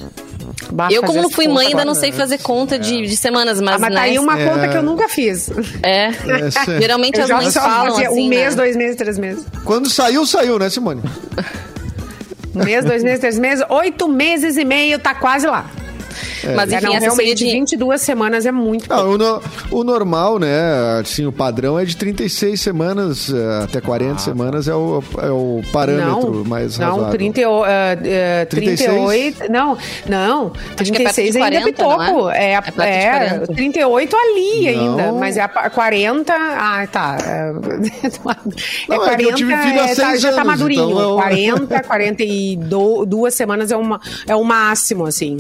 Bah, 0.72 0.90
eu, 0.92 1.02
como 1.04 1.22
não 1.22 1.30
fui 1.30 1.48
mãe, 1.48 1.68
ainda 1.68 1.84
não 1.86 1.96
sei 1.96 2.12
fazer 2.12 2.38
conta 2.40 2.78
de, 2.78 3.02
de 3.08 3.18
semanas, 3.18 3.60
mas, 3.60 3.76
Ah, 3.76 3.80
mas 3.80 3.90
né, 3.90 3.96
tá 3.96 4.02
aí 4.04 4.20
uma 4.20 4.40
É. 4.40 4.46
conta 4.48 4.68
que 4.68 4.78
eu 4.78 4.84
nunca 4.84 5.10
fiz. 5.10 5.50
É. 5.82 6.08
Essa- 6.46 6.80
Geralmente 6.80 7.18
Eu 7.18 7.24
as 7.24 7.30
já 7.30 7.38
mães 7.38 7.54
só 7.54 7.62
falam 7.62 7.92
fazia 7.94 8.10
assim, 8.10 8.26
um 8.26 8.28
mês, 8.28 8.56
né? 8.56 8.62
dois 8.64 8.76
meses, 8.76 8.96
três 8.96 9.18
meses. 9.18 9.46
Quando 9.66 9.90
saiu, 9.90 10.26
saiu, 10.26 10.60
né, 10.60 10.70
Simone? 10.70 11.02
Um 12.56 12.64
mês, 12.64 12.84
dois 12.84 13.04
meses, 13.04 13.20
três 13.20 13.38
meses, 13.38 13.64
oito 13.70 14.08
meses 14.08 14.58
e 14.58 14.66
meio, 14.66 15.00
tá 15.00 15.14
quase 15.14 15.48
lá. 15.48 15.70
Mas 16.56 16.72
É, 16.72 16.78
enfim, 16.78 16.86
não, 16.86 16.94
essa 16.96 17.10
seria 17.12 17.36
realmente, 17.36 17.36
de... 17.46 17.52
22 17.52 18.02
semanas 18.02 18.46
é 18.46 18.52
muito 18.52 18.92
Ah, 18.92 18.98
pouco. 18.98 19.12
o, 19.14 19.18
no- 19.18 19.42
o 19.72 19.84
normal, 19.84 20.40
né? 20.40 21.00
Assim, 21.02 21.26
o 21.26 21.32
padrão 21.32 21.78
é 21.80 21.86
de 21.86 21.96
36 21.96 22.60
semanas 22.60 23.32
eh, 23.34 23.64
até 23.64 23.80
40 23.82 24.20
semanas 24.20 24.68
é 24.68 24.74
o, 24.76 25.04
é 25.22 25.30
o 25.30 25.62
parâmetro 25.72 26.34
não, 26.36 26.44
mais 26.44 26.78
não, 26.78 26.88
razoável. 26.92 27.12
30, 27.18 27.40
e 27.42 27.46
o- 27.46 27.66
eh, 27.66 27.98
eh, 28.04 28.46
36? 28.46 29.36
38, 29.38 29.52
não, 29.52 29.78
não, 30.08 30.50
que 30.50 30.58
é 30.58 30.76
perto 30.76 31.16
36 31.16 31.32
de 31.34 31.38
ainda 31.42 31.58
é 31.58 31.62
40, 31.62 31.84
não 31.84 31.92
é? 32.02 32.06
pitoco, 32.06 32.30
é, 32.30 32.52
É 32.54 32.62
perto 32.62 32.76
de 32.76 32.82
é, 32.84 33.30
40. 33.40 33.54
38 33.54 34.16
ali 34.16 34.76
Não. 34.76 34.90
ainda, 35.00 35.12
mas 35.14 35.38
é 35.38 35.42
a 35.42 35.48
pa- 35.48 35.70
40, 35.70 36.34
ah, 36.34 36.88
tá, 36.92 37.18
é, 37.24 37.52
Não, 38.88 39.06
é 39.08 39.16
que 39.16 39.24
eu 39.24 39.36
tive 39.36 39.56
filho 39.58 39.82
há 39.82 39.88
é, 39.90 39.96
tá, 39.96 40.16
já 40.18 40.30
tá 40.32 40.36
anos, 40.42 40.48
madurinho, 40.48 40.90
então 40.90 41.00
eu- 41.02 41.16
40, 41.16 41.84
42 41.84 43.34
semanas 43.34 43.72
é, 43.72 43.78
uma, 43.78 44.00
é 44.28 44.36
o 44.36 44.44
máximo, 44.44 45.06
assim. 45.06 45.38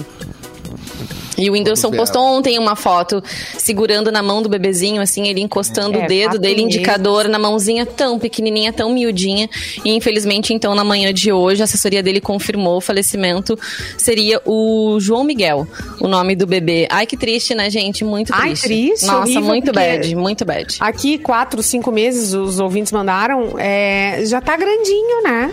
E 1.37 1.49
o 1.49 1.53
Whindersson 1.53 1.91
postou 1.91 2.21
ontem 2.21 2.57
uma 2.59 2.75
foto 2.75 3.23
segurando 3.57 4.11
na 4.11 4.21
mão 4.21 4.41
do 4.41 4.49
bebezinho, 4.49 5.01
assim, 5.01 5.27
ele 5.27 5.41
encostando 5.41 5.97
É, 5.97 6.03
o 6.03 6.07
dedo 6.07 6.39
dele, 6.39 6.61
indicador, 6.61 7.27
na 7.27 7.39
mãozinha 7.39 7.85
tão 7.85 8.19
pequenininha, 8.19 8.73
tão 8.73 8.91
miudinha. 8.91 9.49
E 9.85 9.91
infelizmente, 9.91 10.53
então, 10.53 10.75
na 10.75 10.83
manhã 10.83 11.13
de 11.13 11.31
hoje, 11.31 11.61
a 11.61 11.65
assessoria 11.65 12.03
dele 12.03 12.19
confirmou 12.19 12.77
o 12.77 12.81
falecimento. 12.81 13.57
Seria 13.97 14.41
o 14.45 14.97
João 14.99 15.23
Miguel, 15.23 15.67
o 15.99 16.07
nome 16.07 16.35
do 16.35 16.45
bebê. 16.45 16.87
Ai, 16.89 17.05
que 17.05 17.15
triste, 17.15 17.55
né, 17.55 17.69
gente? 17.69 18.03
Muito 18.03 18.33
Ai, 18.33 18.49
triste. 18.49 18.63
triste, 18.63 19.05
Nossa, 19.05 19.41
muito 19.41 19.71
bad, 19.71 20.15
muito 20.15 20.45
bad. 20.45 20.77
Aqui, 20.79 21.17
quatro, 21.17 21.61
cinco 21.63 21.91
meses, 21.91 22.33
os 22.33 22.59
ouvintes 22.59 22.91
mandaram, 22.91 23.55
é, 23.57 24.21
já 24.25 24.41
tá 24.41 24.55
grandinho, 24.57 25.23
né? 25.23 25.51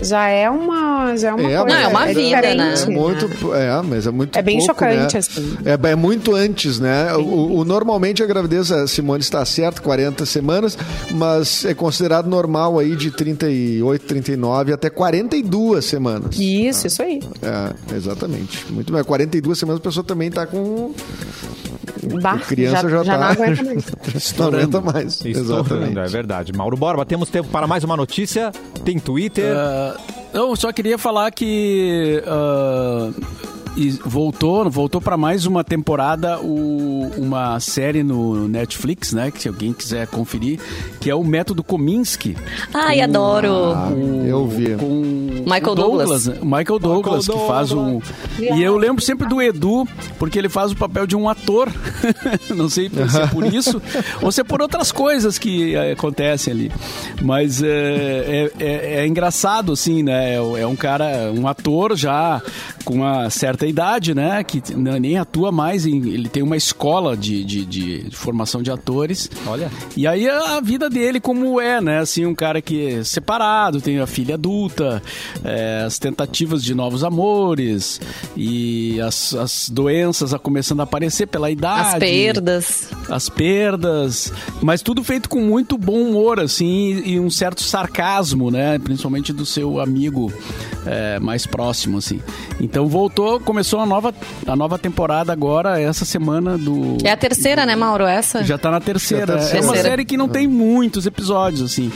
Já 0.00 0.28
é 0.28 0.48
uma, 0.48 1.16
já 1.16 1.30
é 1.30 1.34
uma 1.34 1.50
É, 1.52 1.58
coisa. 1.60 1.64
Não, 1.76 1.82
é 1.82 1.88
uma 1.88 2.06
vida, 2.06 2.20
diferente, 2.22 2.56
né? 2.56 2.74
É 2.82 2.86
muito, 2.86 3.54
é, 3.54 3.82
mas 3.82 4.06
é 4.06 4.10
muito 4.10 4.38
É 4.38 4.42
bem 4.42 4.58
pouco, 4.58 4.72
chocante, 4.72 5.14
né? 5.14 5.18
assim. 5.18 5.58
É, 5.64 5.90
é 5.90 5.94
muito 5.96 6.34
antes, 6.34 6.78
né? 6.78 7.14
O, 7.16 7.58
o- 7.58 7.64
normalmente 7.64 8.22
a 8.22 8.26
gravidez, 8.26 8.70
a 8.70 8.86
Simone 8.86 9.20
está 9.22 9.44
certa, 9.44 9.80
40 9.82 10.24
semanas, 10.24 10.78
mas 11.12 11.64
é 11.64 11.74
considerado 11.74 12.28
normal 12.28 12.78
aí 12.78 12.94
de 12.94 13.10
38, 13.10 14.04
39 14.06 14.72
até 14.72 14.88
42 14.88 15.84
semanas. 15.84 16.38
Isso, 16.38 16.86
isso 16.86 17.02
aí. 17.02 17.20
É, 17.42 17.96
exatamente. 17.96 18.70
Muito 18.72 18.92
bem. 18.92 19.02
42 19.02 19.58
semanas 19.58 19.80
a 19.80 19.82
pessoa 19.82 20.04
também 20.04 20.28
está 20.28 20.46
com. 20.46 20.92
Bah, 22.20 22.32
a 22.32 22.38
criança 22.38 22.88
já, 22.88 23.04
já 23.04 23.18
tá. 23.18 23.18
não 23.18 23.26
aguenta 23.26 23.62
mais. 23.64 24.32
não 24.38 24.46
aguenta 24.46 24.80
mais. 24.80 25.24
Estourando, 25.24 25.38
Exatamente. 25.38 25.98
é 25.98 26.06
verdade. 26.06 26.52
Mauro 26.52 26.76
Borba, 26.76 27.04
temos 27.04 27.28
tempo 27.28 27.48
para 27.48 27.66
mais 27.66 27.84
uma 27.84 27.96
notícia. 27.96 28.52
Tem 28.84 28.98
Twitter. 28.98 29.54
Ah, 29.56 29.96
eu 30.32 30.54
só 30.56 30.72
queria 30.72 30.98
falar 30.98 31.30
que 31.30 32.22
ah, 32.26 33.10
e 33.78 33.90
voltou, 34.04 34.68
voltou 34.68 35.00
para 35.00 35.16
mais 35.16 35.46
uma 35.46 35.62
temporada 35.62 36.40
o- 36.40 37.10
uma 37.16 37.60
série 37.60 38.02
no 38.02 38.48
Netflix, 38.48 39.12
né? 39.12 39.30
Que 39.30 39.42
se 39.42 39.48
alguém 39.48 39.72
quiser 39.72 40.06
conferir, 40.08 40.58
que 41.00 41.08
é 41.08 41.14
o 41.14 41.22
Método 41.22 41.62
Kominsky. 41.62 42.36
Ai, 42.74 43.00
adoro. 43.00 43.72
Ah, 43.74 43.90
eu 44.26 44.46
vi. 44.48 44.74
Com 44.76 45.44
Michael 45.46 45.72
o 45.72 45.74
Douglas. 45.76 46.26
né? 46.26 46.38
O 46.42 46.44
Michael 46.44 46.78
Douglas, 46.80 47.26
que 47.28 47.38
faz 47.46 47.70
um. 47.72 48.00
E 48.38 48.60
eu 48.62 48.76
lembro 48.76 49.02
sempre 49.02 49.28
do 49.28 49.40
Edu, 49.40 49.86
porque 50.18 50.38
ele 50.38 50.48
faz 50.48 50.72
o 50.72 50.76
papel 50.76 51.06
de 51.06 51.14
um 51.14 51.28
ator. 51.28 51.70
Não 52.54 52.68
sei 52.68 52.88
se 52.90 53.20
é 53.20 53.26
por 53.28 53.44
isso 53.46 53.80
ou 54.20 54.32
se 54.32 54.40
é 54.40 54.44
por 54.44 54.60
outras 54.60 54.90
coisas 54.90 55.38
que 55.38 55.74
eh, 55.76 55.92
acontecem 55.92 56.52
ali. 56.52 56.72
Mas 57.22 57.62
é, 57.62 57.68
é, 57.68 58.50
é- 58.58 58.94
é 59.02 59.06
engraçado, 59.06 59.72
assim, 59.72 60.02
né? 60.02 60.34
É, 60.34 60.36
é 60.36 60.66
um 60.66 60.74
cara, 60.76 61.32
um 61.32 61.46
ator 61.46 61.96
já 61.96 62.42
com 62.84 62.94
uma 62.94 63.30
certa 63.30 63.67
idade, 63.68 64.14
né? 64.14 64.42
Que 64.44 64.62
nem 64.74 65.18
atua 65.18 65.52
mais. 65.52 65.86
Em, 65.86 65.96
ele 66.08 66.28
tem 66.28 66.42
uma 66.42 66.56
escola 66.56 67.16
de, 67.16 67.44
de, 67.44 67.64
de- 67.64 68.02
de 68.08 68.16
formação 68.16 68.62
de 68.62 68.70
atores. 68.70 69.30
Olha. 69.46 69.70
E 69.96 70.06
aí 70.06 70.28
a 70.28 70.60
vida 70.60 70.88
dele 70.90 71.20
como 71.20 71.60
é, 71.60 71.80
né? 71.80 71.98
Assim, 72.00 72.26
um 72.26 72.34
cara 72.34 72.60
que 72.60 72.86
é 72.94 73.04
separado, 73.04 73.80
tem 73.80 73.98
a 74.00 74.06
filha 74.06 74.34
adulta, 74.34 75.02
é, 75.44 75.84
as 75.86 75.98
tentativas 75.98 76.62
de 76.62 76.74
novos 76.74 77.04
amores 77.04 78.00
e 78.36 79.00
as, 79.00 79.34
as 79.34 79.68
doenças 79.70 80.32
a 80.34 80.38
começando 80.38 80.80
a 80.80 80.84
aparecer 80.84 81.26
pela 81.26 81.50
idade. 81.50 81.88
As 81.94 81.98
perdas. 81.98 82.88
As 83.08 83.28
perdas, 83.28 84.32
mas 84.62 84.82
tudo 84.82 85.02
feito 85.02 85.28
com 85.28 85.40
muito 85.40 85.76
bom 85.78 86.00
humor, 86.02 86.40
assim, 86.40 87.02
e 87.04 87.18
um 87.20 87.30
certo 87.30 87.62
sarcasmo, 87.62 88.50
né? 88.50 88.78
Principalmente 88.78 89.32
do 89.32 89.44
seu 89.46 89.80
amigo 89.80 90.32
é, 90.86 91.18
mais 91.18 91.46
próximo, 91.46 91.98
assim. 91.98 92.20
Então 92.60 92.86
voltou, 92.86 93.40
começou 93.40 93.57
a 93.80 93.86
nova, 93.86 94.14
a 94.46 94.56
nova 94.56 94.78
temporada 94.78 95.32
agora, 95.32 95.80
essa 95.80 96.04
semana 96.04 96.56
do... 96.58 96.96
É 97.04 97.10
a 97.10 97.16
terceira, 97.16 97.64
né, 97.66 97.74
Mauro? 97.76 98.04
Essa? 98.04 98.42
Já 98.44 98.56
tá 98.58 98.70
na 98.70 98.80
terceira. 98.80 99.26
Tá 99.26 99.32
É 99.32 99.36
uma 99.36 99.48
terceira. 99.50 99.82
série 99.82 100.04
que 100.04 100.16
não 100.16 100.28
tem 100.28 100.46
muitos 100.46 101.06
episódios, 101.06 101.62
assim. 101.62 101.90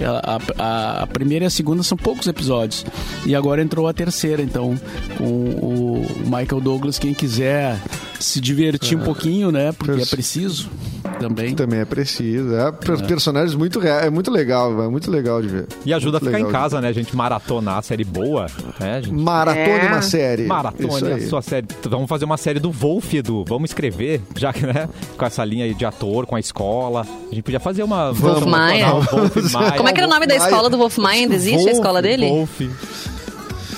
A, 0.00 0.38
a- 0.58 1.02
a 1.02 1.06
primeira 1.06 1.44
e 1.44 1.48
a 1.48 1.50
segunda 1.50 1.82
são 1.82 1.96
poucos 1.98 2.26
episódios. 2.26 2.84
e 3.26 3.34
agora 3.34 3.60
entrou 3.62 3.88
a 3.88 3.92
terceira, 3.92 4.42
então 4.42 4.78
com 5.16 5.24
o 5.24 6.06
Michael 6.24 6.60
Douglas, 6.60 6.98
quem 6.98 7.12
quiser 7.14 7.76
se 8.20 8.40
divertir 8.40 8.96
um 8.98 9.02
pouquinho, 9.02 9.50
né? 9.52 9.72
Porque 9.72 10.00
é 10.02 10.06
preciso 10.06 10.68
também. 11.18 11.54
Também 11.54 11.80
é 11.80 11.84
preciso. 11.84 12.54
É, 12.54 12.72
per- 12.72 13.06
personagens 13.06 13.54
muito 13.54 13.78
reais. 13.78 14.06
É 14.06 14.10
muito 14.10 14.30
legal, 14.30 14.82
é 14.82 14.88
muito 14.88 15.10
legal 15.10 15.40
de 15.42 15.48
ver. 15.48 15.66
E 15.84 15.92
ajuda 15.92 16.18
a 16.18 16.20
Muito 16.20 16.34
ficar 16.36 16.48
em 16.48 16.52
casa, 16.52 16.80
né? 16.80 16.88
A 16.88 16.92
gente 16.92 17.14
maratonar 17.16 17.78
a 17.78 17.82
série 17.82 18.04
boa, 18.04 18.46
né, 18.80 19.02
gente? 19.02 19.14
Maratona 19.14 19.66
É. 19.66 19.86
uma 19.88 20.02
série. 20.02 20.44
Maratone 20.46 21.12
a 21.12 21.28
sua 21.28 21.42
série. 21.42 21.66
Vamos 21.88 22.08
fazer 22.08 22.24
uma 22.24 22.36
série 22.36 22.60
do 22.60 22.70
Wolf, 22.70 23.12
Edu. 23.14 23.44
Vamos 23.48 23.70
escrever, 23.70 24.20
já 24.36 24.52
que, 24.52 24.64
né? 24.66 24.88
Com 25.16 25.24
essa 25.24 25.44
linha 25.44 25.64
aí 25.64 25.74
de 25.74 25.84
ator, 25.84 26.26
com 26.26 26.36
a 26.36 26.40
escola. 26.40 27.02
A 27.30 27.34
gente 27.34 27.42
podia 27.42 27.60
fazer 27.60 27.82
uma. 27.82 28.12
Wolf 28.12 28.44
Maia. 28.46 28.88
não, 28.88 29.00
Wolf 29.02 29.36
Maia. 29.52 29.72
Como 29.72 29.88
é 29.88 29.92
que 29.92 29.98
era 30.00 30.06
o 30.06 30.10
nome 30.10 30.26
da 30.26 30.36
escola 30.36 30.70
do 30.70 30.78
Wolf 30.78 30.98
Maia? 30.98 31.22
Ainda 31.22 31.34
existe 31.34 31.54
a 31.56 31.58
Wolf, 31.64 31.72
escola 31.74 32.00
dele? 32.02 32.28
Wolf. 32.28 32.60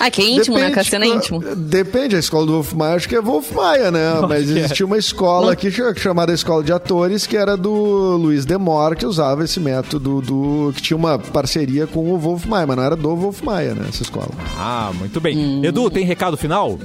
Ah, 0.00 0.10
que 0.10 0.22
é 0.22 0.28
íntimo, 0.30 0.56
né? 0.58 0.70
Cassiano 0.70 1.04
é 1.04 1.08
qual- 1.08 1.18
íntimo. 1.18 1.40
Depende, 1.54 2.16
a 2.16 2.18
escola 2.18 2.46
do 2.46 2.52
Wolf 2.54 2.72
Maia, 2.72 2.94
acho 2.96 3.06
que 3.08 3.14
é 3.14 3.20
Wolf 3.20 3.52
Maia, 3.52 3.90
né? 3.90 4.00
Mas 4.26 4.50
é. 4.50 4.60
existia 4.60 4.86
uma 4.86 4.96
escola 4.96 5.52
aqui 5.52 5.70
ch- 5.70 5.80
chamada 5.98 6.32
Escola 6.32 6.64
de 6.64 6.72
Atores, 6.72 7.26
que 7.26 7.36
era 7.36 7.54
do 7.56 7.70
Luiz 8.16 8.44
Demore, 8.46 8.96
que 8.96 9.04
usava 9.04 9.44
esse 9.44 9.60
método 9.60 10.22
do. 10.22 10.72
que 10.74 10.80
tinha 10.80 10.96
uma 10.96 11.18
parceria 11.18 11.86
com 11.86 12.10
o 12.12 12.18
Wolf 12.18 12.46
Maia, 12.46 12.66
mas 12.66 12.76
não 12.78 12.82
era 12.84 12.96
do 12.96 13.14
Wolf 13.14 13.42
Maia, 13.42 13.74
né? 13.74 13.84
Essa 13.90 14.02
escola. 14.02 14.30
Ah, 14.58 14.90
muito 14.98 15.20
bem. 15.20 15.36
Hum. 15.36 15.60
Edu, 15.64 15.90
tem 15.90 16.04
recado 16.04 16.36
final? 16.36 16.78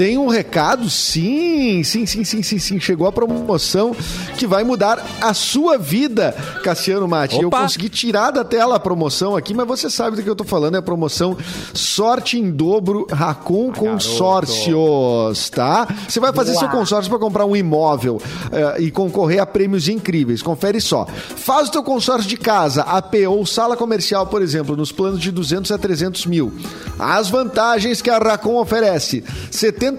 Tem 0.00 0.16
um 0.16 0.28
recado, 0.28 0.88
sim, 0.88 1.84
sim, 1.84 2.06
sim, 2.06 2.24
sim, 2.24 2.42
sim, 2.42 2.58
sim. 2.58 2.80
Chegou 2.80 3.06
a 3.06 3.12
promoção 3.12 3.94
que 4.38 4.46
vai 4.46 4.64
mudar 4.64 5.06
a 5.20 5.34
sua 5.34 5.76
vida, 5.76 6.34
Cassiano 6.64 7.06
Mati. 7.06 7.38
Eu 7.38 7.48
Opa! 7.48 7.60
consegui 7.60 7.90
tirar 7.90 8.30
da 8.30 8.42
tela 8.42 8.76
a 8.76 8.80
promoção 8.80 9.36
aqui, 9.36 9.52
mas 9.52 9.68
você 9.68 9.90
sabe 9.90 10.16
do 10.16 10.22
que 10.22 10.30
eu 10.30 10.34
tô 10.34 10.42
falando, 10.42 10.76
é 10.76 10.78
a 10.78 10.82
promoção 10.82 11.36
Sorte 11.74 12.38
em 12.38 12.50
Dobro 12.50 13.06
Racon 13.12 13.70
Consórcios, 13.72 15.50
tá? 15.50 15.86
Você 16.08 16.18
vai 16.18 16.32
fazer 16.32 16.54
seu 16.54 16.70
consórcio 16.70 17.10
para 17.10 17.18
comprar 17.18 17.44
um 17.44 17.54
imóvel 17.54 18.22
eh, 18.50 18.84
e 18.84 18.90
concorrer 18.90 19.42
a 19.42 19.44
prêmios 19.44 19.86
incríveis. 19.86 20.40
Confere 20.40 20.80
só. 20.80 21.04
Faz 21.04 21.68
o 21.68 21.72
teu 21.72 21.82
consórcio 21.82 22.26
de 22.26 22.38
casa, 22.38 22.84
AP 22.84 23.16
ou 23.28 23.44
sala 23.44 23.76
comercial, 23.76 24.26
por 24.26 24.40
exemplo, 24.40 24.74
nos 24.74 24.90
planos 24.90 25.20
de 25.20 25.30
200 25.30 25.70
a 25.70 25.76
300 25.76 26.24
mil. 26.24 26.54
As 26.98 27.28
vantagens 27.28 28.00
que 28.00 28.08
a 28.08 28.16
Racon 28.16 28.58
oferece: 28.58 29.22
70% 29.50 29.89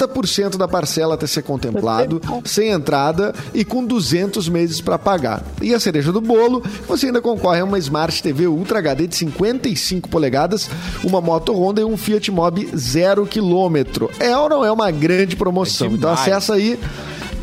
da 0.58 0.68
parcela 0.68 1.16
até 1.16 1.28
ser 1.28 1.42
contemplado, 1.44 2.22
sem 2.46 2.70
entrada 2.70 3.34
e 3.54 3.64
com 3.64 3.86
200 3.86 4.50
meses 4.50 4.82
para 4.82 4.98
pagar. 4.98 5.44
E 5.62 5.74
a 5.74 5.80
cereja 5.80 6.12
do 6.12 6.22
bolo, 6.22 6.64
você 6.88 7.08
ainda 7.08 7.22
concorre 7.22 7.62
a 7.62 7.66
uma 7.66 7.78
Smart 7.80 8.22
TV 8.22 8.48
Ultra 8.48 8.80
HD 8.80 9.08
de 9.08 9.16
55 9.16 10.10
polegadas, 10.10 10.70
uma 11.04 11.22
moto 11.22 11.54
Honda 11.54 11.82
e 11.82 11.84
um 11.84 11.98
Fiat 11.98 12.32
Mobi 12.32 12.70
0 12.76 13.26
km. 13.26 14.08
É 14.20 14.36
ou 14.38 14.50
não 14.50 14.66
é 14.66 14.72
uma 14.72 14.92
grande 14.92 15.36
promoção? 15.36 15.88
É 15.88 15.92
então 15.92 16.12
acessa 16.12 16.54
aí 16.54 16.80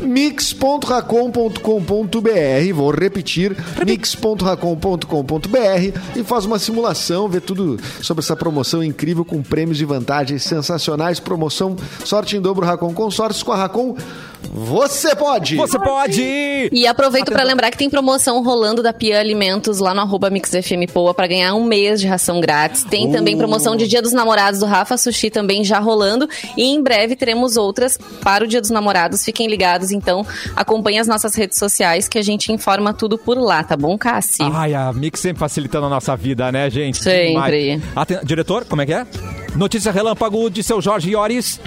mix.racom.com.br, 0.01 2.73
vou 2.73 2.91
repetir, 2.91 3.55
mix.racom.com.br 3.85 5.99
e 6.15 6.23
faz 6.23 6.45
uma 6.45 6.59
simulação, 6.59 7.27
vê 7.27 7.39
tudo 7.39 7.79
sobre 8.01 8.23
essa 8.23 8.35
promoção 8.35 8.83
incrível 8.83 9.25
com 9.25 9.41
prêmios 9.41 9.81
e 9.81 9.85
vantagens 9.85 10.43
sensacionais, 10.43 11.19
promoção 11.19 11.75
Sorte 12.05 12.37
em 12.37 12.41
Dobro 12.41 12.65
Racon 12.65 12.93
Consórcios 12.93 13.43
com 13.43 13.51
a 13.51 13.55
Racon, 13.55 13.95
você 14.51 15.15
pode! 15.15 15.55
Você 15.55 15.77
pode! 15.77 16.69
E 16.71 16.87
aproveito 16.87 17.31
pra 17.31 17.43
lembrar 17.43 17.69
que 17.71 17.77
tem 17.77 17.89
promoção 17.89 18.41
rolando 18.43 18.81
da 18.81 18.93
Pia 18.93 19.19
Alimentos 19.19 19.79
lá 19.79 19.93
no 19.93 20.01
arroba 20.01 20.29
MixFMPoa 20.29 21.13
pra 21.13 21.27
ganhar 21.27 21.53
um 21.53 21.63
mês 21.63 21.99
de 22.01 22.07
ração 22.07 22.39
grátis. 22.39 22.83
Tem 22.83 23.11
também 23.11 23.37
promoção 23.37 23.75
de 23.75 23.87
Dia 23.87 24.01
dos 24.01 24.13
Namorados 24.13 24.59
do 24.59 24.65
Rafa 24.65 24.97
Sushi 24.97 25.29
também 25.29 25.63
já 25.63 25.79
rolando. 25.79 26.27
E 26.57 26.63
em 26.63 26.81
breve 26.81 27.15
teremos 27.15 27.57
outras 27.57 27.97
para 28.23 28.43
o 28.45 28.47
Dia 28.47 28.61
dos 28.61 28.69
Namorados. 28.69 29.23
Fiquem 29.23 29.47
ligados, 29.47 29.91
então. 29.91 30.25
Acompanhem 30.55 30.99
as 30.99 31.07
nossas 31.07 31.35
redes 31.35 31.57
sociais 31.57 32.07
que 32.07 32.17
a 32.17 32.21
gente 32.23 32.51
informa 32.51 32.93
tudo 32.93 33.17
por 33.17 33.37
lá, 33.37 33.63
tá 33.63 33.75
bom, 33.77 33.97
Cassi? 33.97 34.37
Ai, 34.41 34.73
a 34.73 34.91
Mix 34.93 35.19
sempre 35.19 35.39
facilitando 35.39 35.85
a 35.85 35.89
nossa 35.89 36.15
vida, 36.15 36.51
né, 36.51 36.69
gente? 36.69 36.97
Sempre. 37.03 37.81
Aten- 37.95 38.19
Diretor, 38.23 38.65
como 38.65 38.81
é 38.81 38.85
que 38.85 38.93
é? 38.93 39.05
Notícia 39.55 39.91
relâmpago 39.91 40.49
de 40.49 40.63
seu 40.63 40.81
Jorge 40.81 41.09
Iores. 41.11 41.59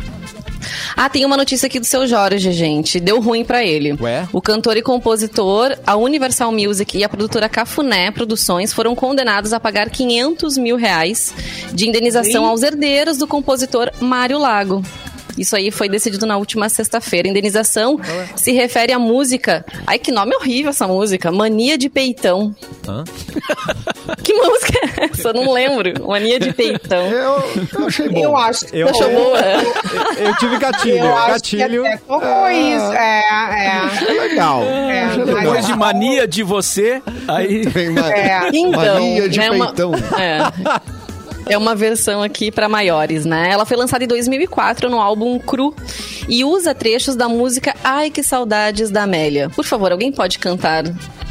Ah, 0.97 1.09
tem 1.09 1.25
uma 1.25 1.37
notícia 1.37 1.67
aqui 1.67 1.79
do 1.79 1.87
seu 1.87 2.07
Jorge, 2.07 2.53
gente. 2.53 3.01
Deu 3.01 3.21
ruim 3.21 3.45
pra 3.45 3.65
ele. 3.65 3.97
Ué? 4.01 4.29
O 4.33 4.41
cantor 4.41 4.77
e 4.77 4.83
compositor, 4.83 5.77
a 5.87 5.97
Universal 5.97 6.53
Music 6.53 6.97
e 6.97 7.05
a 7.05 7.09
produtora 7.09 7.49
Cafuné 7.49 8.11
Produções 8.11 8.73
foram 8.73 8.95
condenados 8.95 9.53
a 9.53 9.61
pagar 9.61 9.91
500 9.91 10.57
mil 10.59 10.77
reais 10.77 11.35
de 11.73 11.89
indenização 11.89 12.45
aos 12.45 12.63
herdeiros 12.63 13.17
do 13.17 13.27
compositor 13.27 13.91
Mário 14.01 14.39
Lago. 14.39 14.83
Isso 15.39 15.57
aí 15.57 15.71
foi 15.71 15.89
decidido 15.89 16.27
na 16.27 16.37
última 16.37 16.69
sexta-feira. 16.69 17.29
Indenização 17.29 17.99
se 18.37 18.53
refere 18.53 18.93
à 18.93 18.99
música. 18.99 19.65
Ai, 19.87 19.99
que 19.99 20.11
nome 20.13 20.35
horrível 20.37 20.71
essa 20.71 20.87
música. 20.87 21.31
Mania 21.33 21.77
de 21.79 21.89
Peitão. 21.89 22.55
Hã? 22.89 23.05
Que 24.23 24.35
música 24.35 24.79
é 25.01 25.05
essa? 25.07 25.29
Eu 25.29 25.35
não 25.35 25.53
lembro. 25.53 26.07
Mania 26.07 26.39
de 26.39 26.53
Peitão. 26.53 27.07
Eu, 27.09 27.43
eu 27.79 27.87
achei 27.87 28.09
bom. 28.09 28.21
Eu 28.25 28.37
acho 28.37 28.67
que 28.67 28.77
Eu- 28.79 28.89
Achou 28.89 29.11
boa? 29.11 29.39
Eu 30.19 30.37
tive 30.37 30.59
gatilho, 30.59 30.99
eu 30.99 31.17
acho 31.17 31.31
gatilho. 31.33 31.83
que 31.83 31.89
até 31.89 31.97
tocou 31.99 32.51
isso. 32.51 32.93
É, 32.93 33.23
É 34.09 34.13
legal. 34.13 34.63
é. 34.63 35.03
Achei 35.05 35.23
é 35.23 35.25
legal. 35.25 35.43
Depois 35.43 35.67
de 35.67 35.77
mania 35.77 36.27
de 36.29 36.43
você, 36.43 37.03
aí. 37.29 37.67
Tem 37.67 37.91
ma- 37.91 38.13
É. 38.13 38.49
Então, 38.53 38.95
Mania 38.95 39.29
de 39.29 39.39
né, 39.39 39.51
uma- 39.51 39.67
peitão. 39.67 39.93
É. 40.19 40.39
É 41.47 41.59
uma 41.59 41.75
versão 41.75 42.23
aqui 42.23 42.51
pra 42.51 42.69
maiores, 42.69 43.25
né? 43.25 43.49
Ela 43.51 43.67
foi 43.67 43.77
lançada 43.77 44.05
em 44.05 44.07
2004 44.09 44.89
no 44.89 45.01
álbum 45.01 45.39
Cru 45.39 45.75
e 46.29 46.45
usa 46.45 46.75
trechos 46.75 47.17
da 47.17 47.29
música 47.29 47.75
Ai 47.83 48.11
que 48.11 48.23
saudades 48.23 48.91
da 48.91 49.03
Amélia. 49.03 49.51
Por 49.51 49.65
favor, 49.65 49.91
alguém 49.93 50.13
pode 50.13 50.39
cantar 50.39 50.85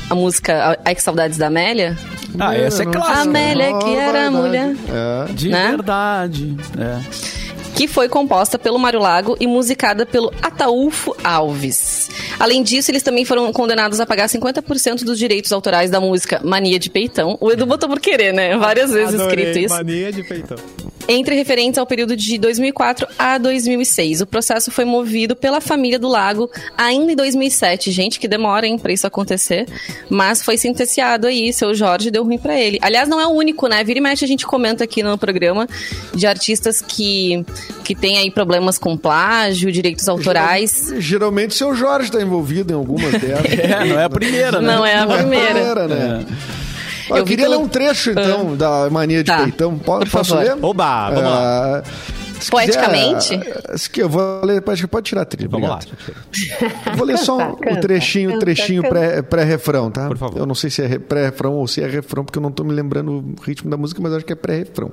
a 0.09 0.15
música 0.15 0.77
Ai 0.83 0.93
que 0.95 1.01
saudades 1.01 1.37
da 1.37 1.47
Amélia? 1.47 1.97
Ah, 2.39 2.55
essa 2.55 2.83
é 2.83 2.85
clássica. 2.85 3.21
Amélia 3.21 3.67
que 3.79 3.85
Oh, 3.85 3.97
era 3.99 4.11
verdade. 4.29 4.35
mulher. 4.35 4.75
É. 4.89 5.33
De 5.33 5.49
né? 5.49 5.67
verdade. 5.71 6.57
É. 6.77 6.99
que 7.75 7.87
foi 7.87 8.07
composta 8.09 8.59
pelo 8.59 8.77
Mário 8.77 8.99
Lago 8.99 9.35
e 9.39 9.47
musicada 9.47 10.05
pelo 10.05 10.31
Ataúfo 10.41 11.15
Alves. 11.23 12.09
Além 12.41 12.63
disso, 12.63 12.89
eles 12.89 13.03
também 13.03 13.23
foram 13.23 13.53
condenados 13.53 13.99
a 13.99 14.05
pagar 14.05 14.27
50% 14.27 15.03
dos 15.03 15.19
direitos 15.19 15.51
autorais 15.51 15.91
da 15.91 16.01
música 16.01 16.41
Mania 16.43 16.79
de 16.79 16.89
Peitão. 16.89 17.37
O 17.39 17.51
Edu 17.51 17.67
botou 17.67 17.87
por 17.87 17.99
querer, 17.99 18.33
né? 18.33 18.57
Várias 18.57 18.89
vezes 18.89 19.13
Adorei, 19.13 19.45
escrito 19.45 19.65
isso. 19.65 19.75
Mania 19.75 20.11
de 20.11 20.23
peitão. 20.23 20.57
Entre 21.13 21.35
referentes 21.35 21.77
ao 21.77 21.85
período 21.85 22.15
de 22.15 22.37
2004 22.37 23.05
a 23.19 23.37
2006. 23.37 24.21
O 24.21 24.25
processo 24.25 24.71
foi 24.71 24.85
movido 24.85 25.35
pela 25.35 25.59
família 25.59 25.99
do 25.99 26.07
Lago 26.07 26.49
ainda 26.77 27.11
em 27.11 27.15
2007. 27.17 27.91
Gente, 27.91 28.17
que 28.17 28.29
demora, 28.29 28.65
hein, 28.65 28.77
pra 28.77 28.93
isso 28.93 29.05
acontecer. 29.05 29.67
Mas 30.09 30.41
foi 30.41 30.57
sentenciado 30.57 31.27
aí, 31.27 31.51
seu 31.51 31.75
Jorge 31.75 32.09
deu 32.09 32.23
ruim 32.23 32.37
pra 32.37 32.57
ele. 32.57 32.79
Aliás, 32.81 33.09
não 33.09 33.19
é 33.19 33.27
o 33.27 33.31
único, 33.31 33.67
né? 33.67 33.83
Vira 33.83 33.99
e 33.99 34.01
mexe 34.01 34.23
a 34.23 34.27
gente 34.27 34.45
comenta 34.47 34.85
aqui 34.85 35.03
no 35.03 35.17
programa 35.17 35.67
de 36.15 36.25
artistas 36.25 36.79
que, 36.79 37.43
que 37.83 37.93
têm 37.93 38.17
aí 38.17 38.31
problemas 38.31 38.77
com 38.77 38.95
plágio, 38.95 39.69
direitos 39.69 40.07
autorais. 40.07 40.93
Geralmente 40.97 41.55
seu 41.55 41.75
Jorge 41.75 42.05
está 42.07 42.21
envolvido 42.21 42.71
em 42.71 42.75
algumas 42.77 43.11
delas. 43.19 43.51
É, 43.51 43.85
não 43.85 43.99
é 43.99 44.05
a 44.05 44.09
primeira, 44.09 44.61
né? 44.61 44.75
Não 44.75 44.85
é 44.85 44.95
a 44.95 45.05
Não 45.05 45.11
é 45.11 45.15
a 45.15 45.17
primeira. 45.19 45.53
primeira, 45.53 45.87
né? 45.89 46.25
Ó, 46.25 46.60
Eu, 47.11 47.17
Eu 47.17 47.25
queria 47.25 47.45
pelo- 47.45 47.57
ler 47.57 47.63
um 47.63 47.67
trecho, 47.67 48.11
então, 48.11 48.55
da 48.55 48.89
Mania 48.89 49.23
de 49.23 49.31
Tá, 49.31 49.43
Peitão. 49.43 49.77
Po- 49.77 49.99
por 49.99 50.09
Posso 50.09 50.29
favor. 50.35 50.43
ler? 50.43 50.57
Oba, 50.65 51.09
vamos 51.09 51.23
lá. 51.29 51.77
Ah, 51.79 51.83
se 52.39 52.49
Poeticamente? 52.49 53.37
quiser, 53.37 53.77
se 53.77 53.89
que 53.89 54.01
eu 54.01 54.09
vou 54.09 54.43
ler, 54.43 54.61
pode, 54.61 54.87
tirar 55.03 55.21
a 55.21 55.25
trilha. 55.25 55.47
Vamos 55.49 55.69
lá. 55.69 55.75
obrigado. 55.75 56.81
Eu 56.87 56.95
Vou 56.97 57.05
ler 57.05 57.17
só 57.19 57.35
um- 57.51 57.55
Canta, 57.55 57.73
o 57.73 57.79
trechinho, 57.81 58.29
canta, 58.31 58.39
trechinho 58.41 58.81
canta. 58.81 58.95
pré- 58.95 59.21
pré-refrão, 59.21 59.91
tá? 59.91 60.07
Por 60.07 60.17
favor. 60.17 60.39
Eu 60.39 60.45
não 60.47 60.55
sei 60.55 60.69
se 60.71 60.81
é 60.81 60.87
re- 60.87 60.99
pré-refrão 60.99 61.53
ou 61.53 61.67
se 61.67 61.81
é 61.81 61.87
refrão, 61.87 62.23
porque 62.25 62.39
eu 62.39 62.41
não 62.43 62.51
tô 62.51 62.63
me 62.63 62.73
lembrando 62.73 63.11
o 63.37 63.41
ritmo 63.43 63.69
da 63.69 63.77
música, 63.77 64.01
mas 64.01 64.11
acho 64.13 64.25
que 64.25 64.33
é 64.33 64.35
pré-refrão. 64.35 64.91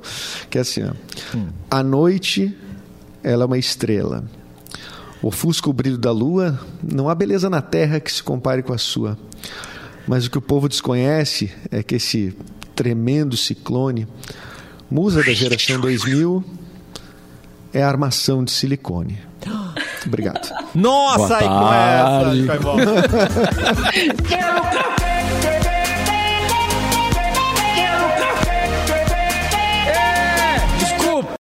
Que 0.51 0.59
é 0.59 0.61
assim, 0.61 0.83
ó. 0.85 0.93
Hum. 1.37 1.47
A 1.71 1.83
noite, 1.83 2.55
ela 3.25 3.45
é 3.45 3.47
uma 3.47 3.59
estrela. 3.59 4.25
Ofusca 5.23 5.69
o 5.69 5.73
brilho 5.73 5.99
da 5.99 6.12
lua, 6.12 6.59
não 6.83 7.09
há 7.09 7.14
beleza 7.14 7.49
na 7.51 7.61
terra 7.61 7.99
que 7.99 8.12
se 8.12 8.23
compare 8.23 8.62
com 8.62 8.73
a 8.73 8.79
sua. 8.79 9.19
Mas 10.09 10.27
o 10.27 10.31
que 10.31 10.39
o 10.39 10.41
povo 10.41 10.69
desconhece 10.69 11.53
é 11.71 11.83
que 11.83 11.97
esse 11.97 12.35
tremendo 12.75 13.37
ciclone, 13.37 14.09
musa 14.91 15.23
da 15.23 15.33
geração 15.33 15.79
2000, 15.81 16.43
é 17.75 17.83
a 17.83 17.89
armação 17.89 18.43
de 18.43 18.51
silicone. 18.51 19.19
Obrigado. 20.07 20.51
Nossa, 20.75 21.19
Boa 21.19 21.37
aí 21.39 21.47
com 21.47 21.73
essa. 21.75 22.25
tarde. 22.25 22.41
Embora. 22.59 23.03